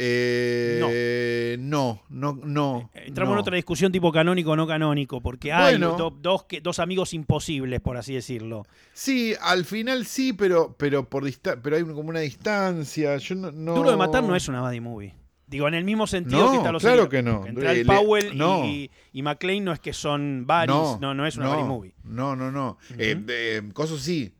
Eh, 0.00 1.56
no, 1.58 2.02
no, 2.08 2.32
no. 2.44 2.90
Eh, 2.94 3.04
Entramos 3.08 3.32
en 3.32 3.36
no. 3.36 3.40
otra 3.40 3.56
discusión 3.56 3.90
tipo 3.92 4.12
canónico 4.12 4.52
o 4.52 4.56
no 4.56 4.66
canónico, 4.66 5.20
porque 5.20 5.52
hay 5.52 5.74
Bueno. 5.76 5.96
do- 5.96 6.10
dos, 6.10 6.44
que- 6.44 6.60
dos 6.60 6.78
amigos 6.78 7.12
imposibles, 7.14 7.80
por 7.80 7.96
así 7.96 8.14
decirlo. 8.14 8.64
Sí, 8.92 9.34
al 9.40 9.64
final 9.64 10.06
sí, 10.06 10.32
pero, 10.32 10.74
pero 10.78 11.08
por 11.08 11.24
pero 11.62 11.76
hay 11.76 11.82
como 11.82 12.08
una 12.10 12.20
distancia. 12.20 13.16
Yo 13.18 13.34
no, 13.34 13.50
no- 13.50 13.74
Duro 13.74 13.90
de 13.90 13.96
matar 13.96 14.22
no 14.22 14.34
es 14.36 14.48
una 14.48 14.60
buddy 14.62 14.80
movie. 14.80 15.14
Digo, 15.46 15.66
en 15.66 15.72
el 15.74 15.84
mismo 15.84 16.06
sentido 16.06 16.44
No, 16.44 16.50
que 16.50 16.56
está 16.58 16.72
los 16.72 16.82
claro 16.82 17.08
que 17.08 17.22
no. 17.22 17.46
Entre 17.46 17.82
Powell 17.86 18.34
y- 18.34 18.36
no. 18.36 18.64
y, 18.66 18.90
y 19.14 19.22
McLean 19.22 19.64
no 19.64 19.72
es 19.72 19.80
que 19.80 19.94
son 19.94 20.44
buddies, 20.46 21.00
no, 21.00 21.14
no, 21.14 21.26
es 21.26 21.36
una 21.38 21.48
buddy 21.54 21.64
movie. 21.64 21.94
No, 22.04 22.36
no, 22.36 22.52
no. 22.52 22.76
Eh, 22.98 23.18
eh, 23.28 23.62
Coso 23.72 23.96
sí. 23.98 24.34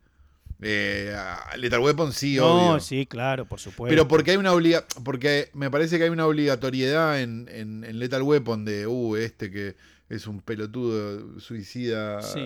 Eh, 0.61 1.15
Lethal 1.57 1.81
Weapon 1.81 2.13
sí, 2.13 2.37
No, 2.37 2.71
obvio. 2.71 2.81
sí, 2.81 3.07
claro, 3.07 3.47
por 3.47 3.61
supuesto. 3.61 3.91
Pero 3.91 4.09
porque 4.09 4.33
hay 4.33 4.37
una 4.37 4.53
obliga 4.53 4.85
porque 5.05 5.51
me 5.55 5.71
parece 5.71 5.99
que 5.99 6.05
hay 6.05 6.11
una 6.11 6.27
obligatoriedad 6.27 7.21
en, 7.21 7.49
en, 7.53 7.85
en 7.85 7.99
Lethal 7.99 8.23
Weapon 8.23 8.65
de 8.65 8.87
uh, 8.87 9.17
este 9.17 9.51
que 9.53 9.77
es 10.09 10.27
un 10.27 10.41
pelotudo 10.41 11.39
suicida. 11.41 12.23
Sí. 12.23 12.41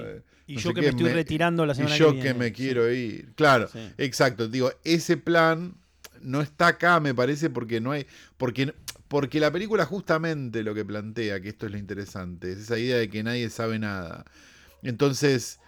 Y 0.46 0.56
no 0.56 0.60
yo 0.60 0.74
que 0.74 0.80
qué, 0.80 0.86
me 0.88 0.88
estoy 0.90 1.12
retirando 1.12 1.64
la 1.64 1.72
Y 1.72 1.76
semana 1.76 1.96
yo 1.96 2.08
que 2.08 2.12
viene. 2.14 2.28
que 2.28 2.34
me 2.34 2.46
Sí. 2.48 2.52
quiero 2.52 2.92
ir. 2.92 3.32
Claro, 3.34 3.68
Sí. 3.72 3.78
exacto. 3.96 4.48
Digo, 4.48 4.70
ese 4.84 5.16
plan 5.16 5.74
no 6.20 6.42
está 6.42 6.66
acá, 6.68 7.00
me 7.00 7.14
parece, 7.14 7.48
porque 7.50 7.80
no 7.80 7.92
hay. 7.92 8.06
Porque, 8.36 8.74
porque 9.08 9.40
la 9.40 9.50
película 9.50 9.86
justamente 9.86 10.62
lo 10.62 10.74
que 10.74 10.84
plantea, 10.84 11.40
que 11.40 11.48
esto 11.48 11.66
es 11.66 11.72
lo 11.72 11.78
interesante, 11.78 12.52
es 12.52 12.58
esa 12.58 12.78
idea 12.78 12.98
de 12.98 13.08
que 13.08 13.22
nadie 13.22 13.48
sabe 13.48 13.78
nada. 13.78 14.24
Entonces, 14.82 15.60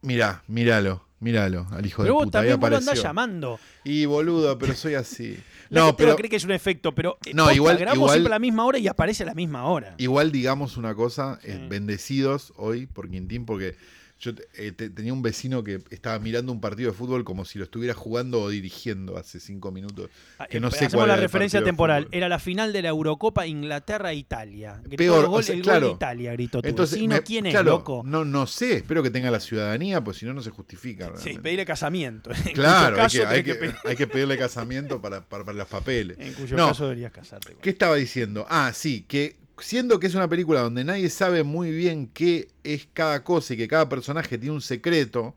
mirá, 0.00 0.42
míralo, 0.48 1.06
míralo, 1.22 1.66
al 1.70 1.86
hijo 1.86 2.02
Pero 2.02 2.12
de 2.14 2.18
vos 2.18 2.24
puta. 2.24 2.40
Ahí 2.40 2.48
también 2.50 2.60
vos 2.60 2.84
lo 2.84 3.02
llamando. 3.02 3.58
Y 3.84 4.04
boludo, 4.04 4.58
pero 4.58 4.74
soy 4.74 4.94
así. 4.94 5.38
La 5.70 5.80
No, 5.86 5.96
pero 5.96 6.16
creer 6.16 6.28
que 6.30 6.36
es 6.36 6.44
un 6.44 6.50
efecto, 6.52 6.94
pero 6.94 7.16
eh, 7.24 7.30
No, 7.32 7.44
posta, 7.44 7.54
igual- 7.56 7.76
grabamos 7.78 7.96
igual- 7.96 8.10
siempre 8.14 8.32
a 8.32 8.36
la 8.36 8.38
misma 8.40 8.64
hora 8.66 8.78
y 8.78 8.88
aparece 8.88 9.22
a 9.22 9.26
la 9.26 9.34
misma 9.34 9.64
hora. 9.64 9.94
igual 9.98 10.30
digamos 10.32 10.76
una 10.76 10.94
cosa, 10.94 11.38
eh, 11.44 11.64
bendecidos 11.70 12.52
hoy 12.56 12.86
por 12.86 13.08
Quintín, 13.08 13.46
porque 13.46 13.76
yo 14.22 14.30
eh, 14.54 14.70
te- 14.70 14.88
tenía 14.88 15.12
un 15.12 15.20
vecino 15.20 15.64
que 15.64 15.82
estaba 15.90 16.16
mirando 16.20 16.52
un 16.52 16.60
partido 16.60 16.92
de 16.92 16.96
fútbol 16.96 17.24
como 17.24 17.44
si 17.44 17.58
lo 17.58 17.64
estuviera 17.64 17.92
jugando 17.92 18.40
o 18.40 18.48
dirigiendo 18.50 19.16
hace 19.18 19.40
cinco 19.40 19.72
minutos. 19.72 20.10
que 20.48 20.60
no 20.60 20.68
Eh, 20.68 20.70
sé 20.70 20.76
hacemos 20.76 20.94
cuál 20.94 21.08
la 21.08 21.14
era 21.14 21.22
referencia 21.22 21.62
temporal. 21.64 22.06
Era 22.12 22.28
la 22.28 22.38
final 22.38 22.72
de 22.72 22.82
la 22.82 22.90
Eurocopa 22.90 23.48
Inglaterra-Italia. 23.48 24.80
Peor, 24.96 25.24
el 25.24 25.30
gol, 25.30 25.40
o 25.40 25.42
sea, 25.42 25.54
el 25.54 25.62
gol 25.62 25.64
claro. 25.70 25.86
de 25.88 25.92
Italia, 25.94 26.32
gritó 26.32 26.62
tu 26.62 26.68
Entonces, 26.68 26.96
vecino. 26.98 27.16
me- 27.16 27.22
¿Quién 27.22 27.46
es, 27.46 27.52
claro, 27.52 27.70
loco? 27.70 28.02
No, 28.04 28.24
no 28.24 28.46
sé, 28.46 28.76
espero 28.76 29.02
que 29.02 29.10
tenga 29.10 29.30
la 29.30 29.40
ciudadanía, 29.40 30.02
pues 30.02 30.18
si 30.18 30.26
no, 30.26 30.34
no 30.34 30.42
se 30.42 30.50
justifica. 30.50 31.06
Sí, 31.06 31.12
realmente. 31.14 31.42
pedirle 31.42 31.66
casamiento. 31.66 32.30
En 32.46 32.52
Claro, 32.54 33.02
hay 33.02 33.08
que, 33.08 33.26
hay, 33.26 33.42
que, 33.42 33.54
pedir- 33.54 33.74
hay 33.84 33.96
que 33.96 34.06
pedirle 34.06 34.38
casamiento 34.38 35.00
para, 35.00 35.22
para, 35.28 35.44
para 35.44 35.58
los 35.58 35.68
papeles. 35.68 36.16
En 36.20 36.32
cuyo 36.34 36.56
No. 36.56 36.68
caso 36.68 36.84
deberías 36.84 37.12
casarte. 37.12 37.56
¿Qué 37.60 37.70
estaba 37.70 37.96
diciendo? 37.96 38.46
Ah, 38.48 38.72
sí, 38.74 39.04
que 39.08 39.36
siendo 39.58 40.00
que 40.00 40.06
es 40.06 40.14
una 40.14 40.28
película 40.28 40.60
donde 40.60 40.84
nadie 40.84 41.10
sabe 41.10 41.42
muy 41.42 41.70
bien 41.70 42.08
qué 42.08 42.48
es 42.64 42.88
cada 42.92 43.24
cosa 43.24 43.54
y 43.54 43.56
que 43.56 43.68
cada 43.68 43.88
personaje 43.88 44.38
tiene 44.38 44.54
un 44.54 44.62
secreto, 44.62 45.34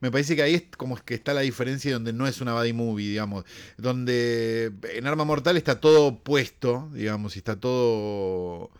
me 0.00 0.10
parece 0.10 0.36
que 0.36 0.42
ahí 0.42 0.54
es 0.54 0.64
como 0.76 0.96
que 0.96 1.14
está 1.14 1.32
la 1.32 1.40
diferencia 1.40 1.92
donde 1.92 2.12
no 2.12 2.26
es 2.26 2.40
una 2.40 2.52
buddy 2.52 2.72
movie, 2.72 3.08
digamos. 3.08 3.44
Donde 3.78 4.72
en 4.92 5.06
Arma 5.06 5.24
Mortal 5.24 5.56
está 5.56 5.80
todo 5.80 6.18
puesto, 6.18 6.90
digamos, 6.92 7.36
y 7.36 7.38
está 7.38 7.56
todo. 7.56 8.70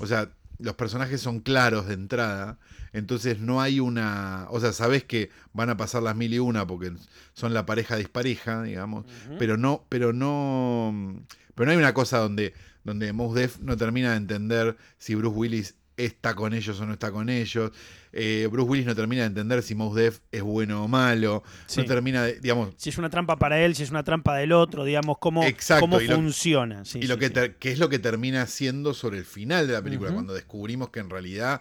O 0.00 0.06
sea, 0.06 0.30
los 0.58 0.74
personajes 0.76 1.20
son 1.20 1.40
claros 1.40 1.86
de 1.86 1.94
entrada. 1.94 2.58
Entonces 2.92 3.40
no 3.40 3.60
hay 3.60 3.80
una. 3.80 4.46
O 4.50 4.58
sea, 4.60 4.72
sabes 4.72 5.04
que 5.04 5.30
van 5.52 5.70
a 5.70 5.76
pasar 5.76 6.02
las 6.02 6.16
mil 6.16 6.32
y 6.32 6.38
una 6.38 6.66
porque 6.66 6.92
son 7.34 7.52
la 7.52 7.66
pareja 7.66 7.96
dispareja, 7.96 8.62
digamos. 8.62 9.04
Pero 9.38 9.56
no, 9.56 9.84
pero 9.88 10.12
no. 10.12 11.22
Pero 11.54 11.66
no 11.66 11.72
hay 11.72 11.78
una 11.78 11.92
cosa 11.94 12.18
donde, 12.18 12.54
donde 12.84 13.12
Mos 13.12 13.34
Def 13.34 13.58
no 13.60 13.76
termina 13.76 14.10
de 14.12 14.16
entender 14.16 14.76
si 14.98 15.14
Bruce 15.14 15.36
Willis 15.36 15.74
está 15.96 16.34
con 16.34 16.54
ellos 16.54 16.80
o 16.80 16.86
no 16.86 16.94
está 16.94 17.12
con 17.12 17.28
ellos. 17.28 17.72
Eh, 18.12 18.48
Bruce 18.50 18.70
Willis 18.70 18.86
no 18.86 18.94
termina 18.96 19.20
de 19.22 19.26
entender 19.28 19.62
si 19.62 19.74
Mos 19.74 19.94
Def 19.94 20.20
es 20.32 20.40
bueno 20.42 20.82
o 20.84 20.88
malo. 20.88 21.42
Sí. 21.66 21.80
No 21.82 21.86
termina 21.86 22.22
de, 22.24 22.40
digamos, 22.40 22.72
Si 22.78 22.88
es 22.88 22.96
una 22.96 23.10
trampa 23.10 23.36
para 23.38 23.60
él, 23.60 23.74
si 23.74 23.82
es 23.82 23.90
una 23.90 24.02
trampa 24.02 24.34
del 24.38 24.52
otro, 24.52 24.84
digamos, 24.84 25.18
cómo, 25.18 25.44
Exacto, 25.44 25.82
cómo 25.82 26.00
y 26.00 26.06
lo- 26.08 26.14
funciona. 26.16 26.86
Sí, 26.86 27.00
y 27.02 27.06
lo 27.06 27.18
que, 27.18 27.28
sí. 27.28 27.34
ter- 27.34 27.56
que 27.56 27.70
es 27.70 27.78
lo 27.78 27.90
que 27.90 27.98
termina 27.98 28.46
siendo 28.46 28.94
sobre 28.94 29.18
el 29.18 29.26
final 29.26 29.66
de 29.66 29.74
la 29.74 29.82
película, 29.82 30.10
cuando 30.12 30.32
descubrimos 30.32 30.88
que 30.88 31.00
en 31.00 31.10
realidad 31.10 31.60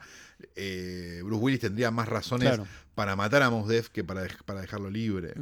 eh, 0.55 1.19
Bruce 1.25 1.41
Willis 1.43 1.60
tendría 1.60 1.91
más 1.91 2.08
razones 2.08 2.47
Claro. 2.47 2.65
para 2.95 3.17
matar 3.17 3.41
a 3.43 3.49
Mos 3.49 3.67
Def 3.67 3.89
que 3.89 4.05
para, 4.05 4.25
para 4.45 4.62
dejarlo 4.62 4.89
libre. 4.89 5.34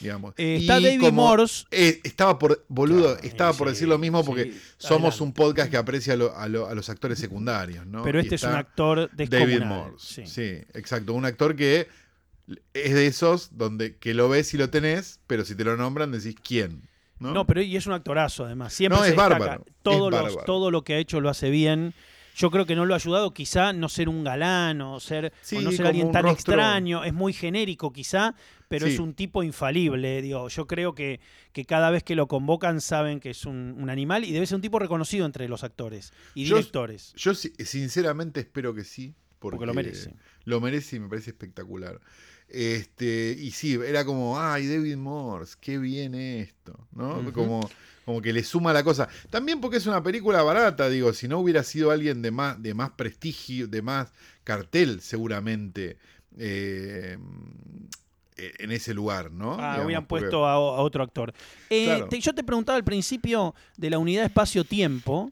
Digamos. 0.00 0.34
Eh, 0.36 0.56
Y 0.58 0.62
está 0.62 0.74
David 0.80 1.00
como- 1.00 1.22
Morse. 1.28 1.64
eh, 1.70 2.00
estaba 2.04 2.38
por, 2.38 2.64
boludo, 2.68 3.12
Claro, 3.14 3.26
estaba 3.28 3.52
por 3.52 3.68
sí, 3.68 3.72
decir 3.74 3.88
lo 3.88 3.98
mismo 3.98 4.24
porque 4.24 4.44
sí, 4.44 4.60
somos 4.78 5.14
adelante. 5.14 5.22
un 5.24 5.32
podcast 5.32 5.70
que 5.70 5.76
aprecia 5.76 6.12
a, 6.14 6.16
lo- 6.16 6.36
a 6.36 6.48
lo- 6.48 6.66
a 6.68 6.74
los 6.74 6.88
actores 6.88 7.18
secundarios, 7.18 7.86
¿no? 7.86 8.02
Pero 8.02 8.18
este 8.20 8.34
es 8.36 8.42
un 8.42 8.52
actor 8.54 9.10
David 9.14 9.30
descomunal. 9.30 9.68
Morse. 9.68 10.26
Sí. 10.26 10.32
Sí. 10.32 10.64
exacto. 10.74 11.12
Un 11.14 11.24
actor 11.24 11.54
que 11.56 11.88
es 12.74 12.94
de 12.94 13.06
esos 13.06 13.56
donde 13.56 13.96
que 13.96 14.12
lo 14.14 14.28
ves 14.28 14.52
y 14.54 14.58
lo 14.58 14.68
tenés, 14.70 15.20
pero 15.26 15.44
si 15.44 15.54
te 15.54 15.64
lo 15.64 15.76
nombran 15.76 16.12
decís 16.12 16.34
quién. 16.46 16.82
No, 17.18 17.32
No, 17.32 17.46
pero 17.46 17.62
y 17.62 17.76
es 17.76 17.86
un 17.86 17.92
actorazo 17.94 18.44
además. 18.44 18.74
Siempre 18.74 18.98
No, 18.98 19.04
se 19.04 19.10
es 19.10 19.16
destaca. 19.16 19.38
bárbaro, 19.38 19.64
Todo, 19.82 20.08
es 20.08 20.10
los- 20.10 20.22
bárbaro. 20.22 20.44
todo 20.44 20.70
lo 20.70 20.82
que 20.82 20.94
ha 20.94 20.98
hecho 20.98 21.20
lo 21.20 21.30
hace 21.30 21.48
bien. 21.48 21.94
Yo 22.36 22.50
creo 22.50 22.66
que 22.66 22.74
no 22.74 22.84
lo 22.84 22.94
ha 22.94 22.96
ayudado 22.96 23.32
quizá 23.32 23.72
no 23.72 23.88
ser 23.88 24.08
un 24.08 24.24
galán 24.24 24.80
o, 24.80 24.98
ser, 24.98 25.32
Sí, 25.40 25.56
o 25.56 25.60
no 25.60 25.70
ser 25.70 25.86
alguien 25.86 26.10
tan 26.10 26.24
rostro- 26.24 26.32
extraño. 26.54 27.04
Es 27.04 27.14
muy 27.14 27.32
genérico 27.32 27.92
quizá, 27.92 28.34
pero 28.76 28.86
Sí. 28.86 28.94
es 28.94 28.98
un 29.00 29.14
tipo 29.14 29.42
infalible. 29.42 30.20
Digo, 30.22 30.48
yo 30.48 30.66
creo 30.66 30.94
que, 30.94 31.20
que 31.52 31.64
cada 31.64 31.90
vez 31.90 32.02
que 32.02 32.14
lo 32.14 32.26
convocan 32.28 32.80
saben 32.80 33.20
que 33.20 33.30
es 33.30 33.44
un, 33.46 33.76
un 33.78 33.90
animal 33.90 34.24
y 34.24 34.32
debe 34.32 34.46
ser 34.46 34.56
un 34.56 34.62
tipo 34.62 34.78
reconocido 34.78 35.26
entre 35.26 35.48
los 35.48 35.64
actores 35.64 36.12
y 36.34 36.44
directores. 36.44 37.12
Yo 37.16 37.34
si- 37.34 37.52
sinceramente 37.64 38.40
espero 38.40 38.74
que 38.74 38.84
sí. 38.84 39.14
Porque, 39.38 39.56
Porque 39.58 39.66
lo 39.66 39.74
merece. 39.74 40.14
Lo 40.46 40.60
merece 40.60 40.96
y 40.96 41.00
me 41.00 41.08
parece 41.08 41.30
espectacular. 41.30 42.00
Este, 42.48 43.36
y 43.38 43.50
sí, 43.50 43.74
era 43.74 44.04
como, 44.04 44.40
ay, 44.40 44.66
David 44.66 44.96
Morse, 44.96 45.56
qué 45.60 45.76
bien 45.78 46.14
esto, 46.14 46.88
¿no? 46.92 47.30
Como, 47.32 47.68
como 48.06 48.22
que 48.22 48.32
le 48.32 48.42
suma 48.42 48.72
la 48.72 48.82
cosa. 48.84 49.08
También 49.28 49.60
porque 49.60 49.76
es 49.78 49.86
una 49.86 50.02
película 50.02 50.42
barata, 50.42 50.88
digo, 50.88 51.12
si 51.12 51.28
no 51.28 51.40
hubiera 51.40 51.62
sido 51.62 51.90
alguien 51.90 52.22
de 52.22 52.30
más, 52.30 52.62
de 52.62 52.72
más 52.74 52.90
prestigio, 52.92 53.66
de 53.66 53.82
más 53.82 54.12
cartel, 54.44 55.00
seguramente, 55.02 55.98
eh, 56.38 57.18
en 58.36 58.72
ese 58.72 58.94
lugar, 58.94 59.30
¿no? 59.30 59.56
Ah, 59.60 59.80
Digamos, 59.84 60.06
porque- 60.08 60.22
puesto 60.24 60.46
a, 60.46 60.52
a 60.54 60.58
otro 60.58 61.02
actor. 61.04 61.32
Eh, 61.70 61.84
Claro. 61.86 62.08
te- 62.08 62.20
yo 62.20 62.34
te 62.34 62.42
preguntaba 62.44 62.76
al 62.76 62.84
principio 62.84 63.54
de 63.76 63.90
la 63.90 63.98
unidad 63.98 64.24
espacio-tiempo. 64.24 65.30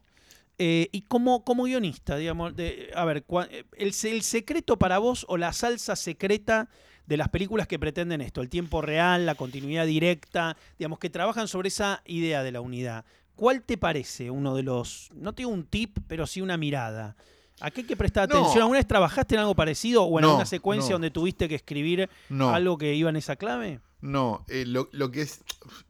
eh, 0.59 0.87
y 0.91 1.01
como, 1.01 1.43
como 1.43 1.63
guionista, 1.63 2.15
digamos, 2.15 2.55
de- 2.55 2.91
a 2.95 3.03
ver, 3.05 3.25
cua- 3.25 3.47
eh, 3.49 3.65
el, 3.75 3.91
se- 3.91 4.11
el 4.11 4.21
secreto 4.21 4.77
para 4.77 4.99
vos 4.99 5.25
o 5.27 5.35
la 5.35 5.51
salsa 5.51 5.95
secreta 5.95 6.69
de 7.07 7.17
las 7.17 7.29
películas 7.29 7.67
que 7.67 7.79
pretenden 7.79 8.21
esto, 8.21 8.39
el 8.39 8.49
tiempo 8.49 8.79
real, 8.83 9.25
la 9.25 9.33
continuidad 9.33 9.87
directa, 9.87 10.55
digamos, 10.77 10.99
que 10.99 11.09
trabajan 11.09 11.47
sobre 11.47 11.69
esa 11.69 12.03
idea 12.05 12.43
de 12.43 12.51
la 12.51 12.61
unidad. 12.61 13.03
¿Cuál 13.35 13.63
te 13.63 13.79
parece 13.79 14.29
uno 14.29 14.55
de 14.55 14.61
los, 14.61 15.09
no 15.15 15.33
te 15.33 15.41
digo 15.41 15.49
un 15.51 15.65
tip, 15.65 15.97
pero 16.07 16.27
sí 16.27 16.39
una 16.39 16.55
mirada? 16.55 17.15
¿A 17.63 17.71
qué 17.71 17.81
hay 17.81 17.87
que 17.87 17.95
prestar 17.95 18.27
No. 18.29 18.35
atención? 18.39 18.61
¿Alguna 18.63 18.79
vez 18.79 18.87
trabajaste 18.87 19.35
en 19.35 19.39
algo 19.41 19.55
parecido 19.55 20.03
o 20.03 20.19
en 20.19 20.23
No, 20.23 20.27
alguna 20.29 20.45
secuencia 20.45 20.89
no. 20.89 20.95
donde 20.95 21.11
tuviste 21.11 21.47
que 21.47 21.55
escribir 21.55 22.09
algo 22.29 22.77
que 22.77 22.93
iba 22.93 23.09
en 23.09 23.15
esa 23.15 23.35
clave? 23.37 23.79
No, 24.01 24.43
eh, 24.49 24.65
lo, 24.67 24.89
lo 24.91 25.11
que 25.11 25.21
es. 25.21 25.41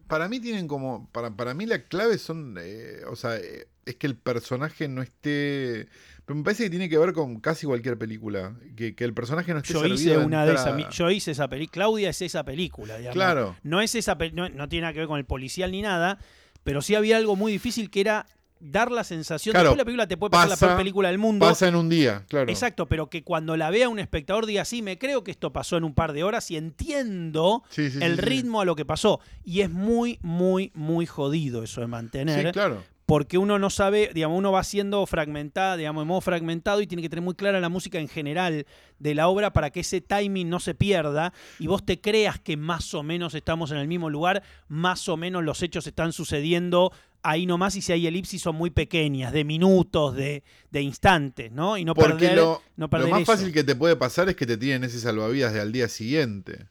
Para 0.08 0.30
mí 0.30 0.40
tienen 0.40 0.68
como. 0.68 1.10
Para, 1.12 1.36
para 1.36 1.56
mí 1.56 1.66
la 1.66 1.80
clave 1.84 2.20
son. 2.20 2.58
eh, 2.62 3.02
o 3.10 3.16
sea, 3.16 3.38
eh, 3.38 3.68
es 3.86 3.96
que 3.96 4.06
el 4.06 4.16
personaje 4.16 4.88
no 4.88 5.02
esté. 5.02 5.88
Pero 6.26 6.38
me 6.38 6.44
parece 6.44 6.64
que 6.66 6.70
tiene 6.70 6.88
que 6.90 6.98
ver 7.00 7.12
con 7.12 7.40
casi 7.40 7.66
cualquier 7.66 7.98
película. 7.98 8.56
Que, 8.78 8.94
que 8.96 9.04
el 9.04 9.16
personaje 9.16 9.52
no 9.52 9.60
esté 9.60 9.74
Yo 9.74 9.86
hice 9.88 10.16
una 10.20 10.46
de 10.46 10.54
esas. 10.54 10.96
Yo 10.96 11.10
hice 11.10 11.32
esa 11.32 11.48
película. 11.48 11.74
Claudia 11.74 12.10
es 12.12 12.22
esa 12.22 12.44
película, 12.46 12.98
digamos. 12.98 13.16
Claro. 13.16 13.56
No 13.64 13.82
es 13.82 13.96
esa 13.96 14.16
no, 14.34 14.48
no 14.50 14.70
tiene 14.70 14.82
nada 14.84 14.94
que 14.94 15.00
ver 15.00 15.08
con 15.08 15.18
el 15.18 15.26
policial 15.26 15.72
ni 15.72 15.82
nada, 15.82 16.20
pero 16.64 16.84
sí 16.84 16.94
había 16.94 17.18
algo 17.18 17.36
muy 17.36 17.52
difícil 17.52 17.90
que 17.90 18.02
era 18.02 18.28
dar 18.64 18.92
la 18.92 19.04
sensación. 19.04 19.54
Claro, 19.54 19.70
Después 19.70 19.78
la 19.80 19.86
película 19.86 20.08
te 20.08 20.18
puede 20.18 20.32
pasar 20.32 20.50
la 20.50 20.58
peor 20.58 20.78
película 20.78 21.10
del 21.10 21.18
mundo. 21.18 21.46
Pasa 21.46 21.68
en 21.68 21.76
un 21.76 21.90
día, 21.90 22.24
claro. 22.30 22.50
Exacto, 22.50 22.88
pero 22.88 23.10
que 23.10 23.24
cuando 23.24 23.58
la 23.58 23.70
vea 23.70 23.90
un 23.90 24.00
espectador 24.00 24.46
diga, 24.46 24.66
sí, 24.66 24.82
me 24.82 24.98
creo 24.98 25.24
que 25.24 25.32
esto 25.32 25.52
pasó 25.52 25.78
en 25.78 25.84
un 25.84 25.94
par 25.94 26.14
de 26.14 26.24
horas 26.24 26.50
y 26.52 26.58
entiendo 26.58 27.64
Sí, 27.70 27.90
sí, 27.90 28.00
sí, 28.00 28.04
el 28.06 28.16
sí. 28.16 28.22
ritmo 28.22 28.62
a 28.62 28.66
lo 28.66 28.76
que 28.76 28.86
pasó. 28.86 29.20
Y 29.44 29.62
es 29.62 29.70
muy, 29.70 30.20
muy, 30.22 30.72
muy 30.74 31.06
jodido 31.06 31.64
eso 31.64 31.82
de 31.82 31.88
mantener 31.88 32.46
Sí, 32.48 32.52
claro. 32.52 32.84
Porque 33.06 33.38
uno 33.38 33.60
no 33.60 33.70
sabe, 33.70 34.12
digamos, 34.14 34.38
uno 34.38 34.52
va 34.52 34.64
siendo 34.64 35.06
fragmentada, 35.06 35.78
digamos, 35.78 36.04
en 36.04 36.08
modo 36.08 36.22
fragmentado 36.22 36.82
y 36.82 36.88
tiene 36.88 37.02
que 37.02 37.10
tener 37.10 37.24
muy 37.24 37.36
clara 37.36 37.60
la 37.60 37.70
música 37.70 38.00
en 38.00 38.08
general 38.08 38.66
de 39.00 39.16
la 39.16 39.28
obra 39.28 39.52
para 39.52 39.72
que 39.72 39.82
ese 39.82 40.02
timing 40.02 40.50
no 40.50 40.60
se 40.60 40.74
pierda 40.74 41.34
y 41.60 41.68
vos 41.68 41.86
te 41.86 42.00
creas 42.00 42.40
que 42.40 42.56
más 42.58 42.94
o 42.94 43.04
menos 43.04 43.34
estamos 43.36 43.72
en 43.72 43.78
el 43.78 43.88
mismo 43.88 44.10
lugar, 44.10 44.44
más 44.68 45.10
o 45.10 45.18
menos 45.18 45.44
los 45.44 45.62
hechos 45.62 45.86
están 45.88 46.14
sucediendo 46.14 46.92
ahí 47.24 47.46
nomás 47.46 47.76
y 47.76 47.82
si 47.82 47.92
hay 47.92 48.06
elipsis 48.08 48.42
son 48.42 48.56
muy 48.56 48.70
pequeñas, 48.70 49.32
de 49.32 49.44
minutos, 49.44 50.16
de, 50.16 50.44
de 50.72 50.82
instantes, 50.82 51.52
¿no? 51.52 51.78
Y 51.78 51.86
no 51.86 51.94
Porque 51.94 52.14
perder, 52.14 52.36
lo, 52.38 52.62
no 52.76 52.90
lo 52.90 52.90
perder 52.90 53.10
más 53.10 53.22
eso. 53.24 53.32
fácil 53.32 53.54
que 53.54 53.64
te 53.64 53.76
puede 53.76 53.96
pasar 53.96 54.30
es 54.30 54.36
que 54.36 54.46
te 54.46 54.58
tiren 54.58 54.84
ese 54.84 55.00
salvavidas 55.00 55.54
de 55.54 55.62
al 55.62 55.72
día 55.72 55.88
siguiente. 55.88 56.68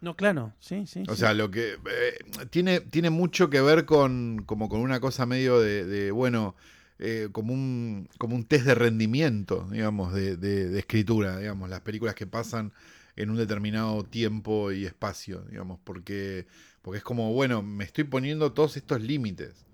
No, 0.00 0.14
claro, 0.16 0.52
sí, 0.60 0.86
sí. 0.86 1.02
O 1.08 1.14
sí. 1.14 1.20
sea, 1.20 1.34
lo 1.34 1.50
que 1.50 1.72
eh, 1.72 2.18
tiene, 2.50 2.80
tiene 2.80 3.10
mucho 3.10 3.50
que 3.50 3.60
ver 3.60 3.84
con, 3.84 4.42
como 4.46 4.68
con 4.68 4.80
una 4.80 5.00
cosa 5.00 5.26
medio 5.26 5.58
de, 5.60 5.84
de, 5.84 6.10
bueno, 6.12 6.54
eh, 7.00 7.28
como, 7.32 7.52
un, 7.52 8.08
como 8.18 8.36
un 8.36 8.44
test 8.44 8.64
de 8.64 8.74
rendimiento, 8.74 9.66
digamos, 9.70 10.12
de, 10.14 10.36
de- 10.36 10.68
de 10.68 10.78
escritura, 10.78 11.38
digamos, 11.38 11.68
las 11.68 11.80
películas 11.80 12.14
que 12.14 12.26
pasan 12.26 12.72
en 13.16 13.30
un 13.30 13.36
determinado 13.36 14.04
tiempo 14.04 14.70
y 14.70 14.84
espacio, 14.86 15.40
digamos, 15.50 15.80
porque, 15.82 16.46
porque 16.82 16.98
es 16.98 17.04
como, 17.04 17.32
bueno, 17.32 17.62
me 17.62 17.82
estoy 17.84 18.04
poniendo 18.04 18.52
todos 18.52 18.76
estos 18.76 19.00
límites. 19.00 19.66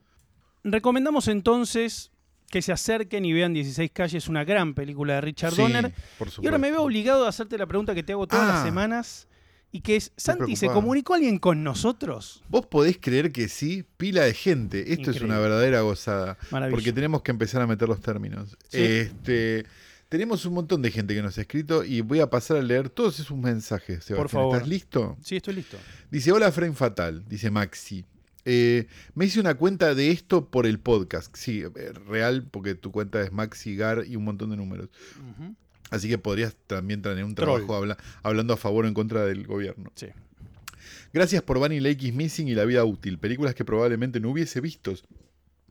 Recomendamos 0.63 1.29
entonces 1.29 2.11
que 2.51 2.63
se 2.63 2.73
acerquen 2.73 3.25
y 3.25 3.33
vean 3.33 3.53
16 3.53 3.91
calles, 3.93 4.29
una 4.29 4.45
gran 4.45 4.75
película 4.75 5.15
de 5.17 5.21
Richard 5.21 5.53
Sí, 5.53 5.61
Donner. 5.63 5.93
por 6.19 6.29
Y 6.41 6.47
ahora 6.47 6.59
me 6.59 6.71
veo 6.71 6.83
obligado 6.83 7.27
a 7.27 7.29
hacerte 7.29 7.59
la 7.59 7.67
pregunta 7.67 7.95
que 7.95 8.03
te 8.03 8.13
hago 8.13 8.27
todas 8.27 8.47
las 8.49 8.61
Ah. 8.61 8.65
semanas. 8.65 9.29
Y 9.75 9.81
que 9.81 9.97
es, 9.97 10.13
Santi, 10.17 10.55
¿se 10.55 10.69
comunicó 10.69 11.15
alguien 11.15 11.41
con 11.41 11.65
nosotros? 11.65 12.45
Vos 12.49 12.65
podés 12.65 12.97
creer 12.97 13.33
que 13.33 13.49
sí, 13.49 13.85
pila 13.97 14.23
de 14.23 14.33
gente. 14.33 14.93
Esto 14.93 15.11
es 15.11 15.21
una 15.21 15.41
verdadera 15.41 15.81
gozada. 15.81 16.39
Maravilloso. 16.53 16.77
Porque 16.77 16.93
tenemos 16.93 17.23
que 17.23 17.33
empezar 17.33 17.61
a 17.61 17.67
meter 17.67 17.89
los 17.89 18.01
términos. 18.01 18.57
Sí. 18.69 18.81
Este, 18.81 19.67
tenemos 20.09 20.47
un 20.47 20.55
montón 20.55 20.81
de 20.81 20.93
gente 20.93 21.13
que 21.13 21.23
nos 21.23 21.37
ha 21.39 21.41
escrito 21.41 21.83
y 21.83 22.03
voy 22.03 22.21
a 22.21 22.31
pasar 22.31 22.59
a 22.59 22.63
leer 22.63 22.89
todos 22.89 23.19
esos 23.19 23.37
mensajes. 23.37 24.05
Sebastián. 24.05 24.29
favor. 24.29 24.55
¿Estás 24.55 24.69
listo? 24.69 25.17
Sí, 25.25 25.39
estoy 25.39 25.55
listo. 25.55 25.77
Dice, 26.09 26.31
hola 26.31 26.53
Frame 26.53 26.75
Fatal, 26.75 27.25
dice 27.29 27.51
Maxi. 27.51 28.05
Eh, 28.45 28.87
me 29.17 29.25
hice 29.25 29.41
una 29.41 29.55
cuenta 29.55 29.97
de 29.97 30.13
esto 30.13 30.51
por 30.51 30.67
el 30.67 30.79
podcast. 30.79 31.35
Sí, 31.37 31.63
eh, 31.63 31.93
real, 32.07 32.47
porque 32.49 32.77
tu 32.77 32.93
cuenta 32.93 33.21
es 33.23 33.33
Maxi 33.33 33.75
Gar 33.75 34.05
y 34.07 34.15
un 34.15 34.23
montón 34.23 34.51
de 34.51 34.57
números. 34.57 34.89
Ujú. 35.19 35.57
Así 35.91 36.09
que 36.09 36.19
podrías 36.19 36.57
también 36.67 37.03
tener 37.03 37.25
un 37.25 37.35
trabajo 37.35 37.75
habla- 37.77 37.97
hablando 38.23 38.55
a 38.55 38.57
favor 38.57 38.85
o 38.85 38.89
en 38.89 38.95
contra 38.95 39.25
del 39.25 39.47
gobierno. 39.47 39.91
Sí. 39.95 40.07
Gracias 41.13 41.43
por 41.43 41.59
Bunny 41.59 41.79
Lake 41.81 42.09
is 42.09 42.15
Missing 42.15 42.49
y 42.49 42.55
La 42.55 42.65
Vida 42.65 42.85
Útil, 42.85 43.19
películas 43.19 43.55
que 43.55 43.65
probablemente 43.65 44.19
no 44.19 44.31
hubiese 44.31 44.61
visto 44.61 44.93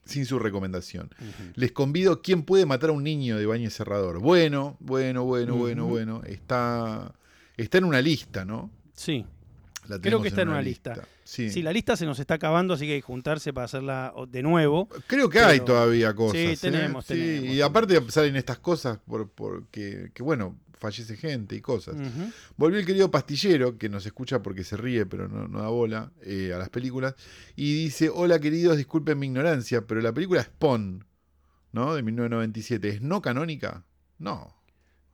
sin 0.05 0.25
su 0.25 0.39
recomendación. 0.39 1.09
Les 1.55 1.71
convido 1.71 2.21
¿Quién 2.21 2.43
puede 2.43 2.65
matar 2.65 2.89
a 2.91 2.93
un 2.93 3.03
niño 3.03 3.37
de 3.37 3.45
Bañez 3.45 3.75
Cerrador? 3.75 4.19
Bueno, 4.19 4.77
bueno, 4.79 5.23
bueno, 5.25 5.55
bueno, 5.55 5.85
bueno. 5.87 6.21
Está, 6.25 7.13
está 7.57 7.77
en 7.77 7.83
una 7.85 8.01
lista, 8.01 8.45
¿no? 8.45 8.69
Sí. 8.93 9.25
La 9.87 9.99
Creo 9.99 10.21
que 10.21 10.29
está 10.29 10.41
en 10.41 10.49
una 10.49 10.61
lista. 10.61 11.07
Sí. 11.23 11.49
Sí, 11.49 11.61
la 11.61 11.73
lista 11.73 11.95
se 11.95 12.05
nos 12.05 12.19
está 12.19 12.35
acabando, 12.35 12.73
así 12.73 12.85
que 12.85 12.93
hay 12.93 12.99
que 12.99 13.05
juntarse 13.05 13.53
para 13.53 13.65
hacerla 13.65 14.13
de 14.27 14.43
nuevo. 14.43 14.87
Creo 15.07 15.29
que 15.29 15.39
hay 15.39 15.59
todavía 15.59 16.13
cosas. 16.13 16.37
Sí, 16.37 16.47
¿eh? 16.47 16.57
tenemos, 16.57 17.05
Sí, 17.05 17.13
tenemos, 17.13 17.55
Y 17.55 17.61
aparte 17.61 18.01
salen 18.09 18.35
estas 18.35 18.59
cosas 18.59 18.99
por, 19.05 19.29
porque, 19.29 20.11
que 20.13 20.23
bueno, 20.23 20.57
fallece 20.83 21.15
gente 21.15 21.55
y 21.55 21.61
cosas. 21.61 21.95
Volvió 22.57 22.77
el 22.77 22.85
querido 22.85 23.09
pastillero, 23.09 23.77
que 23.77 23.87
nos 23.87 24.05
escucha 24.05 24.43
porque 24.43 24.65
se 24.65 24.75
ríe, 24.75 25.05
pero 25.05 25.29
no, 25.29 25.47
no 25.47 25.61
da 25.61 25.69
bola 25.69 26.11
eh, 26.23 26.51
a 26.53 26.57
las 26.57 26.69
películas, 26.69 27.15
y 27.55 27.73
dice, 27.73 28.09
hola 28.13 28.37
queridos, 28.39 28.75
disculpen 28.75 29.17
mi 29.17 29.27
ignorancia, 29.27 29.87
pero 29.87 30.01
la 30.01 30.13
película 30.13 30.43
Spawn, 30.43 31.05
¿no? 31.71 31.95
De 31.95 32.03
1997, 32.03 32.89
¿es 32.89 33.01
no 33.01 33.21
canónica? 33.21 33.85
No. 34.19 34.53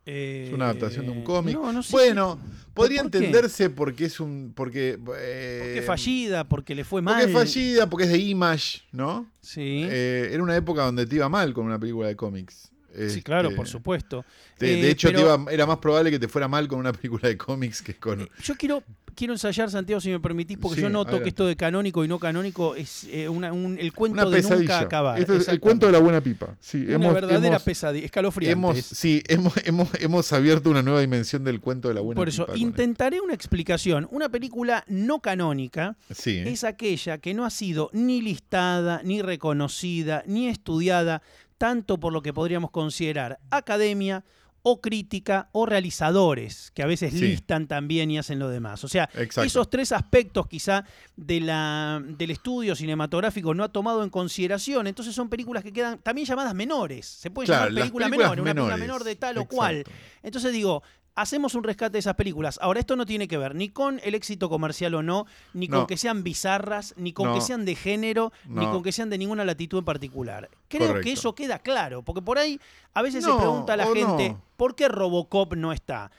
Es 0.09 0.53
una 0.53 0.65
adaptación 0.65 1.05
de 1.05 1.11
un 1.11 1.17
Eh, 1.19 1.23
cómic. 1.23 1.55
No, 1.55 1.71
no 1.71 1.83
sé. 1.83 1.91
bueno, 1.91 2.39
podría 2.73 3.01
¿por 3.03 3.11
qué? 3.11 3.17
entenderse 3.17 3.69
porque 3.69 4.05
es 4.05 4.19
un... 4.19 4.53
Porque, 4.55 4.97
eh, 5.17 5.59
Porque 5.63 5.81
fallida, 5.85 6.43
porque 6.47 6.73
le 6.75 6.83
fue 6.83 7.01
mal. 7.01 7.21
Porque 7.21 7.33
fallida, 7.33 7.89
porque 7.89 8.05
es 8.05 8.11
de 8.11 8.17
Image, 8.19 8.81
¿no? 8.91 9.27
Sí. 9.41 9.83
Eh, 9.89 10.29
era 10.31 10.41
una 10.41 10.55
época 10.55 10.83
donde 10.83 11.05
te 11.05 11.15
iba 11.15 11.29
mal 11.29 11.53
con 11.53 11.65
una 11.65 11.79
película 11.79 12.07
de 12.07 12.15
cómics. 12.15 12.71
Sí, 13.09 13.21
claro, 13.21 13.49
Este, 13.49 13.55
por 13.57 13.67
supuesto. 13.67 14.25
De, 14.59 14.67
de 14.67 14.87
Eh, 14.87 14.91
hecho, 14.91 15.09
te 15.09 15.15
pero- 15.15 15.35
iba- 15.35 15.51
era 15.51 15.65
más 15.65 15.77
probable 15.77 16.11
que 16.11 16.19
te 16.19 16.27
fuera 16.27 16.47
mal 16.47 16.67
con 16.67 16.79
una 16.79 16.91
película 16.93 17.27
de 17.29 17.37
cómics 17.37 17.81
que 17.81 17.95
con... 17.95 18.27
Yo 18.43 18.55
quiero, 18.55 18.83
quiero 19.15 19.33
ensayar, 19.33 19.69
Santiago, 19.71 20.01
si 20.01 20.09
me 20.09 20.19
permitís, 20.19 20.57
porque 20.57 20.75
Sí, 20.77 20.81
yo 20.81 20.89
noto 20.89 21.09
adelante. 21.09 21.23
que 21.23 21.29
esto 21.29 21.47
de 21.47 21.55
canónico 21.55 22.03
y 22.03 22.07
no 22.07 22.19
canónico 22.19 22.75
es 22.75 23.05
eh, 23.05 23.29
una- 23.29 23.53
un- 23.53 23.77
el 23.79 23.93
cuento 23.93 24.27
Una 24.27 24.29
de 24.35 24.41
nunca 24.41 24.79
acabar. 24.79 25.19
Esto 25.19 25.33
es 25.35 25.47
el 25.47 25.59
cuento 25.59 25.85
de 25.85 25.91
la 25.93 25.99
buena 25.99 26.21
pipa. 26.21 26.55
Sí, 26.59 26.83
Una 26.85 26.95
hemos, 26.95 27.13
verdadera 27.13 27.47
hemos- 27.47 27.63
pesadilla, 27.63 28.05
escalofriante. 28.05 28.51
hemos- 28.53 28.77
sí, 28.85 29.23
hemos, 29.27 29.53
hemos, 29.65 29.87
hemos 30.01 30.33
abierto 30.33 30.69
una 30.69 30.81
nueva 30.83 30.99
dimensión 31.01 31.43
del 31.43 31.59
cuento 31.61 31.87
de 31.87 31.93
la 31.93 32.01
buena 32.01 32.19
Por 32.19 32.27
eso, 32.29 32.45
pipa. 32.45 32.57
intentaré 32.57 33.21
una 33.21 33.33
explicación. 33.33 34.07
Una 34.11 34.29
película 34.29 34.83
no 34.87 35.19
canónica. 35.21 35.95
Sí, 36.13 36.39
es 36.45 36.63
aquella 36.63 37.17
que 37.19 37.33
no 37.33 37.45
ha 37.45 37.49
sido 37.49 37.89
ni 37.93 38.21
listada, 38.21 39.01
ni 39.03 39.21
reconocida, 39.21 40.23
ni 40.25 40.47
estudiada, 40.47 41.21
tanto 41.59 41.99
por 41.99 42.11
lo 42.11 42.23
que 42.23 42.33
podríamos 42.33 42.71
considerar 42.71 43.37
academia 43.51 44.23
o 44.61 44.81
crítica 44.81 45.47
o 45.53 45.65
realizadores, 45.65 46.71
que 46.71 46.83
a 46.83 46.85
veces 46.85 47.13
Sí. 47.13 47.19
listan 47.21 47.67
también 47.67 48.11
y 48.11 48.17
hacen 48.17 48.39
lo 48.39 48.49
demás. 48.49 48.83
O 48.83 48.87
sea, 48.89 49.09
Exacto. 49.13 49.43
esos 49.43 49.69
tres 49.69 49.91
aspectos 49.93 50.47
quizá 50.47 50.83
de 51.15 51.39
la, 51.39 52.01
del 52.03 52.31
estudio 52.31 52.75
cinematográfico 52.75 53.53
no 53.53 53.63
ha 53.63 53.69
tomado 53.69 54.03
en 54.03 54.09
consideración. 54.09 54.87
Entonces 54.87 55.15
son 55.15 55.29
películas 55.29 55.63
que 55.63 55.71
quedan 55.71 55.99
también 55.99 56.25
llamadas 56.27 56.53
menores. 56.55 57.05
Se 57.05 57.29
puede 57.31 57.45
Claro, 57.47 57.65
llamar 57.67 57.79
película 57.81 58.09
menor, 58.09 58.25
una 58.25 58.31
película 58.35 58.53
menores. 58.65 58.79
menor 58.79 59.03
de 59.03 59.15
tal 59.15 59.37
o 59.37 59.45
cual. 59.45 59.83
Entonces 60.23 60.51
digo, 60.51 60.83
hacemos 61.21 61.53
un 61.53 61.63
rescate 61.63 61.93
de 61.93 61.99
esas 61.99 62.15
películas. 62.15 62.59
Ahora, 62.61 62.79
esto 62.79 62.95
no 62.95 63.05
tiene 63.05 63.27
que 63.27 63.37
ver 63.37 63.53
ni 63.53 63.69
con 63.69 63.99
el 64.03 64.15
éxito 64.15 64.49
comercial 64.49 64.95
o 64.95 65.03
no, 65.03 65.25
ni 65.53 65.67
con 65.67 65.85
que 65.85 65.97
sean 65.97 66.23
bizarras, 66.23 66.93
ni 66.97 67.11
con 67.13 67.33
que 67.33 67.41
sean 67.41 67.65
de 67.65 67.75
género, 67.75 68.31
ni 68.45 68.65
con 68.65 68.81
que 68.83 68.91
sean 68.91 69.09
de 69.09 69.17
ninguna 69.17 69.43
latitud 69.43 69.79
en 69.79 69.85
particular. 69.85 70.49
Creo 70.67 70.87
Correcto. 70.87 71.03
que 71.03 71.11
eso 71.11 71.35
queda 71.35 71.59
claro, 71.59 72.03
porque 72.03 72.21
por 72.21 72.37
ahí 72.37 72.59
a 72.93 73.01
veces 73.01 73.23
se 73.23 73.33
pregunta 73.33 73.73
a 73.73 73.77
la 73.77 73.87
gente. 73.87 74.35
¿por 74.55 74.75
qué 74.75 74.87
Robocop 74.89 75.55
no 75.55 75.71
está? 75.71 76.11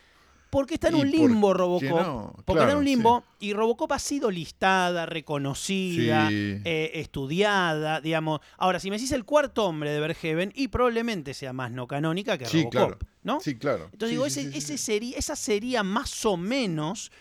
Porque 0.50 0.74
está 0.74 0.88
en 0.88 0.96
¿Y 0.96 1.00
un 1.02 1.10
limbo 1.10 1.54
Robocop. 1.54 1.88
no? 1.90 2.34
Porque 2.44 2.60
está 2.62 2.72
en 2.72 2.78
un 2.78 2.84
limbo 2.84 3.22
y 3.38 3.52
Robocop 3.52 3.92
ha 3.92 3.98
sido 4.00 4.30
listada, 4.32 5.06
reconocida, 5.06 6.28
Sí. 6.28 6.60
eh, 6.64 6.90
estudiada, 6.94 8.00
digamos. 8.00 8.40
Ahora, 8.58 8.80
si 8.80 8.90
me 8.90 8.96
decís 8.96 9.12
el 9.12 9.24
cuarto 9.24 9.64
hombre 9.66 9.90
de 9.92 10.00
Verheven, 10.00 10.52
y 10.54 10.68
probablemente 10.68 11.34
sea 11.34 11.52
más 11.52 11.70
no 11.70 11.86
canónica 11.86 12.36
que 12.36 12.46
Sí, 12.46 12.58
Robocop, 12.64 12.72
claro. 12.72 12.98
¿no? 13.22 13.40
Sí, 13.40 13.56
claro. 13.56 13.84
Entonces 13.92 14.10
digo, 14.10 14.26
ese, 14.26 14.42
ese 14.56 14.76
sería, 14.76 15.16
esa 15.16 15.36
sería 15.36 15.82
más 15.82 16.24
o 16.26 16.36
menos 16.36 17.12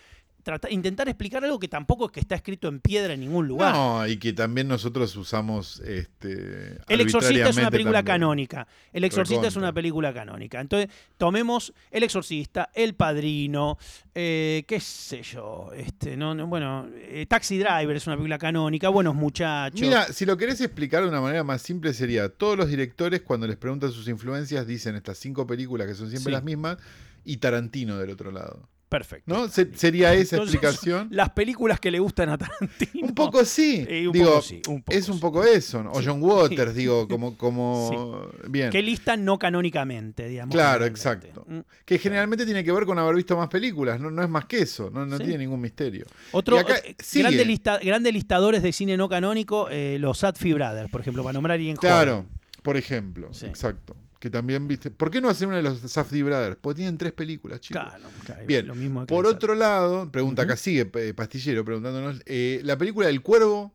intentar 0.70 1.08
explicar 1.10 1.44
algo 1.44 1.60
que 1.60 1.68
tampoco 1.68 2.06
es 2.06 2.12
que 2.12 2.20
está 2.20 2.36
escrito 2.36 2.68
en 2.68 2.80
piedra 2.80 3.14
en 3.14 3.20
ningún 3.22 3.48
lugar. 3.48 3.74
No, 3.74 4.08
y 4.08 4.18
que 4.18 4.34
también 4.34 4.68
nosotros 4.68 5.16
usamos 5.16 5.80
este, 5.82 6.78
El 6.88 7.02
Exorcista 7.02 7.50
es 7.50 7.58
una 7.58 7.72
película 7.72 8.00
también. 8.00 8.14
canónica. 8.22 8.68
El 8.94 9.04
Exorcista 9.04 9.48
es 9.48 9.56
una 9.56 9.74
película 9.74 10.14
canónica. 10.14 10.60
Entonces, 10.60 10.90
tomemos 11.18 11.74
El 11.92 12.04
Exorcista, 12.04 12.70
El 12.74 12.96
Padrino, 12.96 13.78
eh, 14.16 14.64
qué 14.68 14.80
sé 14.80 15.22
yo, 15.24 15.72
este, 15.76 16.18
no, 16.18 16.34
no, 16.36 16.48
bueno, 16.48 16.88
eh, 16.96 17.26
Taxi 17.28 17.58
Driver 17.58 17.96
es 17.96 18.08
una 18.08 18.16
película 18.16 18.38
canónica, 18.38 18.90
Buenos 18.90 19.16
Muchachos. 19.16 19.80
Mira, 19.82 20.06
si 20.12 20.26
lo 20.26 20.38
querés 20.38 20.60
explicar 20.62 21.04
de 21.04 21.10
una 21.10 21.22
manera 21.22 21.44
más 21.44 21.62
simple 21.62 21.94
sería, 21.94 22.30
todos 22.30 22.58
los 22.58 22.68
directores 22.70 23.22
cuando 23.22 23.48
les 23.48 23.58
preguntan 23.58 23.92
sus 23.92 24.08
influencias 24.08 24.66
dicen 24.68 24.96
estas 24.96 25.18
cinco 25.18 25.46
películas 25.48 25.88
que 25.88 25.94
son 25.96 26.10
siempre 26.10 26.30
Sí. 26.30 26.34
las 26.34 26.44
mismas 26.44 26.78
y 27.24 27.38
Tarantino 27.38 27.98
del 27.98 28.10
otro 28.10 28.32
lado. 28.32 28.68
Perfecto. 28.90 29.32
¿No? 29.32 29.48
Se- 29.50 29.72
sería 29.76 30.14
esa 30.16 30.38
Entonces, 30.38 30.56
explicación. 30.56 31.10
Las 31.12 31.30
películas 31.30 31.80
que 31.80 31.92
le 31.92 32.00
gustan 32.00 32.30
a 32.30 32.38
Tarantino. 32.40 33.08
Un 33.08 33.14
poco 33.14 33.46
sí. 33.46 33.86
Eh, 33.88 34.08
un 34.08 34.14
digo, 34.14 34.30
poco 34.32 34.42
sí, 34.42 34.62
un 34.68 34.82
poco 34.82 34.98
es 34.98 35.10
un 35.10 35.20
poco 35.20 35.44
eso. 35.44 35.86
O 35.92 36.00
Sí. 36.00 36.08
John 36.08 36.24
Waters, 36.24 36.74
digo, 36.74 37.08
como, 37.08 37.38
como 37.38 38.28
bien. 38.48 38.72
Que 38.72 38.82
listan 38.82 39.24
no 39.24 39.38
canónicamente, 39.38 40.28
digamos. 40.28 40.54
Claro, 40.56 40.86
exacto. 40.86 41.46
Mm. 41.48 41.60
Que 41.86 42.00
generalmente 42.00 42.46
tiene 42.46 42.64
que 42.64 42.72
ver 42.72 42.86
con 42.86 42.98
haber 42.98 43.16
visto 43.16 43.38
más 43.38 43.48
películas, 43.48 44.00
no, 44.00 44.10
no 44.10 44.24
es 44.24 44.30
más 44.30 44.46
que 44.46 44.60
eso, 44.64 44.90
no, 44.90 45.06
tiene 45.18 45.38
ningún 45.38 45.62
misterio. 45.62 46.06
Otro, 46.32 46.58
Y 46.58 47.20
eh, 47.20 47.46
lista- 47.46 47.78
grandes 47.84 48.12
listadores 48.12 48.64
de 48.64 48.72
cine 48.74 48.98
no 48.98 49.08
canónico, 49.08 49.68
eh, 49.70 49.98
los 50.00 50.18
Sadfi 50.18 50.54
Brothers, 50.54 50.90
por 50.90 51.02
ejemplo, 51.02 51.22
para 51.24 51.34
nombrar 51.34 51.52
a 51.52 51.56
alguien 51.56 51.76
Claro, 51.76 52.14
joven. 52.24 52.30
por 52.64 52.76
ejemplo, 52.76 53.30
Sí. 53.34 53.46
exacto. 53.46 53.96
Que 54.20 54.30
también 54.30 54.68
viste. 54.68 54.92
¿Por 54.92 55.10
qué 55.10 55.22
no 55.22 55.30
hacer 55.30 55.48
una 55.48 55.58
de 55.58 55.64
los 55.64 55.80
Safdie 55.80 56.24
Brothers? 56.24 56.58
Porque 56.60 56.78
tienen 56.78 56.98
tres 56.98 57.14
películas, 57.14 57.62
chicos. 57.62 57.82
Claro, 57.82 58.04
claro, 58.26 58.46
Bien, 58.46 58.68
lo 58.68 58.76
mismo 58.76 59.06
Por 59.08 59.26
otro 59.26 59.56
lado, 59.56 60.12
pregunta 60.12 60.42
acá 60.42 60.58
sigue 60.58 60.90
eh, 60.96 61.14
Pastillero 61.14 61.64
preguntándonos, 61.64 62.22
eh, 62.26 62.60
la 62.64 62.78
película 62.78 63.08
del 63.08 63.22
cuervo. 63.22 63.74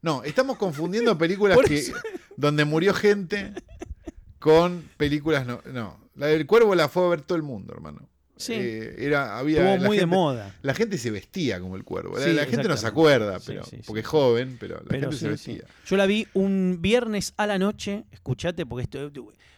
No, 0.00 0.22
estamos 0.22 0.58
confundiendo 0.58 1.18
películas 1.18 1.58
que, 1.66 1.92
donde 2.36 2.64
murió 2.64 2.94
gente 2.94 3.52
con 4.38 4.88
películas 4.96 5.44
no. 5.44 5.60
No, 5.72 5.98
la 6.14 6.26
del 6.26 6.46
cuervo 6.46 6.74
la 6.76 6.88
fue 6.88 7.04
a 7.06 7.08
ver 7.08 7.22
todo 7.22 7.36
el 7.36 7.42
mundo, 7.42 7.74
hermano. 7.74 8.08
Sí. 8.36 8.54
Eh, 8.54 8.94
era, 8.98 9.38
había, 9.38 9.74
Estuvo 9.74 9.86
muy 9.88 9.98
de 9.98 10.06
moda. 10.06 10.54
La 10.62 10.72
gente 10.72 10.96
se 10.96 11.10
vestía 11.10 11.60
como 11.60 11.76
el 11.76 11.84
cuervo. 11.84 12.16
La- 12.16 12.24
Sí, 12.24 12.32
la, 12.32 12.46
gente 12.46 12.68
no 12.68 12.76
se 12.76 12.86
acuerda, 12.86 13.38
pero, 13.44 13.64
sí, 13.64 13.76
sí. 13.76 13.82
porque 13.86 14.00
es 14.00 14.06
joven, 14.06 14.56
pero 14.58 14.76
la 14.76 14.84
Pero 14.88 15.00
gente 15.02 15.16
se 15.16 15.28
vestía. 15.28 15.64
Yo 15.84 15.96
la 15.98 16.06
vi 16.06 16.26
un 16.32 16.78
viernes 16.80 17.34
a 17.36 17.46
la 17.46 17.58
noche, 17.58 18.04
escuchate, 18.10 18.64
porque 18.64 18.84
esto, 18.84 19.10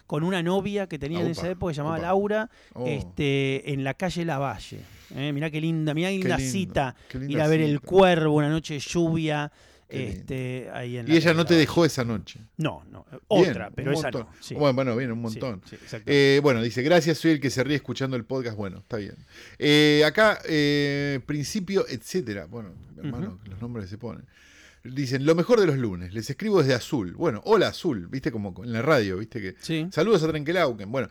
con 0.07 0.25
una 0.25 0.43
novia 0.43 0.87
que 0.87 0.99
tenía 0.99 1.21
en 1.21 1.27
Upa, 1.27 1.33
esa 1.33 1.51
época, 1.51 1.71
que 1.71 1.75
se 1.75 1.79
llamaba. 1.81 1.99
Laura, 1.99 2.51
Oh, 2.75 2.87
este, 2.87 3.73
en 3.73 3.85
la 3.85 3.95
calle 3.95 4.25
Lavalle. 4.25 4.81
Eh, 5.15 5.33
mirá 5.33 5.51
qué 5.51 5.61
linda, 5.61 5.93
mirá 5.95 6.09
qué 6.09 6.19
linda 6.19 6.37
lindo, 6.39 6.53
cita. 6.53 6.97
qué 7.09 7.19
linda 7.19 7.33
Ir 7.33 7.41
a 7.41 7.49
ver 7.49 7.61
el 7.61 7.81
cuervo, 7.81 8.35
una 8.37 8.49
noche 8.49 8.75
de 8.75 8.81
lluvia. 8.81 9.51
Este, 9.89 10.71
ahí 10.73 10.97
en 10.97 11.07
Y 11.07 11.11
la 11.11 11.17
ella 11.19 11.35
no 11.35 11.45
te 11.45 11.55
dejó 11.55 11.85
esa 11.85 12.03
noche. 12.03 12.41
No, 12.57 12.83
no. 12.91 13.05
Bien, 13.11 13.21
Otra, 13.51 13.71
pero 13.71 13.93
esa 13.93 14.11
no. 14.11 14.27
sí. 14.41 14.55
Bueno, 14.55 14.73
bueno, 14.75 14.97
bien, 14.97 15.13
un 15.13 15.21
montón. 15.21 15.61
sí. 15.69 15.77
Eh, 16.07 16.41
bueno, 16.43 16.63
dice, 16.63 16.81
gracias, 16.83 17.19
soy 17.19 17.33
el 17.33 17.41
que 17.41 17.51
se 17.51 17.63
ríe 17.63 17.77
escuchando 17.77 18.17
el 18.17 18.25
podcast. 18.25 18.57
Bueno, 18.57 18.79
está 18.79 18.97
bien. 18.97 19.17
Eh, 19.59 20.03
acá, 20.07 20.39
eh, 20.49 21.21
principio, 21.27 21.85
etcétera. 21.87 22.47
Bueno, 22.47 22.71
hermano, 22.97 23.39
los 23.45 23.61
nombres 23.61 23.85
que 23.85 23.91
se 23.91 23.99
ponen. 23.99 24.25
Dicen, 24.85 25.25
lo 25.25 25.35
mejor 25.37 25.61
de 25.61 25.67
los 25.67 25.79
lunes, 25.79 26.13
les 26.13 26.29
escribo 26.29 26.61
desde 26.61 26.75
Azul. 26.75 27.13
Bueno, 27.13 27.41
hola 27.45 27.69
Azul, 27.69 28.09
viste 28.09 28.33
como 28.33 28.53
en 28.65 28.73
la 28.73 28.83
radio, 28.83 29.17
viste 29.19 29.41
que... 29.41 29.55
Sí. 29.61 29.87
Saludos 29.93 30.25
a 30.25 30.29
Trenkelauken. 30.29 30.91
Bueno, 30.91 31.09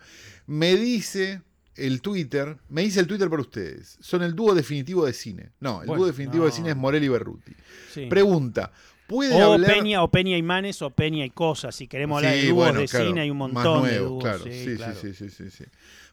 me 0.47 0.75
dice 0.75 1.41
el 1.75 2.01
Twitter, 2.01 2.57
me 2.67 2.81
dice 2.81 2.99
el 2.99 3.07
Twitter 3.07 3.29
para 3.29 3.41
ustedes, 3.41 3.97
son 4.01 4.23
el 4.23 4.35
dúo 4.35 4.53
definitivo 4.53 5.05
de 5.05 5.13
cine. 5.13 5.51
No, 5.61 5.81
el 5.81 5.87
Bueno, 5.87 5.99
dúo 6.01 6.07
definitivo 6.07 6.45
de 6.45 6.51
cine 6.51 6.71
es 6.71 6.75
Morelli 6.75 7.05
y 7.05 7.09
Berruti. 7.09 7.53
sí. 7.93 8.07
Pregunta, 8.07 8.73
¿puede 9.07 9.33
O 9.41 9.53
hablar... 9.53 9.73
Peña, 9.73 10.03
o 10.03 10.11
Peña 10.11 10.35
y 10.35 10.43
Manes, 10.43 10.81
o 10.81 10.89
Peña 10.89 11.23
y 11.23 11.29
Cosas. 11.29 11.73
Si 11.73 11.87
queremos 11.87 12.17
hablar 12.17 12.33
de 12.35 12.47
dúos 12.47 12.55
bueno, 12.55 12.79
de 12.81 12.87
claro, 12.89 13.07
cine, 13.07 13.21
hay 13.21 13.29
un 13.29 13.37
montón 13.37 13.85
de 13.87 13.99
dúos. 13.99 14.21
claro. 14.21 14.43
sí, 14.43 14.73
claro. 14.75 14.95
sí, 15.01 15.13
sí, 15.13 15.29
sí, 15.29 15.49
sí. 15.49 15.63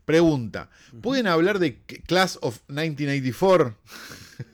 Pregunta, 0.05 0.71
¿pueden 1.03 1.27
hablar 1.27 1.59
de 1.59 1.77
Class 2.07 2.39
of 2.41 2.61
1984? 2.69 3.77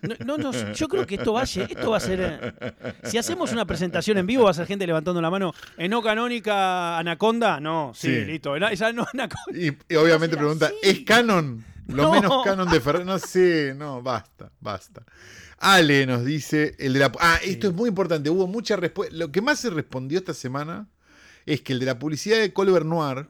No, 0.02 0.38
no, 0.38 0.38
no, 0.52 0.72
yo 0.72 0.88
creo 0.88 1.06
que 1.06 1.16
esto 1.16 1.32
va, 1.32 1.40
a, 1.42 1.44
esto 1.44 1.90
va 1.90 1.96
a 1.96 2.00
ser. 2.00 2.20
eh, 2.60 2.72
Si 3.04 3.18
hacemos 3.18 3.52
una 3.52 3.66
presentación 3.66 4.18
en 4.18 4.26
vivo, 4.26 4.44
va 4.44 4.50
a 4.50 4.54
ser 4.54 4.66
gente 4.66 4.86
levantando 4.86 5.20
la 5.20 5.30
mano. 5.30 5.52
¿En 5.76 5.90
no 5.90 6.02
canónica 6.02 6.98
Anaconda? 6.98 7.60
No, 7.60 7.92
sí, 7.94 8.08
Sí. 8.08 8.24
listo. 8.24 8.56
Ena- 8.56 8.70
Esa 8.72 8.92
no 8.92 9.06
Anaconda. 9.12 9.58
Y, 9.58 9.76
y 9.92 9.96
obviamente 9.96 10.36
pregunta, 10.36 10.66
así. 10.66 10.74
¿es 10.82 11.00
canon? 11.00 11.64
Lo 11.88 12.04
No. 12.04 12.12
menos 12.12 12.44
canon 12.44 12.68
de 12.70 12.80
Ferrer. 12.80 13.04
No 13.04 13.18
sé, 13.18 13.74
no, 13.76 14.02
basta, 14.02 14.50
basta. 14.60 15.02
Ale 15.58 16.06
nos 16.06 16.24
dice, 16.24 16.74
el 16.78 16.94
de 16.94 16.98
la... 17.00 17.12
Ah, 17.20 17.38
esto 17.42 17.66
Sí. 17.68 17.72
es 17.72 17.74
muy 17.74 17.88
importante, 17.88 18.28
hubo 18.30 18.46
mucha 18.46 18.76
respuesta. 18.76 19.14
Lo 19.16 19.30
que 19.30 19.40
más 19.42 19.60
se 19.60 19.70
respondió 19.70 20.18
esta 20.18 20.34
semana 20.34 20.88
es 21.46 21.60
que 21.60 21.72
el 21.74 21.78
de 21.78 21.86
la 21.86 21.98
publicidad 21.98 22.38
de 22.38 22.52
Colbert 22.52 22.86
Noir 22.86 23.28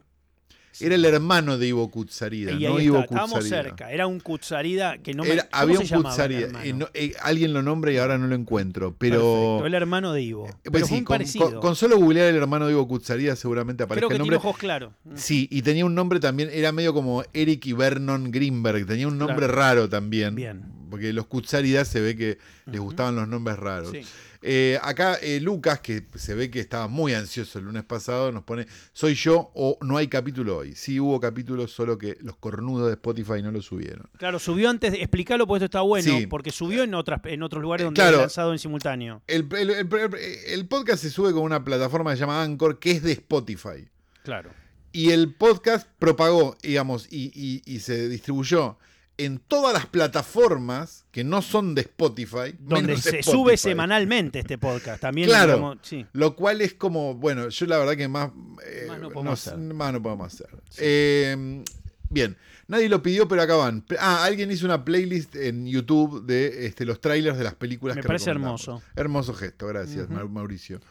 era 0.81 0.95
el 0.95 1.05
hermano 1.05 1.57
de 1.57 1.67
Ivo 1.67 1.89
Kutsarida, 1.91 2.51
Y 2.51 2.63
no 2.63 2.79
Ivo 2.79 2.95
está, 2.99 3.05
estábamos 3.05 3.39
Kutsarida. 3.39 3.63
cerca. 3.63 3.91
Era 3.91 4.07
un 4.07 4.19
Kutsarida 4.19 4.97
que 4.99 5.13
no 5.13 5.23
me 5.23 5.31
Era- 5.33 5.43
¿cómo 5.49 5.61
había 5.61 5.85
se 5.85 5.97
un 5.97 6.03
Kutsarida. 6.03 6.63
eh, 6.65 6.73
no, 6.73 6.87
eh, 6.93 7.13
alguien 7.21 7.53
lo 7.53 7.61
nombra 7.61 7.91
y 7.91 7.97
ahora 7.97 8.17
no 8.17 8.27
lo 8.27 8.35
encuentro, 8.35 8.95
pero... 8.97 9.19
Perfecto, 9.59 9.65
el 9.67 9.73
hermano 9.73 10.13
de 10.13 10.21
Ivo. 10.21 10.49
Pues 10.71 10.83
sí, 10.83 10.89
fue 10.89 10.97
un 10.99 11.03
con, 11.05 11.13
parecido. 11.15 11.51
con- 11.51 11.59
con 11.61 11.75
solo 11.75 11.97
googlear 11.97 12.27
el 12.29 12.35
hermano 12.35 12.65
de 12.67 12.73
Ivo 12.73 12.87
Kutsarida 12.87 13.35
seguramente 13.35 13.85
que 13.85 13.93
el 13.93 13.99
tiene 13.99 14.17
nombre. 14.17 14.37
ojos 14.37 14.57
claros. 14.57 14.93
Sí, 15.15 15.47
y 15.51 15.61
tenía 15.61 15.85
un 15.85 15.95
nombre 15.95 16.19
también, 16.19 16.49
era 16.51 16.71
medio 16.71 16.93
como 16.93 17.23
Eric 17.33 17.65
y 17.67 17.73
Vernon 17.73 18.31
Greenberg, 18.31 18.85
tenía 18.85 19.07
un 19.07 19.17
nombre 19.17 19.37
Claro. 19.47 19.53
raro 19.53 19.89
también. 19.89 20.35
Bien. 20.35 20.63
Porque 20.89 21.11
los 21.13 21.25
Kutsaridas 21.25 21.87
se 21.87 21.99
ve 21.99 22.15
que 22.15 22.37
les 22.67 22.79
gustaban 22.79 23.15
los 23.15 23.27
nombres 23.27 23.57
raros. 23.57 23.91
Sí. 23.91 24.01
Eh, 24.47 24.77
acá 24.83 25.15
eh, 25.23 25.39
Lucas, 25.39 25.79
que 25.79 26.05
se 26.13 26.35
ve 26.35 26.51
que 26.51 26.59
estaba 26.59 26.87
muy 26.87 27.15
ansioso 27.15 27.57
el 27.57 27.65
lunes 27.65 27.83
pasado, 27.83 28.31
nos 28.31 28.43
pone, 28.43 28.67
soy 28.93 29.15
yo 29.15 29.49
o 29.55 29.79
no 29.81 29.97
hay 29.97 30.07
capítulo 30.07 30.57
hoy. 30.57 30.75
Sí 30.75 30.99
hubo 30.99 31.19
capítulo, 31.19 31.67
solo 31.67 31.97
que 31.97 32.15
los 32.21 32.35
cornudos 32.35 32.85
de 32.87 32.93
Spotify 32.93 33.41
no 33.41 33.49
lo 33.51 33.63
subieron. 33.63 34.07
Claro, 34.19 34.37
subió 34.37 34.69
antes, 34.69 34.91
de- 34.91 34.99
explícalo 35.01 35.47
porque 35.47 35.65
esto 35.65 35.77
está 35.77 35.81
bueno, 35.81 36.19
Sí. 36.19 36.27
porque 36.27 36.51
subió 36.51 36.83
en 36.83 36.93
otras 36.93 37.21
en 37.25 37.41
otros 37.41 37.63
lugares 37.63 37.81
Eh, 37.81 37.85
donde 37.85 37.99
claro. 38.01 38.17
ha 38.17 38.21
lanzado 38.21 38.51
en 38.53 38.59
simultáneo. 38.59 39.23
El, 39.25 39.47
el- 39.57 39.69
el- 39.71 40.15
el 40.47 40.67
podcast 40.67 41.01
se 41.01 41.09
sube 41.09 41.33
con 41.33 41.41
una 41.41 41.65
plataforma 41.65 42.11
que 42.11 42.17
se 42.17 42.21
llama 42.21 42.43
Anchor, 42.43 42.77
que 42.77 42.91
es 42.91 43.01
de 43.01 43.13
Spotify. 43.13 43.87
Claro. 44.23 44.51
Y 44.91 45.09
el 45.09 45.33
podcast 45.33 45.87
propagó, 45.97 46.55
digamos, 46.61 47.07
y, 47.11 47.31
y- 47.33 47.63
y 47.65 47.79
se 47.79 48.07
distribuyó 48.09 48.77
en 49.17 49.39
todas 49.39 49.73
las 49.73 49.85
plataformas 49.85 51.05
que 51.11 51.23
no 51.23 51.41
son 51.41 51.73
de 51.75 51.81
Spotify. 51.81 52.55
Donde 52.59 52.97
se 52.97 53.09
Spotify. 53.19 53.31
sube 53.31 53.57
semanalmente 53.57 54.39
este 54.39 54.57
podcast. 54.57 55.01
También 55.01 55.27
Claro. 55.29 55.53
digamos, 55.55 55.77
sí. 55.83 56.05
Lo 56.13 56.35
cual 56.35 56.61
es 56.61 56.73
como, 56.73 57.15
bueno, 57.15 57.49
yo 57.49 57.65
la 57.65 57.77
verdad 57.77 57.95
que 57.95 58.07
más, 58.07 58.31
eh, 58.65 58.85
Más 58.87 58.99
no 58.99 59.09
podemos 59.09 59.47
hacer. 59.47 59.57
más 59.57 59.93
no 59.93 60.01
podemos 60.01 60.33
hacer. 60.33 60.47
Sí. 60.69 60.79
Eh, 60.81 61.63
bien, 62.09 62.35
nadie 62.67 62.89
lo 62.89 63.01
pidió, 63.01 63.27
pero 63.27 63.41
acá 63.41 63.55
van. 63.55 63.85
Ah, 63.99 64.23
alguien 64.25 64.51
hizo 64.51 64.65
una 64.65 64.83
playlist 64.83 65.35
en 65.35 65.65
YouTube 65.65 66.25
de 66.25 66.65
este, 66.65 66.83
los 66.85 66.99
trailers 66.99 67.37
de 67.37 67.43
las 67.45 67.55
películas 67.55 67.95
Me 67.95 68.01
que 68.01 68.07
parece 68.07 68.29
hermoso. 68.31 68.81
Hermoso 68.95 69.33
gesto, 69.33 69.67
gracias, 69.67 70.09
Mauricio. 70.09 70.81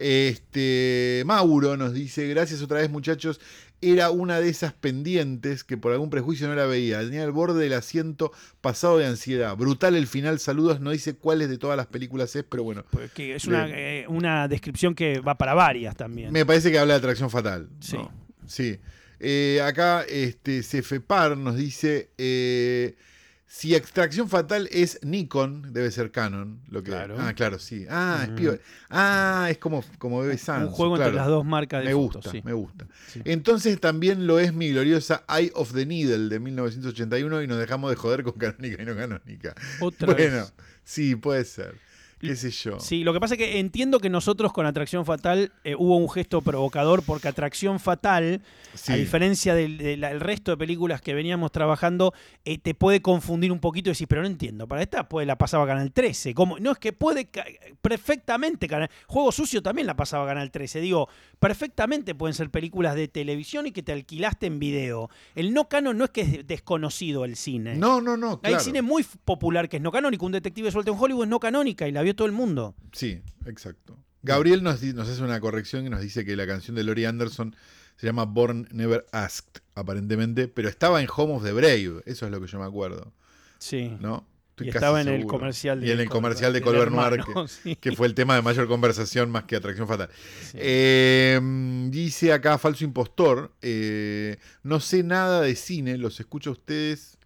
Este, 0.00 1.22
Mauro 1.26 1.76
nos 1.76 1.92
dice, 1.92 2.28
gracias 2.28 2.62
otra 2.62 2.78
vez 2.78 2.88
muchachos, 2.88 3.40
era 3.80 4.10
una 4.10 4.40
de 4.40 4.48
esas 4.48 4.72
pendientes 4.72 5.64
que 5.64 5.76
por 5.76 5.92
algún 5.92 6.10
prejuicio 6.10 6.48
no 6.48 6.54
la 6.54 6.66
veía, 6.66 7.00
tenía 7.00 7.24
el 7.24 7.32
borde 7.32 7.62
del 7.62 7.72
asiento 7.72 8.32
pasado 8.60 8.98
de 8.98 9.06
ansiedad, 9.06 9.56
brutal 9.56 9.96
el 9.96 10.06
final, 10.06 10.38
saludos, 10.38 10.80
no 10.80 10.90
dice 10.90 11.14
cuáles 11.14 11.48
de 11.48 11.58
todas 11.58 11.76
las 11.76 11.86
películas 11.86 12.34
es, 12.36 12.44
pero 12.44 12.62
bueno, 12.64 12.84
Pues 12.90 13.12
que 13.12 13.34
es 13.34 13.44
una, 13.46 13.68
eh, 13.68 14.04
una 14.08 14.48
descripción 14.48 14.94
que 14.94 15.20
va 15.20 15.36
para 15.36 15.54
varias 15.54 15.96
también. 15.96 16.32
me 16.32 16.46
parece 16.46 16.70
que 16.70 16.78
habla 16.78 16.94
de 16.94 16.98
atracción 16.98 17.30
fatal. 17.30 17.68
Sí. 17.80 17.96
¿no? 17.96 18.10
Sí. 18.46 18.78
Eh, 19.20 19.60
acá 19.64 20.04
este, 20.08 20.62
Cefepar 20.62 21.36
nos 21.36 21.56
dice, 21.56 22.10
eh, 22.18 22.94
si 23.50 23.74
extracción 23.74 24.28
fatal 24.28 24.68
es 24.70 25.00
Nikon, 25.02 25.72
debe 25.72 25.90
ser 25.90 26.12
Canon. 26.12 26.60
Lo 26.68 26.82
que, 26.82 26.90
Claro. 26.90 27.16
Ah, 27.18 27.32
claro, 27.32 27.58
sí. 27.58 27.86
Ah, 27.88 28.20
es 28.24 28.28
Mm. 28.30 28.58
Ah, 28.90 29.48
es 29.50 29.56
como, 29.56 29.82
como 29.98 30.20
Bebe 30.20 30.36
Sanso, 30.36 30.68
un 30.68 30.72
juego 30.72 30.94
claro. 30.96 31.08
entre 31.10 31.20
las 31.22 31.28
dos 31.28 31.44
marcas 31.46 31.80
de 31.82 31.88
Me 31.88 31.94
fotos, 31.94 32.16
gusta, 32.16 32.30
sí. 32.30 32.42
me 32.44 32.52
gusta. 32.52 32.86
Sí. 33.06 33.22
Entonces 33.24 33.80
también 33.80 34.26
lo 34.26 34.38
es 34.38 34.52
mi 34.52 34.70
gloriosa 34.70 35.24
Eye 35.28 35.50
of 35.54 35.72
the 35.72 35.86
Needle 35.86 36.28
de 36.28 36.38
1981 36.40 37.42
y 37.42 37.46
nos 37.46 37.58
dejamos 37.58 37.88
de 37.90 37.96
joder 37.96 38.22
con 38.22 38.34
canónica 38.34 38.82
y 38.82 38.84
no 38.84 38.94
canónica. 38.94 39.54
Otra 39.80 40.12
bueno, 40.12 40.36
vez. 40.36 40.52
sí, 40.84 41.16
puede 41.16 41.44
ser. 41.44 41.74
¿Qué 42.20 42.34
sé 42.36 42.50
yo? 42.50 42.80
Sí, 42.80 43.04
lo 43.04 43.12
que 43.12 43.20
pasa 43.20 43.34
es 43.34 43.38
que 43.38 43.58
entiendo 43.60 44.00
que 44.00 44.10
nosotros 44.10 44.52
con 44.52 44.66
Atracción 44.66 45.04
Fatal 45.06 45.52
eh, 45.64 45.74
hubo 45.76 45.96
un 45.96 46.10
gesto 46.10 46.40
provocador 46.42 47.02
porque 47.04 47.28
Atracción 47.28 47.78
Fatal, 47.80 48.40
Sí. 48.74 48.92
a 48.92 48.96
diferencia 48.96 49.54
del, 49.54 49.78
del- 49.78 50.04
el 50.04 50.20
resto 50.20 50.50
de 50.50 50.56
películas 50.56 51.00
que 51.00 51.14
veníamos 51.14 51.52
trabajando, 51.52 52.12
eh, 52.44 52.58
te 52.58 52.74
puede 52.74 53.00
confundir 53.02 53.52
un 53.52 53.60
poquito 53.60 53.88
y 53.88 53.92
decir, 53.92 54.08
pero 54.08 54.22
no 54.22 54.26
entiendo, 54.28 54.66
para 54.66 54.82
esta 54.82 55.08
pues, 55.08 55.26
la 55.26 55.36
pasaba 55.38 55.66
Canal 55.66 55.92
13. 55.92 56.34
¿Cómo? 56.34 56.58
No, 56.58 56.72
es 56.72 56.78
que 56.78 56.92
puede 56.92 57.28
perfectamente, 57.80 58.66
Canal- 58.68 58.90
Juego 59.06 59.32
Sucio 59.32 59.62
también 59.62 59.86
la 59.86 59.96
pasaba 59.96 60.26
Canal 60.26 60.50
13. 60.50 60.80
Digo, 60.80 61.08
perfectamente 61.38 62.14
pueden 62.14 62.34
ser 62.34 62.50
películas 62.50 62.94
de 62.94 63.08
televisión 63.08 63.66
y 63.66 63.72
que 63.72 63.82
te 63.82 63.92
alquilaste 63.92 64.46
en 64.46 64.58
video. 64.58 65.10
El 65.34 65.54
no 65.54 65.68
canon 65.68 65.96
no 65.98 66.04
es 66.04 66.10
que 66.10 66.20
es 66.22 66.46
desconocido 66.46 67.24
el 67.24 67.36
cine. 67.36 67.76
No, 67.76 68.00
no, 68.00 68.16
no, 68.16 68.40
Hay 68.42 68.52
claro. 68.52 68.60
cine 68.64 68.82
muy 68.82 69.04
popular 69.24 69.68
que 69.68 69.76
es 69.76 69.82
no 69.82 69.92
canónico. 69.92 70.26
Un 70.26 70.32
detective 70.32 70.70
suelto 70.70 70.92
en 70.92 70.98
Hollywood 70.98 71.24
es 71.24 71.30
no 71.30 71.40
canónica 71.40 71.86
y 71.88 71.92
la 71.92 72.02
vio 72.02 72.14
todo 72.16 72.26
el 72.26 72.32
mundo. 72.32 72.74
Sí, 72.92 73.20
exacto. 73.46 73.96
Gabriel 74.22 74.62
nos, 74.62 74.82
hace 74.82 75.22
una 75.22 75.40
corrección 75.40 75.86
y 75.86 75.90
nos 75.90 76.00
dice 76.00 76.24
que 76.24 76.34
la 76.36 76.46
canción 76.46 76.74
de 76.76 76.84
Laurie 76.84 77.06
Anderson 77.06 77.54
se 77.96 78.06
llama 78.06 78.24
Born 78.24 78.68
Never 78.72 79.06
Asked, 79.12 79.62
aparentemente, 79.74 80.48
pero 80.48 80.68
estaba 80.68 81.00
en 81.00 81.08
Home 81.16 81.34
of 81.34 81.44
the 81.44 81.52
Brave, 81.52 82.02
eso 82.04 82.26
es 82.26 82.32
lo 82.32 82.40
que 82.40 82.46
yo 82.46 82.58
me 82.58 82.64
acuerdo, 82.64 83.12
Sí. 83.58 83.96
¿no? 84.00 84.26
Estoy 84.58 84.66
Y 84.66 84.70
estaba 84.70 85.00
en 85.00 85.08
el 85.08 85.24
comercial 85.24 85.80
de 85.80 85.86
Y 85.86 85.90
en 85.92 86.00
el 86.00 86.08
comercial 86.08 86.52
de 86.52 86.60
Colbert 86.60 86.90
Noir, 86.90 87.22
que, 87.22 87.48
sí. 87.48 87.76
que 87.76 87.92
fue 87.92 88.08
el 88.08 88.14
tema 88.14 88.34
de 88.34 88.42
mayor 88.42 88.66
conversación 88.66 89.30
más 89.30 89.44
que 89.44 89.54
atracción 89.54 89.86
fatal. 89.86 90.08
Sí. 90.50 90.58
Eh, 90.60 91.40
dice 91.90 92.32
acá 92.32 92.58
Falso 92.58 92.84
Impostor, 92.84 93.52
eh, 93.62 94.36
no 94.64 94.80
sé 94.80 95.04
nada 95.04 95.42
de 95.42 95.54
cine, 95.54 95.96
los 95.96 96.18
escucho 96.18 96.50
a 96.50 96.52
ustedes. 96.54 97.17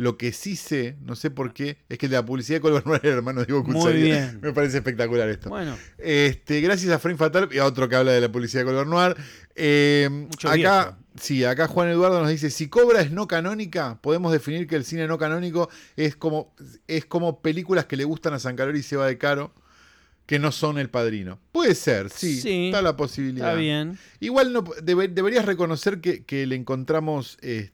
Lo 0.00 0.16
que 0.16 0.32
sí 0.32 0.56
sé, 0.56 0.96
no 1.04 1.14
sé 1.14 1.30
por 1.30 1.52
qué, 1.52 1.76
es 1.90 1.98
que 1.98 2.06
el 2.06 2.10
de 2.12 2.16
la 2.16 2.24
publicidad 2.24 2.56
de 2.56 2.60
Colbert 2.62 2.86
Noir 2.86 3.00
era 3.04 3.16
hermano 3.16 3.42
de 3.44 3.46
Ivo 3.52 3.62
Muy 3.64 3.92
bien. 3.92 4.38
Me 4.42 4.52
parece 4.54 4.78
espectacular 4.78 5.28
esto. 5.28 5.50
Bueno, 5.50 5.76
Este, 5.98 6.62
gracias 6.62 6.90
a 6.90 6.98
Frame 6.98 7.18
Fatal 7.18 7.50
y 7.52 7.58
a 7.58 7.66
otro 7.66 7.86
que 7.86 7.96
habla 7.96 8.12
de 8.12 8.20
la 8.22 8.32
publicidad 8.32 8.62
de 8.62 8.66
Color 8.66 8.86
Noir. 8.86 9.16
Eh, 9.54 10.08
Mucho 10.10 10.48
acá, 10.48 10.96
sí, 11.20 11.44
acá 11.44 11.66
Juan 11.68 11.88
Eduardo 11.90 12.18
nos 12.20 12.30
dice: 12.30 12.48
si 12.50 12.68
Cobra 12.68 13.02
es 13.02 13.10
no 13.10 13.28
canónica, 13.28 13.98
podemos 14.00 14.32
definir 14.32 14.66
que 14.66 14.76
el 14.76 14.84
cine 14.86 15.06
no 15.06 15.18
canónico 15.18 15.68
es 15.96 16.16
como, 16.16 16.54
es 16.86 17.04
como 17.04 17.42
películas 17.42 17.84
que 17.84 17.96
le 17.96 18.04
gustan 18.04 18.32
a 18.32 18.38
San 18.38 18.56
Calori 18.56 18.78
y 18.78 18.82
Seba 18.82 19.06
de 19.06 19.18
Caro, 19.18 19.52
que 20.24 20.38
no 20.38 20.52
son 20.52 20.78
el 20.78 20.88
padrino. 20.88 21.40
Puede 21.52 21.74
ser, 21.74 22.08
sí, 22.08 22.40
Sí, 22.40 22.66
está 22.68 22.80
la 22.80 22.96
posibilidad. 22.96 23.48
está 23.48 23.58
bien. 23.60 23.98
Igual 24.20 24.52
no, 24.52 24.62
debe- 24.82 25.08
deberías 25.08 25.44
reconocer 25.44 26.00
que, 26.00 26.24
que 26.24 26.46
le 26.46 26.54
encontramos 26.54 27.36
este, 27.42 27.72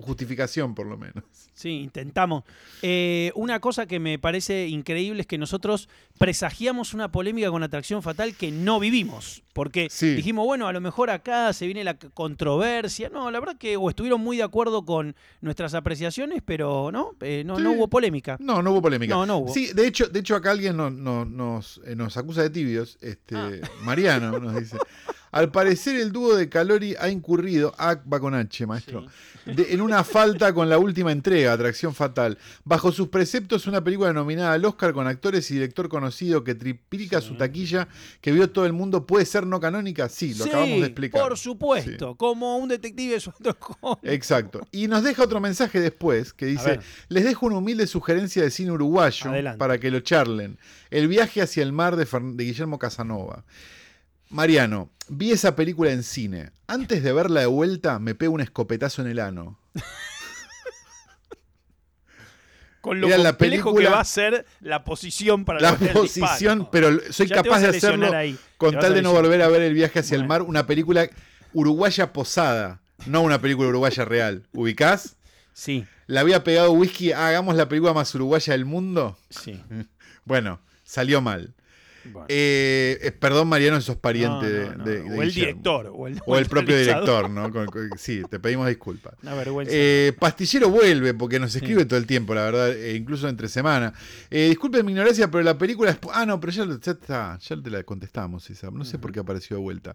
justificación, 0.00 0.74
por 0.74 0.86
lo 0.86 0.96
menos. 0.96 1.24
Sí, 1.54 1.70
intentamos. 1.80 2.44
Eh, 2.82 3.32
una 3.34 3.60
cosa 3.60 3.86
que 3.86 3.98
me 4.00 4.18
parece 4.18 4.68
increíble 4.68 5.20
es 5.22 5.26
que 5.26 5.38
nosotros 5.38 5.88
presagiamos 6.18 6.94
una 6.94 7.10
polémica 7.12 7.50
con 7.50 7.62
Atracción 7.62 8.02
Fatal 8.02 8.34
que 8.34 8.50
no 8.50 8.80
vivimos. 8.80 9.42
Porque 9.52 9.88
Sí. 9.90 10.14
dijimos, 10.14 10.46
bueno, 10.46 10.68
a 10.68 10.72
lo 10.72 10.80
mejor 10.80 11.10
acá 11.10 11.52
se 11.52 11.66
viene 11.66 11.82
la 11.84 11.94
controversia. 11.98 13.08
No, 13.10 13.30
la 13.30 13.40
verdad 13.40 13.56
que 13.58 13.76
o 13.76 13.90
estuvieron 13.90 14.20
muy 14.20 14.36
de 14.36 14.42
acuerdo 14.44 14.84
con 14.84 15.14
nuestras 15.40 15.74
apreciaciones, 15.74 16.40
pero 16.44 16.90
no, 16.92 17.10
Eh, 17.20 17.42
no, 17.44 17.56
Sí. 17.56 17.62
no 17.62 17.72
hubo 17.72 17.88
polémica. 17.88 18.36
No, 18.40 18.62
no 18.62 18.70
hubo 18.72 18.80
polémica. 18.82 19.12
No, 19.14 19.26
no 19.26 19.38
hubo. 19.38 19.52
Sí, 19.52 19.72
de 19.74 19.86
hecho, 19.86 20.06
de 20.08 20.20
hecho 20.20 20.36
acá 20.36 20.52
alguien 20.52 20.76
no- 20.76 20.88
no- 20.90 21.24
nos, 21.24 21.80
eh, 21.84 21.94
nos 21.96 22.16
acusa 22.16 22.42
de 22.42 22.50
tibios. 22.50 22.96
Este, 23.00 23.34
Ah. 23.36 23.50
Mariano 23.82 24.38
nos 24.38 24.54
dice. 24.58 24.78
Al 25.32 25.50
parecer 25.52 25.96
el 25.96 26.10
dúo 26.12 26.34
de 26.34 26.48
Calori 26.48 26.96
ha 26.98 27.08
incurrido, 27.08 27.72
ah, 27.78 27.96
va 28.12 28.18
con 28.18 28.34
H, 28.34 28.66
maestro, 28.66 29.06
de- 29.46 29.72
en 29.72 29.80
una 29.80 30.02
falta 30.02 30.52
con 30.52 30.68
la 30.68 30.78
última 30.78 31.12
entrega, 31.12 31.52
Atracción 31.52 31.94
Fatal. 31.94 32.36
Bajo 32.64 32.90
sus 32.90 33.08
preceptos, 33.08 33.66
una 33.68 33.82
película 33.84 34.12
nominada 34.12 34.52
al 34.54 34.64
Oscar 34.64 34.92
con 34.92 35.06
actores 35.06 35.48
y 35.50 35.54
director 35.54 35.88
conocido 35.88 36.42
que 36.42 36.56
triplica 36.56 37.20
su 37.20 37.36
taquilla, 37.36 37.86
que 38.20 38.32
vio 38.32 38.50
todo 38.50 38.66
el 38.66 38.72
mundo, 38.72 39.06
¿puede 39.06 39.24
ser 39.24 39.46
no 39.46 39.60
canónica? 39.60 40.08
Sí, 40.08 40.34
lo 40.34 40.44
Sí, 40.44 40.50
acabamos 40.50 40.80
de 40.80 40.86
explicar. 40.86 41.22
Por 41.22 41.38
supuesto, 41.38 42.16
como 42.16 42.56
un 42.56 42.68
detective 42.68 43.14
de 43.14 43.20
Sherlock 43.20 43.76
Holmes. 43.80 43.98
Exacto. 44.12 44.66
Y 44.72 44.88
nos 44.88 45.04
deja 45.04 45.22
otro 45.22 45.40
mensaje 45.40 45.78
después 45.80 46.32
que 46.32 46.46
dice, 46.46 46.80
les 47.08 47.24
dejo 47.24 47.46
una 47.46 47.58
humilde 47.58 47.86
sugerencia 47.86 48.42
de 48.42 48.50
cine 48.50 48.72
uruguayo 48.72 49.30
Adelante. 49.30 49.58
para 49.58 49.78
que 49.78 49.90
lo 49.92 50.00
charlen. 50.00 50.58
El 50.90 51.06
viaje 51.06 51.40
hacia 51.40 51.62
el 51.62 51.72
mar 51.72 51.94
de 51.94 52.04
Guillermo 52.44 52.78
Casanova. 52.80 53.44
Mariano, 54.30 54.90
vi 55.08 55.32
esa 55.32 55.54
película 55.56 55.90
en 55.92 56.02
cine. 56.02 56.52
Antes 56.66 57.02
de 57.02 57.12
verla 57.12 57.40
de 57.40 57.46
vuelta, 57.46 57.98
me 57.98 58.14
pego 58.14 58.32
un 58.34 58.40
escopetazo 58.40 59.02
en 59.02 59.08
el 59.08 59.18
ano. 59.18 59.58
Con 62.80 62.98
lo 63.00 63.08
Era 63.08 63.18
la 63.18 63.30
complejo 63.32 63.70
que 63.72 63.76
película- 63.78 63.96
va 63.96 64.00
a 64.00 64.04
ser 64.04 64.46
la 64.60 64.84
posición 64.84 65.44
para 65.44 65.60
La 65.60 65.76
posición, 65.76 66.60
disparo. 66.60 66.70
pero 66.70 67.12
soy 67.12 67.26
Ya 67.26 67.36
capaz 67.42 67.60
de 67.60 67.68
hacerlo 67.68 68.10
ahí. 68.16 68.38
con 68.56 68.78
tal 68.78 68.94
de 68.94 69.02
no 69.02 69.12
volver 69.12 69.42
a 69.42 69.48
ver 69.48 69.60
el 69.62 69.74
viaje 69.74 69.98
hacia 69.98 70.16
el 70.16 70.26
mar, 70.26 70.40
una 70.42 70.66
película 70.66 71.06
uruguaya 71.52 72.12
posada, 72.14 72.80
no 73.06 73.20
una 73.20 73.38
película 73.40 73.68
uruguaya 73.68 74.06
real. 74.06 74.46
¿Ubicás? 74.52 75.16
Sí, 75.52 75.84
¿Le 76.06 76.18
había 76.20 76.42
pegado 76.42 76.72
whisky? 76.72 77.12
"Ah, 77.12 77.28
hagamos 77.28 77.54
la 77.54 77.68
película 77.68 77.92
más 77.92 78.14
uruguaya 78.14 78.52
del 78.54 78.64
mundo. 78.64 79.18
sí. 79.28 79.60
Bueno, 80.24 80.60
salió 80.84 81.20
mal. 81.20 81.54
Bueno. 82.04 82.26
Eh, 82.28 82.98
eh, 83.02 83.12
perdón, 83.12 83.48
Mariano, 83.48 83.80
sos 83.80 83.96
pariente 83.96 84.46
No, 84.46 84.50
de, 84.70 84.76
no, 84.76 84.84
de- 84.84 85.02
de 85.02 85.18
o 85.18 85.22
el 85.22 85.32
director. 85.34 85.86
O 85.94 86.06
el, 86.08 86.20
O 86.26 86.36
el 86.38 86.46
propio 86.46 86.76
director, 86.78 87.28
¿no? 87.30 87.52
Con- 87.52 87.66
con- 87.66 87.90
sí, 87.98 88.22
te 88.30 88.38
pedimos 88.40 88.66
disculpas. 88.68 89.14
Una 89.22 89.34
vergüenza. 89.34 89.72
Eh, 89.74 90.12
Pastillero 90.18 90.70
vuelve 90.70 91.14
porque 91.14 91.38
nos 91.38 91.54
escribe 91.54 91.84
todo 91.84 91.98
el 91.98 92.06
tiempo, 92.06 92.34
la 92.34 92.42
verdad, 92.44 92.72
eh, 92.72 92.94
incluso 92.96 93.28
entre 93.28 93.48
semana. 93.48 93.92
Disculpen 94.30 94.84
mi 94.86 94.92
ignorancia, 94.92 95.30
pero 95.30 95.44
la 95.44 95.58
película. 95.58 95.90
es- 95.90 95.98
Ah, 96.12 96.24
no, 96.26 96.40
pero 96.40 96.52
ya, 96.52 96.64
lo- 96.64 96.80
ya 96.80 96.92
está, 96.92 97.38
ya 97.38 97.56
te 97.62 97.70
la 97.70 97.82
contestamos 97.82 98.48
esa. 98.50 98.70
No 98.70 98.84
sé 98.84 98.98
por 98.98 99.12
qué 99.12 99.20
apareció 99.20 99.56
de 99.56 99.62
vuelta. 99.62 99.94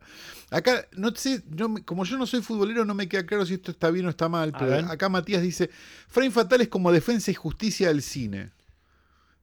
Acá, 0.52 0.86
no 0.94 1.14
sé, 1.16 1.42
no 1.50 1.76
como 1.86 2.06
yo 2.06 2.18
no 2.18 2.26
soy 2.26 2.42
futbolero, 2.42 2.86
no 2.86 2.94
me 2.94 3.08
queda 3.10 3.26
claro 3.26 3.46
si 3.46 3.56
esto 3.56 3.72
está 3.72 3.90
bien 3.90 4.06
o 4.06 4.10
está 4.10 4.30
mal, 4.30 4.52
pero 4.60 4.76
acá 4.92 5.10
Matías 5.10 5.42
dice: 5.42 5.70
Frame 6.08 6.32
Fatal 6.32 6.62
es 6.62 6.68
como 6.68 6.92
defensa 6.92 7.32
y 7.32 7.34
justicia 7.34 7.88
del 7.88 8.02
cine. 8.02 8.52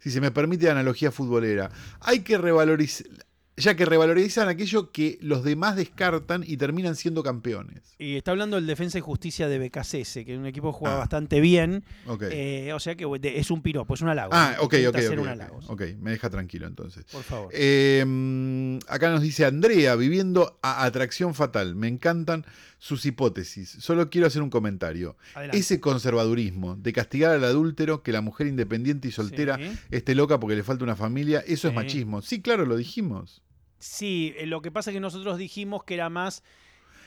Si 0.03 0.11
se 0.11 0.21
me 0.21 0.31
permite 0.31 0.67
la 0.67 0.73
analogía 0.73 1.11
futbolera. 1.13 1.71
Hay 2.01 2.21
que 2.21 2.37
revalorizar. 2.39 3.07
Ya 3.55 3.77
que 3.77 3.85
revalorizan 3.85 4.49
aquello 4.49 4.91
que 4.93 5.19
los 5.21 5.45
demás 5.45 5.77
descartan 5.77 6.43
y 6.45 6.57
terminan 6.57 6.97
siendo 6.97 7.23
campeones. 7.23 7.83
Y 7.99 8.17
está 8.17 8.31
hablando 8.31 8.57
del 8.57 8.67
Defensa 8.67 8.97
y 8.97 9.03
Justicia 9.03 9.47
de 9.47 9.59
BKCS, 9.59 10.25
que 10.25 10.33
es 10.33 10.39
un 10.39 10.47
equipo 10.47 10.73
que 10.73 10.79
juega 10.79 10.95
Ah. 10.97 11.01
bastante 11.01 11.39
bien. 11.39 11.85
Eh, 12.31 12.73
o 12.75 12.81
sea 12.81 12.95
que 12.95 13.07
es 13.23 13.51
un 13.51 13.61
piropo, 13.61 13.93
es 13.93 14.01
un 14.01 14.09
halago. 14.09 14.31
Ah, 14.33 14.57
ok, 14.59 14.75
ok, 14.89 14.97
hacer 14.97 15.19
ok, 15.19 15.23
un 15.23 15.29
halago. 15.29 15.61
Ok, 15.67 15.83
me 16.01 16.13
deja 16.13 16.31
tranquilo 16.31 16.67
entonces. 16.67 17.05
Por 17.13 17.23
favor. 17.25 17.51
Eh, 17.53 18.03
mm, 18.07 18.79
acá 18.89 19.11
nos 19.11 19.21
dice 19.21 19.45
Andrea, 19.45 19.97
viviendo 19.97 20.59
a 20.63 20.85
atracción 20.85 21.35
fatal. 21.35 21.75
Me 21.77 21.89
encantan 21.89 22.47
sus 22.85 23.07
hipótesis. 23.07 23.77
Solo 23.79 24.11
quiero 24.11 24.27
hacer 24.27 24.43
un 24.43 24.51
comentario. 24.51 25.17
Adelante. 25.35 25.57
Ese 25.59 25.79
conservadurismo 25.79 26.75
de 26.75 26.93
castigar 26.93 27.31
al 27.31 27.45
adúltero, 27.45 28.03
que 28.03 28.11
la 28.11 28.23
mujer 28.23 28.49
independiente 28.49 29.07
y 29.07 29.13
soltera 29.13 29.57
Sí. 29.57 29.79
esté 29.93 30.17
loca 30.17 30.41
porque 30.41 30.57
le 30.57 30.65
falta 30.65 30.83
una 30.83 30.97
familia, 30.97 31.45
eso 31.47 31.69
es 31.69 31.75
machismo. 31.75 32.23
Sí, 32.23 32.43
claro, 32.43 32.67
lo 32.67 32.77
dijimos. 32.77 33.41
Sí, 33.79 34.35
eh, 34.37 34.47
lo 34.47 34.63
que 34.63 34.73
pasa 34.73 34.91
es 34.91 34.95
que 34.97 35.01
nosotros 35.01 35.39
dijimos 35.39 35.85
que 35.85 35.95
era 35.95 36.11
más. 36.11 36.43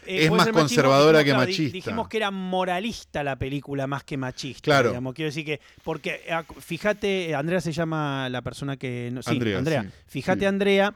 eh, 0.07 0.25
Es 0.25 0.29
más 0.31 0.39
machismo, 0.39 0.59
conservadora 0.59 1.23
que 1.25 1.33
machista. 1.33 1.73
Dijimos 1.73 2.07
que 2.07 2.17
era 2.17 2.31
moralista 2.31 3.21
la 3.23 3.37
película 3.37 3.85
más 3.85 4.03
que 4.05 4.15
machista. 4.17 4.61
Claro. 4.61 4.89
digamos. 4.91 5.13
Quiero 5.13 5.27
decir 5.27 5.43
que. 5.43 5.59
Porque, 5.83 6.21
eh, 6.25 6.43
fíjate, 6.59 7.35
Andrea 7.35 7.59
se 7.59 7.73
llama 7.73 8.29
la 8.29 8.41
persona 8.41 8.77
que. 8.77 9.09
no- 9.11 9.21
sí, 9.23 9.31
Andrea, 9.31 9.57
Andrea. 9.57 9.83
sí, 9.83 9.89
Fíjate, 10.07 10.39
sí. 10.41 10.45
Andrea, 10.45 10.93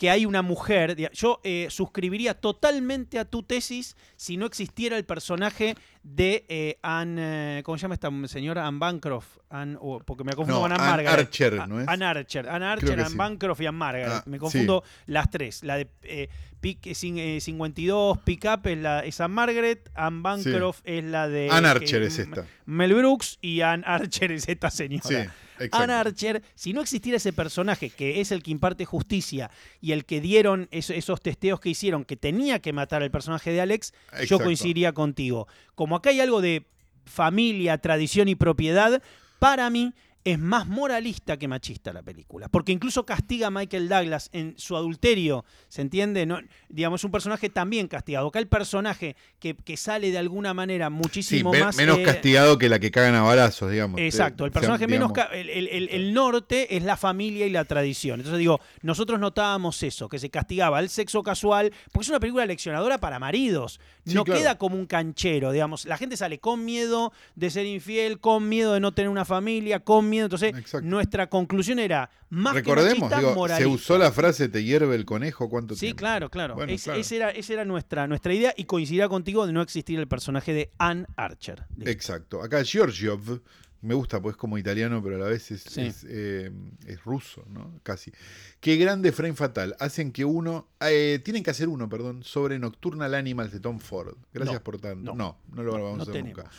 que 0.00 0.08
hay 0.08 0.24
una 0.24 0.40
mujer. 0.40 0.96
Yo 1.12 1.40
eh, 1.44 1.66
suscribiría 1.68 2.32
totalmente 2.32 3.18
a 3.18 3.26
tu 3.26 3.42
tesis 3.42 3.96
si 4.16 4.38
no 4.38 4.46
existiera 4.46 4.96
el 4.96 5.04
personaje 5.04 5.74
de 6.02 6.46
eh, 6.48 6.78
Anne. 6.80 7.58
eh, 7.58 7.62
¿Cómo 7.62 7.76
se 7.76 7.82
llama 7.82 7.94
esta 7.96 8.10
señora? 8.26 8.66
Anne 8.66 8.78
Bancroft. 8.78 9.36
Anne- 9.50 9.76
o- 9.78 10.00
porque 10.00 10.24
me 10.24 10.32
confundo 10.32 10.54
No, 10.54 10.62
con 10.62 10.72
Anne, 10.72 10.82
Anne 10.82 11.02
Margaret. 11.04 11.26
Archer, 11.26 11.68
¿no 11.68 11.82
es? 11.82 11.86
Anne 11.86 12.06
Archer. 12.06 12.48
Anne 12.48 12.64
Archer, 12.64 12.98
Anne 12.98 13.10
sí. 13.10 13.16
Bancroft 13.18 13.60
y 13.60 13.66
Anne 13.66 13.76
Margaret. 13.76 14.08
Ah, 14.10 14.22
me 14.24 14.38
sí. 14.38 14.40
confundo 14.40 14.84
las 15.04 15.28
tres. 15.30 15.62
La 15.64 15.76
de 15.76 15.86
eh, 16.04 16.30
Pic- 16.62 16.80
cin- 16.94 17.18
eh, 17.18 17.38
52, 17.42 18.18
Pick 18.20 18.44
Up 18.46 18.66
es, 18.68 18.78
la, 18.78 19.00
es 19.04 19.20
Anne 19.20 19.34
Margaret, 19.34 19.90
Anne 19.94 20.22
Bancroft 20.22 20.80
es 20.84 21.04
la 21.04 21.28
de... 21.28 21.48
Anne 21.50 21.68
Archer 21.68 22.00
es 22.04 22.18
esta. 22.18 22.46
Mel 22.64 22.94
Brooks 22.94 23.38
y 23.42 23.60
Anne 23.60 23.84
Archer 23.86 24.32
es 24.32 24.48
esta 24.48 24.70
señora. 24.70 25.30
Exacto. 25.64 25.92
Archer, 25.92 26.42
si 26.54 26.72
no 26.72 26.80
existiera 26.80 27.16
ese 27.16 27.32
personaje 27.32 27.90
que 27.90 28.20
es 28.20 28.32
el 28.32 28.42
que 28.42 28.50
imparte 28.50 28.84
justicia 28.84 29.50
y 29.80 29.92
el 29.92 30.04
que 30.04 30.20
dieron 30.20 30.68
eso- 30.70 30.92
esos 30.94 31.20
testeos 31.20 31.60
que 31.60 31.68
hicieron 31.70 32.04
que 32.04 32.16
tenía 32.16 32.60
que 32.60 32.72
matar 32.72 33.02
al 33.02 33.10
personaje 33.10 33.50
de 33.52 33.60
Alex, 33.60 33.92
yo 34.26 34.38
coincidiría 34.44 34.92
contigo. 34.92 35.46
Como 35.74 35.96
acá 35.96 36.10
hay 36.10 36.20
algo 36.20 36.40
de 36.40 36.66
familia, 37.04 37.78
tradición 37.78 38.28
y 38.28 38.34
propiedad, 38.34 39.02
para 39.38 39.68
mí 39.70 39.92
es 40.22 40.38
más 40.38 40.66
moralista 40.66 41.38
que 41.38 41.48
machista 41.48 41.92
la 41.94 42.02
película. 42.02 42.48
Porque 42.48 42.72
incluso 42.72 43.06
castiga 43.06 43.46
a 43.46 43.50
Michael 43.50 43.88
Douglas 43.88 44.28
en 44.32 44.54
su 44.58 44.76
adulterio, 44.76 45.46
¿se 45.68 45.80
entiende? 45.80 46.26
No, 46.26 46.38
digamos, 46.68 47.00
es 47.00 47.04
un 47.04 47.10
personaje 47.10 47.48
también 47.48 47.88
castigado. 47.88 48.28
Acá 48.28 48.38
el 48.38 48.46
personaje 48.46 49.16
que, 49.38 49.54
que 49.56 49.78
sale 49.78 50.10
de 50.10 50.18
alguna 50.18 50.52
manera 50.52 50.88
Sí, 50.88 50.92
muchísimo 50.92 51.52
men- 51.52 51.64
más... 51.64 51.76
menos 51.76 51.98
eh, 51.98 52.02
castigado 52.02 52.58
que 52.58 52.68
la 52.68 52.78
que 52.78 52.90
cagan 52.90 53.14
a 53.14 53.22
balazos, 53.22 53.70
digamos. 53.70 53.98
Exacto, 53.98 54.44
el 54.44 54.50
personaje 54.52 54.86
menos... 54.86 55.10
El, 55.32 55.48
el- 55.48 55.68
el- 55.68 55.88
el 55.88 56.12
norte 56.12 56.76
es 56.76 56.82
la 56.82 56.98
familia 56.98 57.46
y 57.46 57.50
la 57.50 57.64
tradición. 57.64 58.20
Entonces 58.20 58.38
digo, 58.38 58.60
nosotros 58.82 59.20
notábamos 59.20 59.82
eso, 59.82 60.08
que 60.10 60.18
se 60.18 60.28
castigaba 60.28 60.80
el 60.80 60.90
sexo 60.90 61.22
casual, 61.22 61.72
porque 61.92 62.04
es 62.04 62.08
una 62.10 62.20
película 62.20 62.44
leccionadora 62.44 62.98
para 62.98 63.18
maridos. 63.18 63.80
Sí, 64.04 64.14
No 64.14 64.24
claro. 64.24 64.40
queda 64.40 64.58
como 64.58 64.76
un 64.76 64.84
canchero, 64.86 65.50
digamos. 65.52 65.86
La 65.86 65.96
gente 65.96 66.16
sale 66.18 66.38
con 66.40 66.64
miedo 66.66 67.12
de 67.36 67.48
ser 67.50 67.64
infiel, 67.64 68.20
con 68.20 68.48
miedo 68.50 68.74
de 68.74 68.80
no 68.80 68.92
tener 68.92 69.08
una 69.08 69.24
familia, 69.24 69.80
con 69.80 70.09
miedo. 70.10 70.26
Entonces, 70.26 70.54
Exacto. 70.56 70.86
nuestra 70.86 71.28
conclusión 71.28 71.78
era 71.78 72.10
más 72.28 72.54
Recordemos, 72.54 73.10
que 73.10 73.16
digo, 73.18 73.48
se 73.48 73.66
usó 73.66 73.96
la 73.96 74.12
frase 74.12 74.48
te 74.48 74.62
hierve 74.62 74.94
el 74.94 75.04
conejo, 75.06 75.48
¿cuánto 75.48 75.74
Sí, 75.74 75.80
tiempo? 75.86 75.98
claro, 76.00 76.28
claro. 76.30 76.54
Bueno, 76.56 76.72
Es- 76.72 76.84
claro. 76.84 77.00
Esa 77.00 77.14
era, 77.14 77.30
esa 77.30 77.52
era 77.54 77.64
nuestra, 77.64 78.06
nuestra 78.06 78.34
idea 78.34 78.52
y 78.56 78.64
coincidirá 78.64 79.08
contigo 79.08 79.46
de 79.46 79.52
no 79.52 79.62
existir 79.62 79.98
el 79.98 80.08
personaje 80.08 80.52
de 80.52 80.70
Anne 80.78 81.06
Archer. 81.16 81.64
Exacto. 81.86 82.42
Acá 82.42 82.62
Giorgiov, 82.62 83.40
me 83.82 83.94
gusta 83.94 84.20
pues 84.20 84.36
como 84.36 84.58
italiano, 84.58 85.02
pero 85.02 85.16
a 85.16 85.18
la 85.20 85.26
vez 85.26 85.50
es, 85.52 85.62
Sí. 85.62 85.80
es, 85.80 86.04
eh, 86.06 86.50
es 86.86 87.02
ruso, 87.02 87.42
¿no? 87.48 87.80
Casi. 87.82 88.12
Qué 88.60 88.76
grande 88.76 89.10
frame 89.10 89.32
fatal. 89.34 89.74
Hacen 89.80 90.12
que 90.12 90.24
uno, 90.26 90.68
eh, 90.82 91.18
tienen 91.24 91.42
que 91.42 91.50
hacer 91.50 91.66
uno, 91.68 91.88
perdón, 91.88 92.22
sobre 92.22 92.58
Nocturnal 92.58 93.14
Animals 93.14 93.52
de 93.52 93.60
Tom 93.60 93.78
Ford. 93.78 94.16
Gracias 94.34 94.56
No, 94.58 94.62
por 94.62 94.78
tanto. 94.80 95.14
no. 95.14 95.38
No, 95.48 95.56
no, 95.56 95.62
lo 95.62 95.72
vamos 95.72 95.96
No 95.96 96.04
a 96.04 96.06
hacer 96.10 96.22
nunca. 96.24 96.50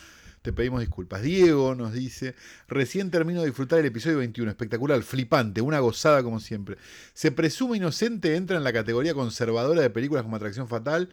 Te 0.42 0.52
pedimos 0.52 0.80
disculpas. 0.80 1.22
Diego 1.22 1.76
nos 1.76 1.94
dice, 1.94 2.34
recién 2.68 3.12
termino 3.12 3.42
de 3.42 3.48
disfrutar 3.48 3.78
el 3.78 3.86
episodio 3.86 4.18
21, 4.18 4.50
espectacular, 4.50 5.00
flipante, 5.04 5.62
una 5.62 5.80
gozada 5.80 6.24
como 6.24 6.40
siempre. 6.40 6.78
Se 7.14 7.32
presume 7.32 7.78
inocente, 7.78 8.36
entra 8.36 8.58
en 8.58 8.64
la 8.64 8.74
categoría 8.74 9.14
conservadora 9.14 9.82
de 9.82 9.92
películas 9.92 10.24
como 10.24 10.36
Atracción 10.36 10.68
Fatal. 10.68 11.10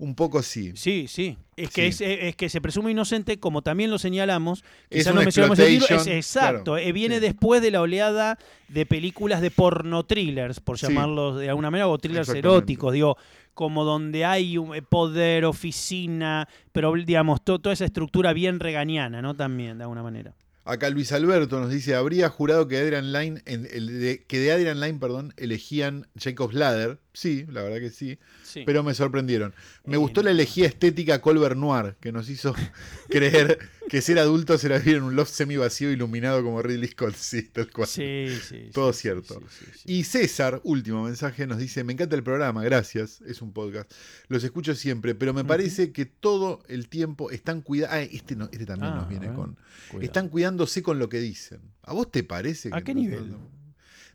Un 0.00 0.14
poco 0.14 0.42
sí. 0.42 0.72
Sí, 0.76 1.06
sí. 1.08 1.36
Es 1.56 1.70
que, 1.70 1.90
Sí. 1.90 2.04
Es, 2.04 2.18
es 2.22 2.36
que 2.36 2.48
se 2.48 2.60
presume 2.60 2.92
inocente, 2.92 3.40
como 3.40 3.62
también 3.62 3.90
lo 3.90 3.98
señalamos. 3.98 4.62
Es 4.90 5.06
no 5.08 5.14
mencionamos 5.14 5.58
el 5.58 5.82
exacto. 6.08 6.74
claro, 6.74 6.78
eh, 6.78 6.92
viene 6.92 7.16
sí. 7.16 7.20
después 7.22 7.60
de 7.60 7.72
la 7.72 7.80
oleada 7.80 8.38
de 8.68 8.86
películas 8.86 9.40
de 9.40 9.50
porno 9.50 10.04
thrillers, 10.04 10.60
por 10.60 10.78
Sí. 10.78 10.86
llamarlos 10.86 11.40
de 11.40 11.48
alguna 11.48 11.70
manera, 11.72 11.88
o 11.88 11.98
thrillers 11.98 12.28
eróticos, 12.28 12.92
digo, 12.92 13.16
como 13.54 13.82
donde 13.84 14.24
hay 14.24 14.56
un 14.56 14.72
eh, 14.72 14.82
poder, 14.82 15.44
oficina, 15.44 16.48
pero 16.70 16.92
digamos, 16.94 17.42
to- 17.44 17.58
toda 17.58 17.72
esa 17.72 17.84
estructura 17.84 18.32
bien 18.32 18.60
regañana, 18.60 19.20
¿no? 19.20 19.34
También, 19.34 19.78
de 19.78 19.82
alguna 19.84 20.04
manera. 20.04 20.32
Acá 20.70 20.90
Luis 20.90 21.12
Alberto 21.12 21.58
nos 21.60 21.70
dice, 21.70 21.94
habría 21.94 22.28
jurado 22.28 22.68
que 22.68 22.76
Adrian 22.76 23.10
Line, 23.12 23.42
en- 23.46 23.66
el 23.72 24.00
de- 24.00 24.24
que 24.28 24.38
de 24.38 24.52
Adrian 24.52 24.80
Line, 24.80 24.98
perdón, 24.98 25.32
elegían 25.38 26.06
Jacob's 26.18 26.54
Ladder. 26.54 26.98
Sí, 27.14 27.46
la 27.50 27.62
verdad 27.62 27.78
que 27.78 27.88
sí. 27.90 28.18
Sí. 28.44 28.64
Pero 28.66 28.82
me 28.82 28.92
sorprendieron. 28.94 29.54
Me 29.84 29.94
Eh, 29.94 29.98
gustó 29.98 30.22
la 30.22 30.30
elegía 30.30 30.66
estética 30.66 31.20
Colbert 31.22 31.56
Noir, 31.56 31.96
que 32.00 32.12
nos 32.12 32.28
hizo 32.28 32.54
creer 33.08 33.58
que 33.88 34.00
ser 34.02 34.18
adultos 34.18 34.62
era 34.64 34.78
vivir 34.78 34.96
en 34.96 35.02
un 35.02 35.16
loft 35.16 35.32
semi 35.32 35.56
vacío 35.56 35.90
iluminado 35.90 36.42
como 36.44 36.62
Ridley 36.62 36.88
Scott. 36.90 37.14
Sí, 37.16 37.42
tal 37.42 37.70
cual. 37.70 37.88
sí, 37.88 38.26
sí, 38.46 38.70
Todo 38.72 38.92
sí, 38.92 39.00
cierto. 39.02 39.40
sí, 39.48 39.64
sí, 39.64 39.70
sí. 39.84 39.92
Y 39.92 40.04
César, 40.04 40.60
último 40.64 41.04
mensaje, 41.04 41.46
nos 41.46 41.58
dice, 41.58 41.82
me 41.84 41.92
encanta 41.94 42.14
el 42.16 42.22
programa, 42.22 42.62
gracias, 42.62 43.20
es 43.22 43.42
un 43.42 43.52
podcast, 43.52 43.90
los 44.28 44.44
escucho 44.44 44.74
siempre, 44.74 45.14
pero 45.14 45.32
me 45.34 45.44
parece 45.44 45.92
que 45.92 46.06
todo 46.06 46.62
el 46.68 46.88
tiempo 46.88 47.30
están 47.30 47.62
cuidando, 47.62 47.94
ah, 47.96 48.02
este, 48.02 48.36
no, 48.36 48.44
este 48.52 48.66
también 48.66 48.92
Ah, 48.92 48.96
nos 48.96 49.08
viene 49.08 49.26
a 49.26 49.30
ver, 49.30 49.36
con, 49.36 49.56
cuidado. 49.88 50.04
están 50.04 50.28
cuidándose 50.28 50.82
con 50.82 50.98
lo 50.98 51.08
que 51.08 51.18
dicen. 51.20 51.60
¿A 51.82 51.92
vos 51.92 52.10
te 52.10 52.22
parece? 52.22 52.68
¿A 52.72 52.78
que 52.78 52.84
qué 52.84 52.94
no- 52.94 53.00
nivel? 53.00 53.36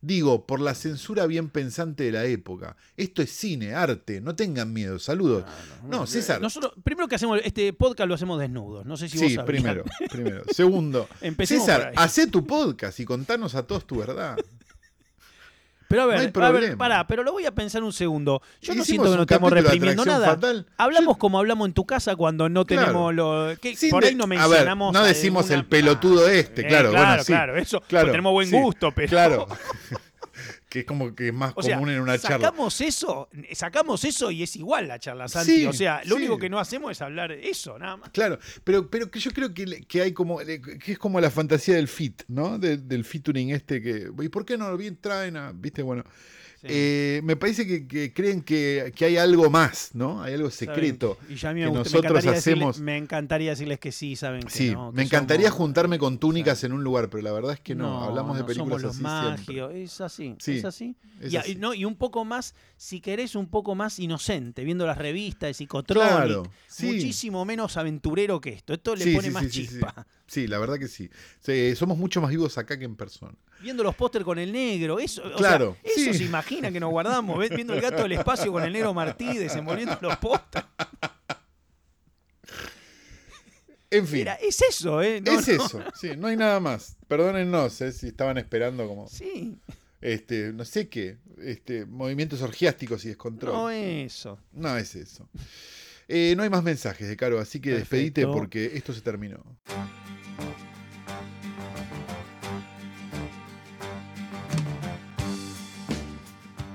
Digo, 0.06 0.46
por 0.46 0.60
la 0.60 0.76
censura 0.76 1.26
bien 1.28 1.48
pensante 1.48 2.04
de 2.04 2.12
la 2.12 2.26
época. 2.26 2.76
Esto 2.98 3.22
es 3.22 3.32
cine, 3.32 3.74
arte, 3.74 4.20
no 4.20 4.36
tengan 4.36 4.74
miedo. 4.74 5.00
Saludos. 5.00 5.46
No, 5.88 6.06
César. 6.06 6.42
Nosotros, 6.42 6.74
primero 6.84 7.08
que 7.08 7.16
hacemos 7.16 7.40
este 7.42 7.72
podcast 7.72 8.10
lo 8.10 8.16
hacemos 8.16 8.38
desnudos. 8.38 8.86
No 8.86 8.98
sé 8.98 9.08
si 9.08 9.18
vos 9.18 9.28
Sí, 9.28 9.36
sabías. 9.36 9.46
primero, 9.48 9.86
primero. 10.12 10.44
Segundo, 10.52 11.08
César, 11.46 11.94
hacé 11.96 12.28
tu 12.28 12.46
podcast 12.46 13.00
y 13.00 13.06
contanos 13.06 13.56
a 13.56 13.66
todos 13.66 13.88
tu 13.88 13.96
verdad. 13.98 14.36
Pero 15.94 16.02
a 16.02 16.06
ver, 16.08 16.32
No 16.36 16.44
a 16.44 16.50
ver, 16.52 16.76
pará, 16.76 17.06
pero 17.06 17.22
lo 17.22 17.34
voy 17.34 17.46
a 17.46 17.52
pensar 17.52 17.84
un 17.84 17.94
segundo. 17.94 18.42
Yo 18.64 18.74
no 18.74 18.84
siento 18.84 19.12
que 19.28 19.38
no 19.40 19.50
de 19.50 19.62
reprimiendo 19.62 20.04
nada. 20.06 20.26
Fatal. 20.26 20.66
Hablamos 20.76 21.18
como 21.18 21.38
hablamos 21.38 21.68
en 21.68 21.74
tu 21.74 21.86
casa 21.86 22.16
cuando 22.16 22.50
no 22.50 22.66
Claro. 22.66 22.82
tenemos 22.88 23.14
lo. 23.14 23.54
que 23.62 23.78
por 23.92 24.04
ahí 24.04 24.16
no 24.16 24.24
a 24.24 24.28
ver, 24.28 24.40
mencionamos. 24.40 24.92
no 24.92 25.04
decimos 25.04 25.44
alguna- 25.44 25.60
el 25.60 25.66
pelotudo 25.68 26.28
este, 26.30 26.62
Eh, 26.62 26.68
claro, 26.68 26.90
claro, 26.90 27.06
bueno, 27.08 27.24
sí. 27.24 27.32
claro, 27.32 27.58
eso. 27.58 27.80
Claro, 27.82 28.06
pues 28.06 28.12
tenemos 28.14 28.32
buen 28.32 28.48
sí, 28.50 28.58
gusto, 28.60 28.92
pero. 28.96 29.10
Claro. 29.10 29.48
que 30.74 30.80
es 30.80 30.86
como 30.86 31.14
que 31.14 31.28
es 31.28 31.34
más 31.36 31.54
O 31.56 31.62
sea, 31.62 31.76
común 31.76 31.92
en 31.92 32.00
una 32.00 32.18
charla. 32.18 32.48
sacamos 32.48 32.82
eso, 32.82 33.30
sacamos 33.52 34.04
eso 34.06 34.32
y 34.32 34.42
es 34.42 34.56
igual 34.56 34.88
la 34.88 34.98
charla, 34.98 35.28
Santi. 35.28 35.52
Sí, 35.58 35.66
o 35.68 35.72
sea, 35.72 36.02
lo 36.06 36.16
sí. 36.16 36.24
único 36.24 36.40
que 36.40 36.50
no 36.50 36.58
hacemos 36.60 36.92
es 36.92 37.00
hablar 37.04 37.32
eso, 37.32 37.78
nada 37.78 37.98
más. 37.98 38.10
Claro, 38.10 38.40
pero, 38.64 38.90
pero 38.90 39.12
que 39.12 39.20
yo 39.20 39.30
creo 39.30 39.54
que, 39.54 39.86
que 39.88 40.02
hay 40.02 40.14
como, 40.14 40.40
que 40.40 40.92
es 40.94 40.98
como 40.98 41.22
la 41.22 41.30
fantasía 41.30 41.76
del 41.76 41.88
fit, 41.88 42.24
¿no? 42.28 42.58
De- 42.58 42.78
del 42.78 43.06
featuring 43.06 43.52
este 43.52 43.84
que, 43.84 44.10
¿y 44.24 44.30
por 44.30 44.46
qué 44.48 44.58
no 44.58 44.72
lo 44.72 44.76
bien 44.78 44.98
traen 45.00 45.38
a, 45.38 45.52
viste, 45.52 45.84
bueno, 45.84 46.04
Sí. 46.64 46.68
eh, 46.72 47.22
me 47.26 47.36
parece 47.36 47.68
que, 47.68 47.86
que 47.88 48.14
creen 48.14 48.42
que, 48.42 48.94
que 48.96 49.04
hay 49.06 49.18
algo 49.18 49.50
más, 49.50 49.90
¿no? 49.94 50.24
Hay 50.24 50.34
algo 50.34 50.50
secreto. 50.50 51.18
Y 51.28 51.36
ya 51.36 51.50
a 51.50 51.54
mí 51.54 51.60
me, 51.60 51.66
que 51.66 51.78
gusta- 51.78 51.98
nosotros 51.98 52.26
hacemos- 52.26 52.78
decirle- 52.78 52.84
me 52.86 52.98
encantaría 52.98 53.50
decirles 53.50 53.80
que 53.80 53.92
sí, 53.92 54.16
saben 54.16 54.44
que 54.44 54.50
Sí, 54.50 54.72
no, 54.72 54.92
me 54.94 55.04
encantaría 55.04 55.48
somos- 55.50 55.58
juntarme 55.58 56.00
con 56.00 56.20
túnicas 56.20 56.64
en 56.64 56.72
un 56.72 56.82
lugar, 56.84 57.10
pero 57.10 57.22
la 57.22 57.34
verdad 57.34 57.52
es 57.54 57.60
que 57.60 57.76
no, 57.76 58.02
hablamos 58.06 58.38
de 58.38 58.46
películas 58.46 58.82
somos 58.82 58.82
los 58.82 58.92
así 58.96 59.04
magios, 59.04 59.74
es 59.76 60.00
así, 60.00 60.36
Sí, 60.40 60.58
es 60.60 60.66
así. 60.66 60.96
es 61.20 61.34
y, 61.34 61.36
a- 61.36 61.42
así. 61.42 61.52
y 61.52 61.56
no, 61.56 61.74
y 61.74 61.84
un 61.84 61.96
poco 61.96 62.24
más, 62.24 62.56
si 62.78 63.02
querés, 63.02 63.36
un 63.36 63.48
poco 63.48 63.76
más 63.76 64.00
inocente, 64.00 64.64
viendo 64.64 64.88
las 64.88 64.98
revistas 64.98 65.50
de 65.50 65.54
Psicotronic, 65.54 66.10
Claro, 66.10 66.44
sí. 66.74 66.86
muchísimo 66.88 67.46
menos 67.46 67.78
aventurero 67.78 68.40
que 68.42 68.50
esto. 68.50 68.74
Esto 68.74 68.96
le 68.96 69.04
Sí, 69.06 69.16
pone 69.16 69.28
sí, 69.30 69.34
más 69.34 69.50
chispa. 69.50 70.08
Sí, 70.28 70.48
la 70.48 70.58
verdad 70.60 70.80
que 70.80 70.88
sí. 70.88 71.10
Somos 71.76 71.98
mucho 71.98 72.22
más 72.22 72.30
vivos 72.32 72.58
acá 72.58 72.78
que 72.80 72.86
en 72.86 72.96
persona. 72.96 73.34
Viendo 73.62 73.84
los 73.84 73.96
póster 73.96 74.24
con 74.24 74.40
el 74.40 74.52
negro, 74.52 75.00
eso, 75.00 75.22
o 75.24 75.28
sea, 75.30 75.38
Claro, 75.38 75.78
eso 75.84 76.14
se 76.14 76.24
imagina 76.24 76.72
que 76.72 76.80
nos 76.80 76.90
guardamos, 76.92 77.38
viendo 77.50 77.74
el 77.74 77.82
gato 77.82 78.04
del 78.04 78.14
espacio 78.14 78.52
con 78.52 78.64
el 78.64 78.74
negro 78.74 78.94
Martí 78.94 79.38
desenvolviendo 79.38 79.98
los 80.02 80.18
póster. 80.18 80.66
En 83.90 84.08
fin, 84.08 84.20
Mira, 84.20 84.34
es 84.36 84.60
eso, 84.68 85.02
¿eh? 85.04 85.22
No, 85.22 85.40
es 85.40 85.48
no. 85.48 85.54
eso. 85.66 85.84
Sí, 85.94 86.12
no 86.18 86.28
hay 86.28 86.36
nada 86.36 86.60
más. 86.60 86.98
Perdónennos 87.08 87.80
eh, 87.82 87.92
si 87.92 88.08
estaban 88.08 88.40
esperando 88.40 88.88
como, 88.88 89.08
Sí, 89.08 89.56
este, 90.02 90.52
no 90.52 90.66
sé 90.66 90.90
qué, 90.90 91.18
este, 91.38 91.86
movimientos 91.86 92.42
orgiásticos 92.42 93.06
y 93.06 93.10
descontrol. 93.10 93.54
no 93.54 93.70
eso. 93.70 94.40
No 94.52 94.76
es 94.78 94.96
eso. 94.96 95.30
Eh, 96.08 96.34
no 96.36 96.44
hay 96.44 96.50
más 96.50 96.64
mensajes 96.64 97.08
de 97.08 97.16
Caro, 97.16 97.40
así 97.40 97.60
que 97.60 97.72
despedite 97.72 98.28
porque 98.28 98.72
esto 98.76 98.94
se 98.94 99.02
terminó. 99.02 99.38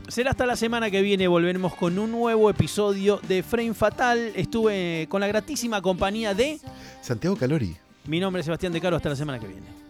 Será 0.09 0.31
hasta 0.31 0.47
la 0.47 0.57
semana 0.57 0.91
que 0.91 1.03
viene, 1.03 1.29
volveremos 1.29 1.75
con 1.75 1.99
un 1.99 2.11
nuevo 2.11 2.51
episodio 2.51 3.21
de 3.29 3.43
Frame 3.43 3.75
Fatal. 3.75 4.33
Estuve 4.35 5.07
con 5.09 5.21
la 5.21 5.29
gratísima 5.29 5.81
compañía 5.81 6.35
de... 6.35 6.59
Santiago 7.03 7.37
Calori. 7.37 7.77
Mi 8.07 8.19
nombre 8.19 8.41
es 8.41 8.47
Sebastián 8.47 8.73
De 8.73 8.81
Caro, 8.81 8.97
hasta 8.97 9.11
la 9.11 9.17
semana 9.17 9.39
que 9.39 9.47
viene. 9.47 9.88